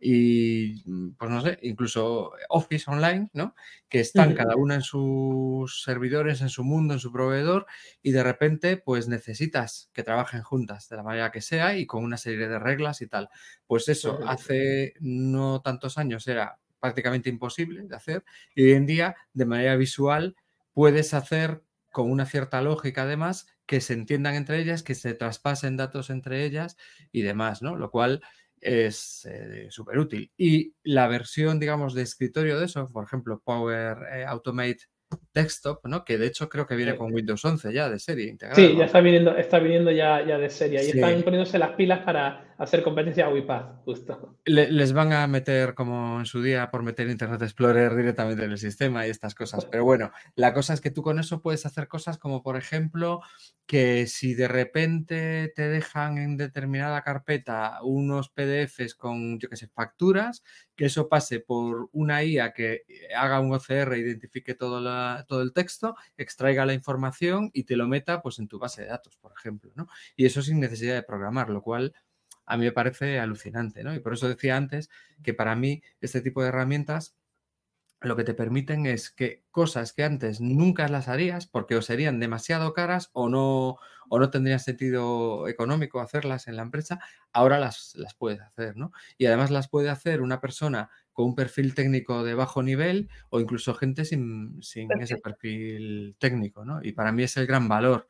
y 0.00 0.82
mm, 0.84 1.10
pues 1.12 1.30
no 1.30 1.40
sé, 1.40 1.58
incluso 1.62 2.32
Office 2.48 2.90
Online, 2.90 3.30
¿no? 3.32 3.54
Que 3.88 4.00
están 4.00 4.34
cada 4.34 4.56
una 4.56 4.74
en 4.74 4.82
sus 4.82 5.82
servidores, 5.82 6.40
en 6.40 6.48
su 6.48 6.64
mundo, 6.64 6.94
en 6.94 7.00
su 7.00 7.12
proveedor, 7.12 7.66
y 8.02 8.12
de 8.12 8.22
repente, 8.22 8.76
pues 8.76 9.08
necesitas 9.08 9.90
que 9.92 10.02
trabajen 10.02 10.42
juntas 10.42 10.88
de 10.88 10.96
la 10.96 11.02
manera 11.02 11.30
que 11.30 11.40
sea 11.40 11.76
y 11.76 11.86
con 11.86 12.04
una 12.04 12.16
serie 12.16 12.48
de 12.48 12.58
reglas 12.58 13.00
y 13.00 13.06
tal. 13.06 13.28
Pues 13.66 13.88
eso, 13.88 14.20
hace 14.26 14.94
no 15.00 15.60
tantos 15.62 15.98
años 15.98 16.26
era 16.28 16.58
prácticamente 16.80 17.28
imposible 17.28 17.82
de 17.82 17.96
hacer 17.96 18.24
y 18.54 18.64
hoy 18.64 18.72
en 18.72 18.86
día 18.86 19.16
de 19.32 19.46
manera 19.46 19.76
visual 19.76 20.36
puedes 20.78 21.12
hacer 21.12 21.64
con 21.90 22.08
una 22.08 22.24
cierta 22.24 22.62
lógica 22.62 23.02
además 23.02 23.48
que 23.66 23.80
se 23.80 23.94
entiendan 23.94 24.36
entre 24.36 24.60
ellas, 24.60 24.84
que 24.84 24.94
se 24.94 25.12
traspasen 25.12 25.76
datos 25.76 26.08
entre 26.08 26.44
ellas 26.44 26.76
y 27.10 27.22
demás, 27.22 27.62
¿no? 27.62 27.74
Lo 27.74 27.90
cual 27.90 28.20
es 28.60 29.26
eh, 29.28 29.66
súper 29.70 29.98
útil. 29.98 30.30
Y 30.36 30.74
la 30.84 31.08
versión, 31.08 31.58
digamos, 31.58 31.94
de 31.94 32.02
escritorio 32.02 32.60
de 32.60 32.66
eso, 32.66 32.88
por 32.92 33.02
ejemplo, 33.02 33.42
Power 33.44 33.96
eh, 34.14 34.24
Automate 34.24 34.84
desktop, 35.34 35.84
¿no? 35.88 36.04
Que 36.04 36.16
de 36.16 36.28
hecho 36.28 36.48
creo 36.48 36.64
que 36.64 36.76
viene 36.76 36.94
con 36.94 37.12
Windows 37.12 37.44
11 37.44 37.72
ya 37.72 37.90
de 37.90 37.98
serie 37.98 38.28
integrada. 38.28 38.54
Sí, 38.54 38.76
ya 38.76 38.84
está 38.84 39.00
viniendo, 39.00 39.36
está 39.36 39.58
viniendo 39.58 39.90
ya, 39.90 40.24
ya 40.24 40.38
de 40.38 40.48
serie. 40.48 40.84
Y 40.84 40.90
están 40.90 41.24
poniéndose 41.24 41.58
las 41.58 41.70
pilas 41.70 42.04
para 42.04 42.47
hacer 42.58 42.82
competencia 42.82 43.26
a 43.26 43.80
justo. 43.84 44.36
les 44.44 44.92
van 44.92 45.12
a 45.12 45.26
meter, 45.28 45.74
como 45.74 46.18
en 46.18 46.26
su 46.26 46.42
día, 46.42 46.70
por 46.70 46.82
meter 46.82 47.08
Internet 47.08 47.40
Explorer 47.42 47.94
directamente 47.94 48.44
en 48.44 48.50
el 48.50 48.58
sistema 48.58 49.06
y 49.06 49.10
estas 49.10 49.34
cosas. 49.34 49.64
Pero 49.64 49.84
bueno, 49.84 50.10
la 50.34 50.52
cosa 50.52 50.74
es 50.74 50.80
que 50.80 50.90
tú 50.90 51.02
con 51.02 51.20
eso 51.20 51.40
puedes 51.40 51.64
hacer 51.66 51.86
cosas 51.86 52.18
como, 52.18 52.42
por 52.42 52.56
ejemplo, 52.56 53.20
que 53.64 54.06
si 54.08 54.34
de 54.34 54.48
repente 54.48 55.52
te 55.54 55.68
dejan 55.68 56.18
en 56.18 56.36
determinada 56.36 57.02
carpeta 57.02 57.78
unos 57.82 58.28
PDFs 58.30 58.96
con, 58.96 59.38
yo 59.38 59.48
qué 59.48 59.56
sé, 59.56 59.68
facturas, 59.68 60.42
que 60.74 60.86
eso 60.86 61.08
pase 61.08 61.38
por 61.38 61.88
una 61.92 62.24
IA 62.24 62.52
que 62.52 62.82
haga 63.16 63.40
un 63.40 63.52
OCR, 63.52 63.96
identifique 63.98 64.54
todo, 64.54 64.80
todo 65.26 65.42
el 65.42 65.52
texto, 65.52 65.94
extraiga 66.16 66.66
la 66.66 66.74
información 66.74 67.50
y 67.52 67.64
te 67.64 67.76
lo 67.76 67.86
meta 67.86 68.20
pues 68.20 68.38
en 68.40 68.48
tu 68.48 68.58
base 68.58 68.82
de 68.82 68.88
datos, 68.88 69.16
por 69.16 69.32
ejemplo, 69.36 69.70
¿no? 69.76 69.88
Y 70.16 70.26
eso 70.26 70.42
sin 70.42 70.58
necesidad 70.58 70.94
de 70.94 71.02
programar, 71.02 71.50
lo 71.50 71.62
cual 71.62 71.92
a 72.48 72.56
mí 72.56 72.64
me 72.64 72.72
parece 72.72 73.20
alucinante, 73.20 73.84
¿no? 73.84 73.94
Y 73.94 74.00
por 74.00 74.14
eso 74.14 74.28
decía 74.28 74.56
antes 74.56 74.90
que 75.22 75.34
para 75.34 75.54
mí 75.54 75.82
este 76.00 76.22
tipo 76.22 76.42
de 76.42 76.48
herramientas 76.48 77.14
lo 78.00 78.16
que 78.16 78.24
te 78.24 78.34
permiten 78.34 78.86
es 78.86 79.10
que 79.10 79.44
cosas 79.50 79.92
que 79.92 80.04
antes 80.04 80.40
nunca 80.40 80.88
las 80.88 81.08
harías 81.08 81.46
porque 81.46 81.76
o 81.76 81.82
serían 81.82 82.20
demasiado 82.20 82.72
caras 82.72 83.10
o 83.12 83.28
no, 83.28 83.76
o 84.08 84.18
no 84.18 84.30
tendrían 84.30 84.60
sentido 84.60 85.48
económico 85.48 86.00
hacerlas 86.00 86.46
en 86.46 86.56
la 86.56 86.62
empresa, 86.62 87.00
ahora 87.32 87.58
las, 87.58 87.94
las 87.96 88.14
puedes 88.14 88.40
hacer, 88.40 88.76
¿no? 88.76 88.92
Y 89.18 89.26
además 89.26 89.50
las 89.50 89.68
puede 89.68 89.90
hacer 89.90 90.22
una 90.22 90.40
persona 90.40 90.90
con 91.12 91.26
un 91.26 91.34
perfil 91.34 91.74
técnico 91.74 92.22
de 92.22 92.34
bajo 92.34 92.62
nivel 92.62 93.10
o 93.30 93.40
incluso 93.40 93.74
gente 93.74 94.04
sin, 94.04 94.62
sin 94.62 94.88
ese 95.00 95.16
perfil 95.16 96.14
técnico, 96.18 96.64
¿no? 96.64 96.80
Y 96.82 96.92
para 96.92 97.10
mí 97.10 97.24
es 97.24 97.36
el 97.36 97.46
gran 97.46 97.68
valor 97.68 98.08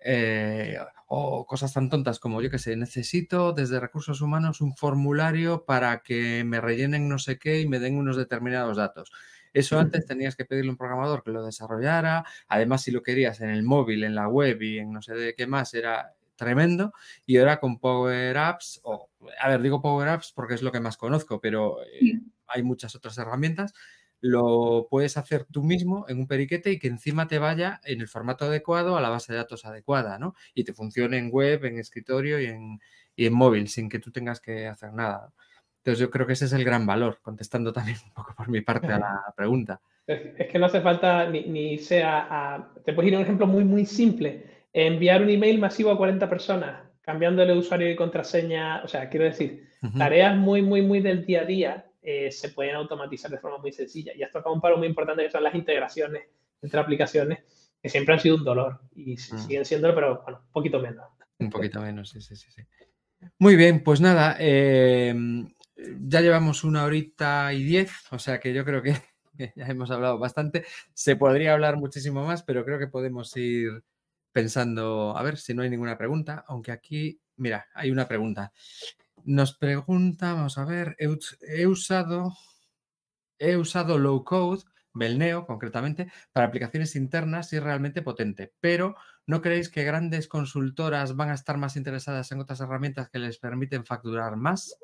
eh, 0.00 0.78
o 1.06 1.46
cosas 1.46 1.72
tan 1.72 1.88
tontas 1.88 2.18
como, 2.18 2.42
yo 2.42 2.50
que 2.50 2.58
sé, 2.58 2.76
necesito 2.76 3.52
desde 3.52 3.80
recursos 3.80 4.20
humanos 4.20 4.60
un 4.60 4.74
formulario 4.74 5.64
para 5.64 6.02
que 6.02 6.44
me 6.44 6.60
rellenen 6.60 7.08
no 7.08 7.18
sé 7.18 7.38
qué 7.38 7.60
y 7.60 7.68
me 7.68 7.78
den 7.78 7.96
unos 7.96 8.16
determinados 8.16 8.76
datos. 8.76 9.12
Eso 9.52 9.78
antes 9.78 10.04
tenías 10.04 10.36
que 10.36 10.44
pedirle 10.44 10.68
a 10.68 10.72
un 10.72 10.76
programador 10.76 11.22
que 11.22 11.30
lo 11.30 11.42
desarrollara. 11.44 12.26
Además, 12.48 12.82
si 12.82 12.90
lo 12.90 13.02
querías 13.02 13.40
en 13.40 13.48
el 13.48 13.62
móvil, 13.62 14.04
en 14.04 14.14
la 14.14 14.28
web 14.28 14.60
y 14.60 14.78
en 14.78 14.92
no 14.92 15.00
sé 15.00 15.14
de 15.14 15.34
qué 15.34 15.46
más, 15.46 15.72
era 15.72 16.14
tremendo. 16.34 16.92
Y 17.24 17.38
ahora 17.38 17.58
con 17.58 17.78
Power 17.78 18.36
Apps, 18.36 18.80
o 18.84 19.08
a 19.40 19.48
ver, 19.48 19.62
digo 19.62 19.80
Power 19.80 20.08
Apps 20.08 20.32
porque 20.34 20.54
es 20.54 20.62
lo 20.62 20.72
que 20.72 20.80
más 20.80 20.98
conozco, 20.98 21.40
pero 21.40 21.82
eh, 21.84 22.20
hay 22.48 22.62
muchas 22.62 22.94
otras 22.94 23.16
herramientas 23.16 23.72
lo 24.20 24.88
puedes 24.90 25.16
hacer 25.16 25.44
tú 25.44 25.62
mismo 25.62 26.06
en 26.08 26.18
un 26.18 26.26
periquete 26.26 26.72
y 26.72 26.78
que 26.78 26.88
encima 26.88 27.28
te 27.28 27.38
vaya 27.38 27.80
en 27.84 28.00
el 28.00 28.08
formato 28.08 28.46
adecuado 28.46 28.96
a 28.96 29.00
la 29.00 29.08
base 29.08 29.32
de 29.32 29.38
datos 29.38 29.64
adecuada, 29.64 30.18
¿no? 30.18 30.34
Y 30.54 30.64
te 30.64 30.72
funcione 30.72 31.18
en 31.18 31.30
web, 31.30 31.64
en 31.64 31.78
escritorio 31.78 32.40
y 32.40 32.46
en, 32.46 32.80
en 33.16 33.32
móvil, 33.32 33.68
sin 33.68 33.88
que 33.88 33.98
tú 33.98 34.10
tengas 34.10 34.40
que 34.40 34.66
hacer 34.66 34.92
nada. 34.92 35.32
Entonces 35.78 36.00
yo 36.00 36.10
creo 36.10 36.26
que 36.26 36.32
ese 36.32 36.46
es 36.46 36.52
el 36.52 36.64
gran 36.64 36.86
valor, 36.86 37.18
contestando 37.22 37.72
también 37.72 37.98
un 38.04 38.12
poco 38.12 38.34
por 38.36 38.48
mi 38.48 38.60
parte 38.60 38.88
a 38.88 38.98
la 38.98 39.34
pregunta. 39.36 39.80
Es 40.06 40.48
que 40.48 40.58
no 40.58 40.66
hace 40.66 40.80
falta 40.80 41.28
ni, 41.28 41.78
sea... 41.78 42.70
te 42.84 42.92
puedes 42.92 43.08
ir 43.08 43.14
a 43.16 43.18
un 43.18 43.24
ejemplo 43.24 43.46
muy, 43.46 43.64
muy 43.64 43.86
simple. 43.86 44.44
Enviar 44.72 45.22
un 45.22 45.30
email 45.30 45.58
masivo 45.58 45.90
a 45.90 45.96
40 45.96 46.28
personas, 46.28 46.80
cambiándole 47.00 47.56
usuario 47.56 47.90
y 47.90 47.96
contraseña. 47.96 48.82
O 48.84 48.88
sea, 48.88 49.08
quiero 49.08 49.24
decir, 49.24 49.68
tareas 49.96 50.36
muy, 50.36 50.62
muy, 50.62 50.82
muy 50.82 51.00
del 51.00 51.24
día 51.24 51.42
a 51.42 51.44
día 51.44 51.85
eh, 52.08 52.30
se 52.30 52.50
pueden 52.50 52.76
automatizar 52.76 53.28
de 53.32 53.38
forma 53.38 53.58
muy 53.58 53.72
sencilla. 53.72 54.12
Y 54.14 54.22
has 54.22 54.30
tocado 54.30 54.54
un 54.54 54.60
paro 54.60 54.78
muy 54.78 54.86
importante 54.86 55.24
que 55.24 55.30
son 55.30 55.42
las 55.42 55.56
integraciones 55.56 56.22
entre 56.62 56.78
aplicaciones, 56.78 57.40
que 57.82 57.88
siempre 57.88 58.14
han 58.14 58.20
sido 58.20 58.36
un 58.36 58.44
dolor 58.44 58.80
y 58.94 59.14
mm. 59.14 59.18
siguen 59.18 59.64
siendo, 59.64 59.92
pero 59.92 60.22
bueno, 60.22 60.38
un 60.46 60.52
poquito 60.52 60.78
menos. 60.78 61.04
Un 61.40 61.50
poquito 61.50 61.80
menos, 61.80 62.10
sí, 62.10 62.20
sí, 62.20 62.36
sí. 62.36 62.62
Muy 63.40 63.56
bien, 63.56 63.82
pues 63.82 64.00
nada, 64.00 64.36
em, 64.38 65.48
ya 65.98 66.20
llevamos 66.20 66.62
una 66.62 66.84
horita 66.84 67.52
y 67.52 67.64
diez, 67.64 67.90
o 68.12 68.20
sea 68.20 68.38
que 68.38 68.54
yo 68.54 68.64
creo 68.64 68.82
que, 68.82 68.94
ya 69.56 69.66
hemos 69.66 69.90
hablado 69.90 70.16
bastante. 70.20 70.64
Se 70.94 71.16
podría 71.16 71.54
hablar 71.54 71.76
muchísimo 71.76 72.24
más, 72.24 72.44
pero 72.44 72.64
creo 72.64 72.78
que 72.78 72.86
podemos 72.86 73.36
ir 73.36 73.82
pensando, 74.30 75.16
a 75.16 75.22
ver 75.24 75.38
si 75.38 75.54
no 75.54 75.62
hay 75.62 75.70
ninguna 75.70 75.98
pregunta, 75.98 76.44
aunque 76.46 76.70
aquí, 76.70 77.20
mira, 77.34 77.66
hay 77.74 77.90
una 77.90 78.06
pregunta. 78.06 78.52
Nos 79.26 79.58
pregunta, 79.58 80.34
vamos 80.34 80.56
a 80.56 80.64
ver, 80.64 80.94
he, 81.00 81.66
usado, 81.66 82.32
he 83.40 83.56
usado 83.56 83.98
low 83.98 84.22
code, 84.22 84.62
Belneo 84.94 85.44
concretamente, 85.44 86.06
para 86.32 86.46
aplicaciones 86.46 86.94
internas 86.94 87.52
y 87.52 87.58
realmente 87.58 88.02
potente, 88.02 88.54
pero 88.60 88.94
¿no 89.26 89.42
creéis 89.42 89.68
que 89.68 89.82
grandes 89.82 90.28
consultoras 90.28 91.16
van 91.16 91.30
a 91.30 91.34
estar 91.34 91.58
más 91.58 91.74
interesadas 91.74 92.30
en 92.30 92.38
otras 92.38 92.60
herramientas 92.60 93.10
que 93.10 93.18
les 93.18 93.38
permiten 93.38 93.84
facturar 93.84 94.36
más? 94.36 94.78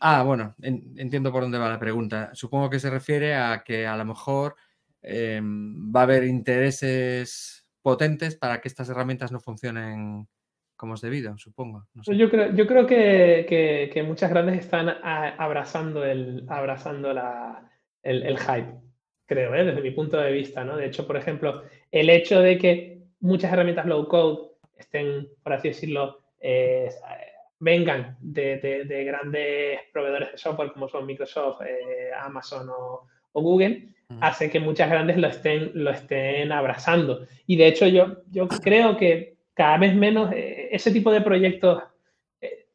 ah, 0.00 0.22
bueno, 0.22 0.56
entiendo 0.62 1.30
por 1.30 1.42
dónde 1.42 1.58
va 1.58 1.68
la 1.68 1.78
pregunta. 1.78 2.30
Supongo 2.32 2.70
que 2.70 2.80
se 2.80 2.88
refiere 2.88 3.36
a 3.36 3.62
que 3.64 3.86
a 3.86 3.98
lo 3.98 4.06
mejor 4.06 4.56
em, 5.02 5.94
va 5.94 6.00
a 6.00 6.02
haber 6.04 6.24
intereses 6.24 7.66
potentes 7.82 8.34
para 8.34 8.62
que 8.62 8.68
estas 8.68 8.88
herramientas 8.88 9.30
no 9.30 9.40
funcionen 9.40 10.26
como 10.78 10.94
es 10.94 11.00
debido, 11.00 11.36
supongo. 11.38 11.84
Yo 12.06 12.30
creo, 12.30 12.54
yo 12.54 12.66
creo 12.68 12.86
que, 12.86 13.90
que, 13.92 14.02
muchas 14.04 14.30
grandes 14.30 14.60
están 14.60 14.88
abrazando 14.88 16.04
el, 16.04 16.44
abrazando 16.48 17.12
la, 17.12 17.68
el, 18.04 18.38
hype, 18.38 18.74
creo, 19.26 19.56
¿eh? 19.56 19.64
desde 19.64 19.82
mi 19.82 19.90
punto 19.90 20.18
de 20.18 20.30
vista. 20.30 20.62
¿no? 20.62 20.76
De 20.76 20.86
hecho, 20.86 21.04
por 21.04 21.16
ejemplo, 21.16 21.64
el 21.90 22.08
hecho 22.08 22.38
de 22.38 22.58
que 22.58 23.02
muchas 23.18 23.52
herramientas 23.52 23.86
low 23.86 24.06
code 24.06 24.52
estén, 24.76 25.28
por 25.42 25.54
así 25.54 25.66
decirlo, 25.66 26.20
eh, 26.38 26.88
vengan 27.58 28.16
de, 28.20 28.58
de, 28.58 29.04
grandes 29.04 29.80
proveedores 29.92 30.30
de 30.30 30.38
software 30.38 30.70
como 30.70 30.88
son 30.88 31.06
Microsoft, 31.06 31.60
eh, 31.62 32.10
Amazon 32.16 32.68
o, 32.70 33.04
o 33.32 33.42
Google, 33.42 33.88
hace 34.20 34.48
que 34.48 34.60
muchas 34.60 34.88
grandes 34.88 35.16
lo 35.16 35.26
estén, 35.26 35.72
lo 35.74 35.90
estén 35.90 36.52
abrazando. 36.52 37.26
Y 37.48 37.56
de 37.56 37.66
hecho, 37.66 37.88
yo, 37.88 38.18
yo 38.30 38.46
creo 38.46 38.96
que 38.96 39.37
cada 39.58 39.76
vez 39.76 39.92
menos 39.92 40.32
eh, 40.32 40.68
ese 40.70 40.92
tipo 40.92 41.10
de 41.10 41.20
proyectos. 41.20 41.82
Eh, 42.40 42.68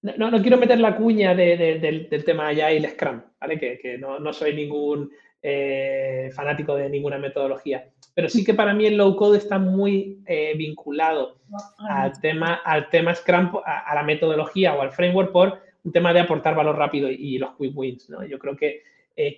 no, 0.00 0.30
no, 0.30 0.40
quiero 0.40 0.56
meter 0.56 0.80
la 0.80 0.96
cuña 0.96 1.34
del, 1.34 2.08
tema 2.24 2.48
Agile 2.48 2.88
Scrum, 2.88 3.20
¿vale? 3.38 3.58
Que, 3.58 3.98
no, 3.98 4.32
soy 4.32 4.54
ningún 4.54 5.10
eh, 5.42 6.30
fanático 6.34 6.74
de 6.76 6.88
ninguna 6.88 7.18
metodología. 7.18 7.90
Pero 8.14 8.30
sí 8.30 8.42
que 8.42 8.54
para 8.54 8.72
mí 8.72 8.86
el 8.86 8.96
low 8.96 9.14
code 9.16 9.36
está 9.36 9.58
muy 9.58 10.22
vinculado 10.56 11.40
al 11.78 12.18
tema, 12.22 12.54
al 12.64 12.88
tema 12.88 13.14
Scrum, 13.14 13.50
a, 13.62 13.94
la 13.94 14.02
metodología 14.02 14.74
o 14.74 14.80
al 14.80 14.92
framework 14.92 15.30
por 15.30 15.60
un 15.84 15.92
tema 15.92 16.14
de 16.14 16.20
aportar 16.20 16.54
valor 16.54 16.78
rápido 16.78 17.10
y, 17.10 17.36
los 17.36 17.54
quick 17.56 17.76
wins. 17.76 18.08
¿no? 18.08 18.24
Yo 18.24 18.38
creo 18.38 18.56
que 18.56 18.82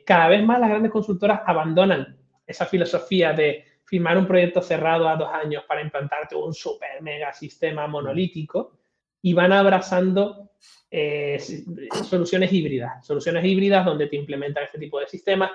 cada 0.04 0.28
vez 0.28 0.44
más 0.44 0.60
las 0.60 0.68
grandes 0.68 0.92
consultoras 0.92 1.40
abandonan 1.44 2.16
esa 2.46 2.66
filosofía 2.66 3.32
de 3.32 3.64
firmar 3.88 4.18
un 4.18 4.26
proyecto 4.26 4.60
cerrado 4.60 5.08
a 5.08 5.16
dos 5.16 5.30
años 5.32 5.64
para 5.66 5.80
implantarte 5.80 6.36
un 6.36 6.52
super 6.52 7.00
mega 7.00 7.32
sistema 7.32 7.86
monolítico 7.86 8.78
y 9.22 9.32
van 9.32 9.52
abrazando 9.52 10.50
eh, 10.90 11.38
soluciones 12.04 12.52
híbridas, 12.52 13.06
soluciones 13.06 13.44
híbridas 13.44 13.86
donde 13.86 14.06
te 14.06 14.16
implementan 14.16 14.64
este 14.64 14.78
tipo 14.78 15.00
de 15.00 15.06
sistemas, 15.06 15.50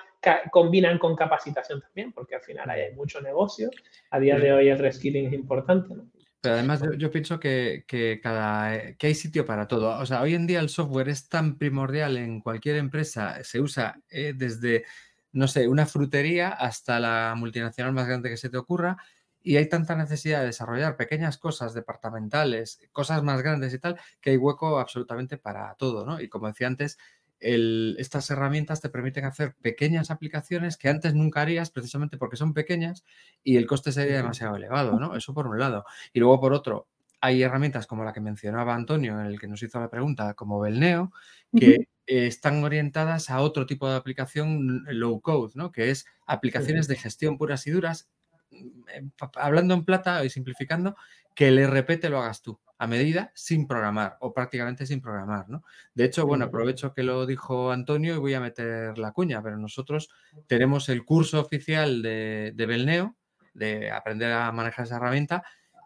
combinan 0.52 0.98
con 0.98 1.16
capacitación 1.16 1.80
también, 1.80 2.12
porque 2.12 2.36
al 2.36 2.42
final 2.42 2.68
hay 2.70 2.94
mucho 2.96 3.22
negocio. 3.22 3.70
A 4.10 4.20
día 4.20 4.38
de 4.40 4.52
hoy 4.52 4.68
el 4.70 4.80
reskilling 4.80 5.28
es 5.28 5.34
importante. 5.34 5.94
Pero 6.42 6.56
además 6.56 6.84
yo, 6.98 7.12
pienso 7.12 7.40
que, 7.40 7.86
cada, 8.22 8.96
que 8.96 9.08
hay 9.08 9.16
sitio 9.16 9.46
para 9.46 9.68
todo. 9.68 9.98
O 10.00 10.06
sea, 10.08 10.22
hoy 10.22 10.34
en 10.34 10.48
día 10.48 10.60
el 10.60 10.70
software 10.70 11.10
es 11.10 11.30
tan 11.30 11.58
primordial 11.58 12.18
en 12.18 12.42
cualquier 12.42 12.78
empresa, 12.78 13.44
se 13.44 13.62
usa 13.62 14.02
eh, 14.10 14.34
desde 14.36 14.86
no 15.34 15.48
sé, 15.48 15.68
una 15.68 15.86
frutería 15.86 16.50
hasta 16.50 17.00
la 17.00 17.34
multinacional 17.36 17.92
más 17.94 18.08
grande 18.08 18.30
que 18.30 18.38
se 18.38 18.50
te 18.50 18.58
ocurra 18.58 18.98
y 19.42 19.58
hay 19.58 19.68
tanta 19.68 19.96
necesidad 19.96 20.40
de 20.40 20.46
desarrollar 20.46 20.96
pequeñas 20.96 21.38
cosas 21.38 21.74
departamentales, 21.74 22.80
cosas 22.94 23.24
más 23.24 23.42
grandes 23.42 23.74
y 23.74 23.80
tal, 23.80 24.00
que 24.22 24.30
hay 24.30 24.38
hueco 24.38 24.80
absolutamente 24.80 25.38
para 25.38 25.76
todo, 25.76 26.06
¿no? 26.06 26.22
Y 26.22 26.30
como 26.30 26.48
decía 26.48 26.68
antes, 26.68 26.98
estas 27.40 28.30
herramientas 28.30 28.80
te 28.80 28.88
permiten 28.88 29.26
hacer 29.26 29.54
pequeñas 29.62 30.12
aplicaciones 30.12 30.78
que 30.78 30.88
antes 30.88 31.14
nunca 31.14 31.42
harías 31.42 31.72
precisamente 31.72 32.18
porque 32.18 32.38
son 32.38 32.54
pequeñas 32.54 33.04
y 33.44 33.58
el 33.58 33.68
coste 33.68 33.92
sería 33.92 34.16
demasiado 34.16 34.56
elevado, 34.56 34.98
¿no? 34.98 35.14
Eso 35.18 35.34
por 35.34 35.48
un 35.48 35.60
lado. 35.60 35.84
Y 36.14 36.22
luego 36.22 36.40
por 36.40 36.54
otro, 36.54 36.88
hay 37.20 37.44
herramientas 37.44 37.86
como 37.86 38.06
la 38.06 38.14
que 38.14 38.22
mencionaba 38.22 38.74
Antonio, 38.74 39.20
en 39.20 39.26
el 39.26 39.42
que 39.42 39.50
nos 39.50 39.62
hizo 39.62 39.78
la 39.78 39.90
pregunta, 39.90 40.36
como 40.36 40.62
Belneo, 40.62 41.12
que 41.54 41.90
están 42.06 42.64
orientadas 42.64 43.30
a 43.30 43.42
otro 43.42 43.66
tipo 43.66 43.90
de 43.90 43.96
aplicación 43.96 44.84
low 44.88 45.22
code, 45.22 45.54
¿no? 45.56 45.72
que 45.72 45.90
es 45.90 46.06
aplicaciones 46.26 46.88
de 46.88 46.96
gestión 46.96 47.38
puras 47.38 47.66
y 47.68 47.72
duras, 47.72 48.10
mm, 48.52 49.08
hablando 49.36 49.74
en 49.74 49.86
plata 49.86 50.24
y 50.26 50.30
simplificando, 50.30 50.96
que 51.36 51.48
el 51.48 51.60
RP 51.60 51.98
te 51.98 52.10
lo 52.10 52.20
hagas 52.20 52.42
tú 52.42 52.60
a 52.78 52.88
medida 52.88 53.32
sin 53.34 53.66
programar 53.66 54.18
o 54.20 54.34
prácticamente 54.34 54.86
sin 54.86 55.02
programar. 55.02 55.50
¿no? 55.50 55.64
De 55.94 56.04
hecho, 56.04 56.26
bueno, 56.26 56.46
aprovecho 56.46 56.94
que 56.94 57.04
lo 57.04 57.26
dijo 57.26 57.72
Antonio 57.72 58.16
y 58.16 58.20
voy 58.20 58.34
a 58.34 58.42
meter 58.42 58.98
la 58.98 59.12
cuña, 59.12 59.42
pero 59.42 59.58
nosotros 59.58 60.10
tenemos 60.48 60.90
el 60.90 61.06
curso 61.06 61.40
oficial 61.40 62.02
de, 62.02 62.52
de 62.54 62.66
Belneo, 62.66 63.16
de 63.54 63.92
aprender 63.92 64.34
a 64.34 64.52
manejar 64.52 64.86
esa 64.86 64.98
herramienta, 64.98 65.44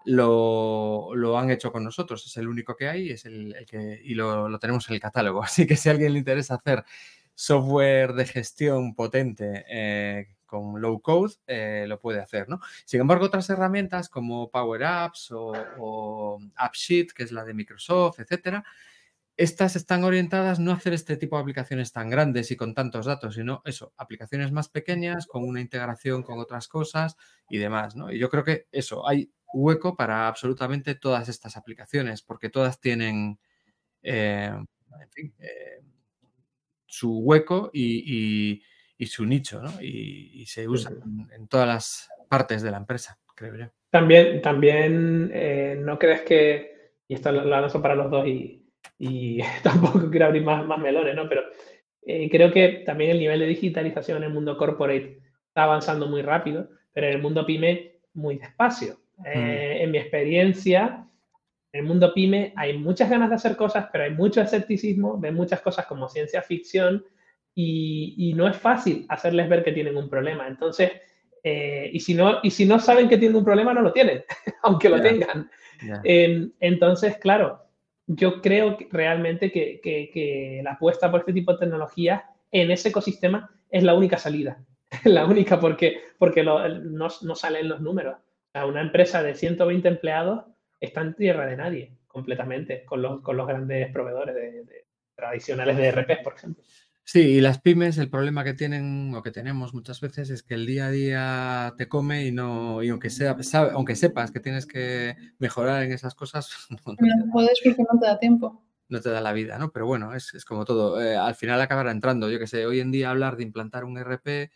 lo, 0.07 1.38
han 1.38 1.51
hecho 1.51 1.71
con 1.71 1.84
nosotros. 1.84 2.25
Es 2.25 2.38
el 2.38 2.47
único 2.47 2.75
que 2.75 2.88
hay 2.88 3.09
es 3.11 3.25
el, 3.25 3.53
que, 3.69 3.99
y 4.03 4.15
lo, 4.15 4.57
tenemos 4.59 4.88
en 4.89 4.95
el 4.95 5.01
catálogo. 5.01 5.43
Así 5.43 5.67
que 5.67 5.75
si 5.75 5.89
a 5.89 5.91
alguien 5.91 6.13
le 6.13 6.19
interesa 6.19 6.55
hacer 6.55 6.84
software 7.35 8.13
de 8.13 8.25
gestión 8.25 8.95
potente 8.95 9.65
eh, 9.69 10.27
con 10.45 10.81
low 10.81 11.01
code, 11.01 11.34
eh, 11.45 11.85
lo 11.88 11.99
puede 11.99 12.21
hacer. 12.21 12.47
¿no? 12.49 12.59
Sin 12.85 13.01
embargo, 13.01 13.25
otras 13.25 13.49
herramientas 13.49 14.09
como 14.09 14.49
Power 14.49 14.84
Apps 14.85 15.31
o, 15.31 15.53
o 15.77 16.39
AppSheet, 16.55 17.11
que 17.11 17.23
es 17.23 17.31
la 17.31 17.43
de 17.43 17.53
Microsoft, 17.53 18.19
etcétera, 18.19 18.63
estas 19.35 19.75
están 19.75 20.03
orientadas 20.03 20.57
no 20.57 20.71
a 20.71 20.75
hacer 20.75 20.93
este 20.93 21.15
tipo 21.15 21.35
de 21.35 21.43
aplicaciones 21.43 21.91
tan 21.91 22.09
grandes 22.09 22.49
y 22.49 22.55
con 22.55 22.73
tantos 22.73 23.05
datos, 23.05 23.35
sino 23.35 23.61
eso, 23.65 23.93
aplicaciones 23.97 24.51
más 24.51 24.67
pequeñas, 24.67 25.27
con 25.27 25.43
una 25.43 25.61
integración 25.61 26.23
con 26.23 26.39
otras 26.39 26.67
cosas 26.67 27.17
y 27.47 27.59
demás, 27.59 27.95
¿no? 27.95 28.11
Y 28.11 28.17
yo 28.17 28.29
creo 28.29 28.43
que 28.43 28.67
eso, 28.71 29.07
hay 29.07 29.31
hueco 29.53 29.95
para 29.95 30.27
absolutamente 30.27 30.95
todas 30.95 31.29
estas 31.29 31.57
aplicaciones, 31.57 32.21
porque 32.21 32.49
todas 32.49 32.79
tienen, 32.79 33.39
eh, 34.03 34.53
eh, 35.39 35.81
su 36.85 37.19
hueco 37.19 37.69
y, 37.73 38.61
su 39.05 39.25
nicho, 39.25 39.61
¿no? 39.61 39.71
Y, 39.81 40.45
se 40.47 40.67
usan 40.67 41.27
en, 41.31 41.47
todas 41.47 41.67
las 41.67 42.09
partes 42.29 42.61
de 42.61 42.71
la 42.71 42.77
empresa, 42.77 43.19
creo 43.35 43.55
yo. 43.55 43.65
También, 43.89 44.41
también 44.41 45.31
eh, 45.33 45.77
¿no 45.79 45.97
crees 45.97 46.21
que, 46.21 46.93
y 47.07 47.13
esto 47.13 47.31
lo 47.31 47.45
lanzo 47.45 47.81
para 47.81 47.95
los 47.95 48.11
dos 48.11 48.27
y, 48.27 48.63
tampoco 49.63 50.09
quiero 50.09 50.27
abrir 50.27 50.43
más, 50.43 50.65
más 50.65 50.79
melones, 50.79 51.15
¿no? 51.15 51.27
Pero 51.29 51.43
creo 52.31 52.53
que 52.53 52.83
también 52.85 53.11
el 53.11 53.19
nivel 53.19 53.39
de 53.39 53.47
digitalización 53.47 54.17
en 54.19 54.23
el 54.23 54.33
mundo 54.33 54.57
corporate 54.57 55.21
está 55.47 55.63
avanzando 55.63 56.07
muy 56.07 56.21
rápido, 56.21 56.69
pero 56.93 57.07
en 57.07 57.13
el 57.13 57.21
mundo 57.21 57.45
pyme 57.45 57.99
muy 58.13 58.37
despacio. 58.37 58.97
Eh, 59.26 59.80
en 59.81 59.91
mi 59.91 59.98
experiencia, 59.98 61.06
en 61.72 61.81
el 61.81 61.88
mundo 61.88 62.14
pyme 62.14 62.53
hay 62.56 62.77
muchas 62.77 63.10
ganas 63.10 63.30
de 63.30 63.35
hacer 63.35 63.56
cosas, 63.56 63.88
pero 63.91 64.03
hay 64.03 64.11
mucho 64.11 64.41
escepticismo, 64.41 65.18
ven 65.18 65.35
muchas 65.35 65.61
cosas 65.61 65.85
como 65.85 66.07
ciencia 66.07 66.41
ficción 66.41 67.03
y, 67.53 68.34
no 68.35 68.48
es 68.48 68.56
fácil 68.56 69.06
hacerles 69.10 69.49
ver 69.49 69.64
que 69.64 69.72
tienen 69.72 69.98
un 69.98 70.10
problema. 70.10 70.48
Entonces, 70.48 70.91
eh, 71.44 71.89
y, 71.91 71.99
si 71.99 72.14
no, 72.14 72.39
y 72.44 72.52
si 72.52 72.65
no 72.65 72.80
saben 72.80 73.10
que 73.10 73.18
tienen 73.18 73.38
un 73.38 73.45
problema, 73.45 73.73
no 73.73 73.81
lo 73.81 73.91
tienen, 73.91 74.23
aunque 74.64 74.89
lo 74.89 75.02
tengan. 75.02 75.49
Em, 76.03 76.52
entonces, 76.60 77.18
claro, 77.18 77.68
yo 78.06 78.41
creo 78.41 78.77
realmente 78.91 79.52
que, 79.52 80.61
la 80.64 80.73
apuesta 80.73 81.11
por 81.11 81.22
este 81.22 81.34
tipo 81.34 81.52
de 81.52 81.60
tecnología 81.60 82.26
en 82.52 82.72
ese 82.72 82.89
ecosistema 82.89 83.49
es 83.69 83.84
la 83.84 83.95
única 83.95 84.18
salida. 84.18 84.64
la 85.03 85.26
única 85.26 85.60
porque, 85.60 86.02
porque 86.18 86.44
no, 86.44 86.60
no, 86.68 87.35
salen 87.35 87.68
los 87.68 87.81
números. 87.81 88.18
Una 88.65 88.81
empresa 88.81 89.23
de 89.23 89.35
120 89.35 89.88
empleados 89.88 90.45
está 90.79 91.01
en 91.01 91.15
tierra 91.15 91.45
de 91.45 91.57
nadie 91.57 91.97
completamente 92.07 92.84
con 92.85 93.01
los, 93.01 93.21
con 93.21 93.38
los 93.38 93.47
grandes 93.47 93.91
proveedores 93.91 94.34
de, 94.34 94.85
tradicionales 95.15 95.77
de 95.77 95.88
ERP, 95.88 96.23
por 96.23 96.34
ejemplo. 96.34 96.63
Sí, 97.03 97.21
y 97.21 97.41
las 97.41 97.61
pymes, 97.61 97.97
el 97.99 98.09
problema 98.09 98.43
que 98.43 98.53
tienen 98.53 99.13
o 99.15 99.23
que 99.23 99.31
tenemos 99.31 99.73
muchas 99.73 100.01
veces 100.01 100.29
es 100.29 100.43
que 100.43 100.55
el 100.55 100.65
día 100.65 100.88
a 100.88 100.91
día 100.91 101.73
te 101.77 101.88
come 101.88 102.25
y 102.25 102.31
no, 102.31 102.84
y 102.84 102.89
aunque 102.89 103.09
sea, 103.09 103.38
aunque 103.71 103.95
sepas 103.95 104.31
que 104.31 104.39
tienes 104.39 104.65
que 104.65 105.15
mejorar 105.39 105.84
en 105.84 105.93
esas 105.93 106.15
cosas, 106.15 106.49
no, 106.69 106.77
puedes 107.31 107.61
porque 107.63 107.84
no 107.84 107.99
te 107.99 108.07
da 108.07 108.19
tiempo. 108.19 108.65
No 108.89 108.99
te 108.99 109.09
da 109.09 109.21
la 109.21 109.34
vida, 109.34 109.57
¿no? 109.57 109.71
Pero 109.71 109.85
bueno, 109.85 110.15
es, 110.15 110.43
como 110.43 110.65
todo. 110.65 111.01
Eh, 111.01 111.15
al 111.15 111.35
final 111.35 111.61
acabará 111.61 111.91
entrando. 111.91 112.29
Yo 112.29 112.39
que 112.39 112.47
sé, 112.47 112.65
hoy 112.65 112.79
en 112.79 112.91
día 112.91 113.09
hablar 113.09 113.38
de 113.38 113.43
implantar 113.43 113.84
un 113.84 113.97
RP 113.97 114.49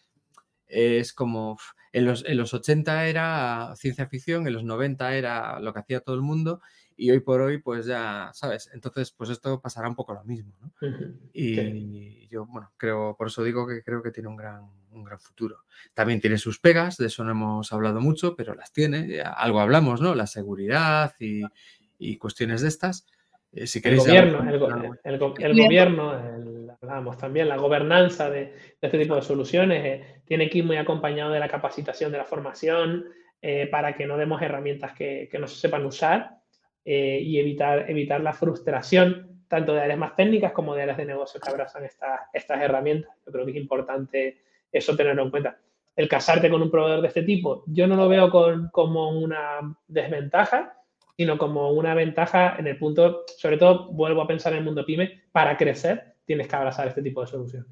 es 0.67 1.13
como 1.13 1.57
en 1.93 2.05
los, 2.05 2.25
en 2.25 2.37
los 2.37 2.53
80 2.53 3.07
era 3.07 3.73
ciencia 3.75 4.07
ficción, 4.07 4.47
en 4.47 4.53
los 4.53 4.63
90 4.63 5.15
era 5.15 5.59
lo 5.59 5.73
que 5.73 5.79
hacía 5.79 6.01
todo 6.01 6.15
el 6.15 6.21
mundo 6.21 6.61
y 6.95 7.11
hoy 7.11 7.19
por 7.19 7.41
hoy 7.41 7.57
pues 7.57 7.85
ya, 7.85 8.29
¿sabes? 8.33 8.69
Entonces 8.73 9.11
pues 9.11 9.29
esto 9.29 9.59
pasará 9.59 9.89
un 9.89 9.95
poco 9.95 10.13
lo 10.13 10.23
mismo, 10.23 10.53
¿no? 10.61 10.71
Y 11.33 12.27
yo, 12.27 12.45
bueno, 12.45 12.71
creo, 12.77 13.15
por 13.17 13.27
eso 13.27 13.43
digo 13.43 13.67
que 13.67 13.83
creo 13.83 14.01
que 14.03 14.11
tiene 14.11 14.29
un 14.29 14.37
gran, 14.37 14.69
un 14.91 15.03
gran 15.03 15.19
futuro. 15.19 15.57
También 15.93 16.21
tiene 16.21 16.37
sus 16.37 16.59
pegas, 16.59 16.97
de 16.97 17.07
eso 17.07 17.23
no 17.23 17.31
hemos 17.31 17.73
hablado 17.73 17.99
mucho, 17.99 18.35
pero 18.35 18.53
las 18.55 18.71
tiene, 18.71 19.21
algo 19.21 19.59
hablamos, 19.59 20.01
¿no? 20.01 20.15
La 20.15 20.27
seguridad 20.27 21.13
y, 21.19 21.41
y 21.97 22.17
cuestiones 22.17 22.61
de 22.61 22.67
estas. 22.67 23.05
Eh, 23.53 23.67
si 23.67 23.81
el 23.83 23.97
gobierno, 23.97 24.49
el, 25.03 25.19
gobierno, 25.19 26.60
hablábamos 26.81 27.17
también, 27.17 27.47
la 27.47 27.57
gobernanza 27.57 28.29
de, 28.31 28.55
este 28.81 28.97
tipo 28.97 29.15
de 29.15 29.21
soluciones 29.21 29.85
eh, 29.85 30.21
tiene 30.25 30.49
que 30.49 30.59
ir 30.59 30.65
muy 30.65 30.77
acompañado 30.77 31.31
de 31.31 31.39
la 31.39 31.47
capacitación, 31.47 32.11
de 32.11 32.17
la 32.17 32.25
formación, 32.25 33.05
eh, 33.39 33.67
para 33.67 33.95
que 33.95 34.07
no 34.07 34.17
demos 34.17 34.41
herramientas 34.41 34.93
que, 34.93 35.29
no 35.39 35.47
se 35.47 35.57
sepan 35.57 35.85
usar 35.85 36.37
y 36.83 37.39
evitar, 37.39 37.91
evitar 37.91 38.21
la 38.21 38.33
frustración 38.33 39.43
tanto 39.47 39.73
de 39.73 39.81
áreas 39.81 39.99
más 39.99 40.15
técnicas 40.15 40.51
como 40.51 40.73
de 40.73 40.81
áreas 40.81 40.97
de 40.97 41.05
negocio 41.05 41.39
que 41.39 41.47
abrazan 41.47 41.85
estas, 41.85 42.21
estas 42.33 42.59
herramientas. 42.59 43.11
Yo 43.23 43.31
creo 43.31 43.45
que 43.45 43.51
es 43.51 43.57
importante 43.57 44.41
eso 44.71 44.95
tenerlo 44.95 45.21
en 45.21 45.29
cuenta. 45.29 45.59
El 45.95 46.07
casarte 46.07 46.49
con 46.49 46.63
un 46.63 46.71
proveedor 46.71 47.01
de 47.01 47.09
este 47.09 47.21
tipo, 47.21 47.63
yo 47.67 47.85
no 47.85 47.95
lo 47.95 48.09
veo 48.09 48.31
como 48.71 49.09
una 49.11 49.77
desventaja, 49.87 50.73
sino 51.15 51.37
como 51.37 51.69
una 51.71 51.93
ventaja 51.93 52.55
en 52.57 52.65
el 52.65 52.79
punto, 52.79 53.25
sobre 53.37 53.57
todo 53.57 53.91
vuelvo 53.91 54.23
a 54.23 54.27
pensar 54.27 54.53
en 54.53 54.59
el 54.59 54.65
mundo 54.65 54.85
pyme, 54.85 55.21
para 55.31 55.55
crecer 55.55 56.10
tienes 56.31 56.47
que 56.47 56.55
abrazar 56.55 56.87
este 56.87 57.01
tipo 57.01 57.19
de 57.19 57.27
soluciones. 57.27 57.69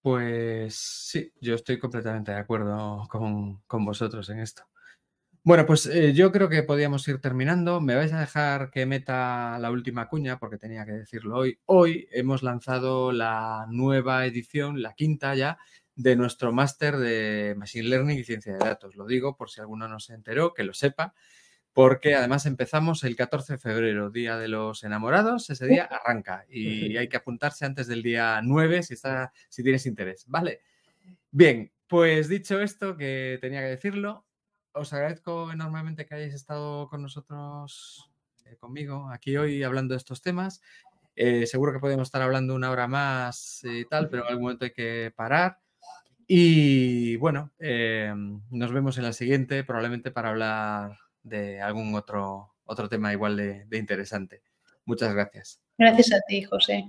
Pues 0.00 0.74
sí, 0.74 1.30
yo 1.42 1.54
estoy 1.54 1.78
completamente 1.78 2.32
de 2.32 2.38
acuerdo 2.38 3.06
con, 3.10 3.84
vosotros 3.84 4.30
en 4.30 4.38
esto. 4.38 4.62
Bueno, 5.44 5.66
pues 5.66 5.84
eh, 5.84 6.14
yo 6.14 6.32
creo 6.32 6.48
que 6.48 6.62
podíamos 6.62 7.06
ir 7.06 7.20
terminando. 7.20 7.82
Me 7.82 7.96
vais 7.96 8.14
a 8.14 8.20
dejar 8.20 8.70
que 8.70 8.86
meta 8.86 9.58
la 9.58 9.70
última 9.70 10.08
cuña 10.08 10.38
porque 10.38 10.56
tenía 10.56 10.86
que 10.86 10.92
decirlo 10.92 11.36
hoy. 11.36 11.58
Hoy 11.66 12.08
hemos 12.12 12.42
lanzado 12.42 13.12
la 13.12 13.66
nueva 13.68 14.24
edición, 14.24 14.80
la 14.80 14.94
quinta 14.94 15.34
ya, 15.34 15.58
de 15.94 16.16
nuestro 16.16 16.50
máster 16.50 16.96
de 16.96 17.56
Machine 17.58 17.90
Learning 17.90 18.18
y 18.18 18.24
Ciencia 18.24 18.54
de 18.54 18.58
Datos. 18.60 18.96
Lo 18.96 19.04
digo 19.04 19.36
por 19.36 19.50
si 19.50 19.60
alguno 19.60 19.86
no 19.86 20.00
se 20.00 20.14
enteró, 20.14 20.54
que 20.54 20.64
lo 20.64 20.72
sepa 20.72 21.12
porque 21.78 22.16
además 22.16 22.44
empezamos 22.44 23.04
el 23.04 23.14
14 23.14 23.52
de 23.52 23.58
febrero, 23.60 24.10
Día 24.10 24.36
de 24.36 24.48
los 24.48 24.82
Enamorados, 24.82 25.48
ese 25.48 25.64
día 25.68 25.84
arranca 25.84 26.44
y 26.50 26.96
hay 26.96 27.08
que 27.08 27.18
apuntarse 27.18 27.64
antes 27.66 27.86
del 27.86 28.02
día 28.02 28.40
9 28.42 28.82
si, 28.82 28.94
está, 28.94 29.32
si 29.48 29.62
tienes 29.62 29.86
interés, 29.86 30.24
¿vale? 30.26 30.62
Bien, 31.30 31.70
pues 31.86 32.28
dicho 32.28 32.60
esto, 32.60 32.96
que 32.96 33.38
tenía 33.40 33.60
que 33.60 33.68
decirlo, 33.68 34.26
os 34.72 34.92
agradezco 34.92 35.52
enormemente 35.52 36.04
que 36.04 36.16
hayáis 36.16 36.34
estado 36.34 36.88
con 36.88 37.00
nosotros, 37.00 38.10
eh, 38.44 38.56
conmigo, 38.56 39.08
aquí 39.12 39.36
hoy 39.36 39.62
hablando 39.62 39.94
de 39.94 39.98
estos 39.98 40.20
temas. 40.20 40.60
Eh, 41.14 41.46
seguro 41.46 41.72
que 41.72 41.78
podemos 41.78 42.08
estar 42.08 42.22
hablando 42.22 42.56
una 42.56 42.72
hora 42.72 42.88
más 42.88 43.60
y 43.62 43.84
tal, 43.84 44.08
pero 44.08 44.24
en 44.24 44.30
algún 44.30 44.42
momento 44.42 44.64
hay 44.64 44.72
que 44.72 45.12
parar. 45.14 45.60
Y 46.26 47.14
bueno, 47.18 47.52
eh, 47.60 48.12
nos 48.50 48.72
vemos 48.72 48.98
en 48.98 49.04
la 49.04 49.12
siguiente, 49.12 49.62
probablemente 49.62 50.10
para 50.10 50.30
hablar 50.30 51.07
de 51.22 51.60
algún 51.60 51.94
otro, 51.94 52.54
otro 52.64 52.88
tema 52.88 53.12
igual 53.12 53.36
de, 53.36 53.78
interesante. 53.78 54.42
Muchas 54.84 55.14
gracias. 55.14 55.60
Gracias 55.76 56.12
a 56.12 56.20
ti, 56.26 56.42
José. 56.42 56.84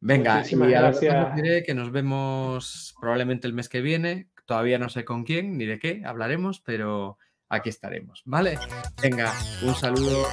Venga, 0.00 0.42
y 0.48 0.56
gracias. 0.56 1.34
diré 1.36 1.62
que 1.62 1.74
nos 1.74 1.92
vemos 1.92 2.94
probablemente 3.00 3.46
el 3.46 3.52
mes 3.52 3.68
que 3.68 3.80
viene. 3.80 4.28
Todavía 4.46 4.78
no 4.78 4.88
sé 4.88 5.04
con 5.04 5.24
quién 5.24 5.58
ni 5.58 5.66
de 5.66 5.78
qué 5.78 6.02
hablaremos, 6.04 6.60
pero 6.60 7.18
aquí 7.48 7.68
estaremos. 7.68 8.22
¿Vale? 8.24 8.58
Venga, 9.02 9.32
un 9.62 9.74
saludo. 9.74 10.26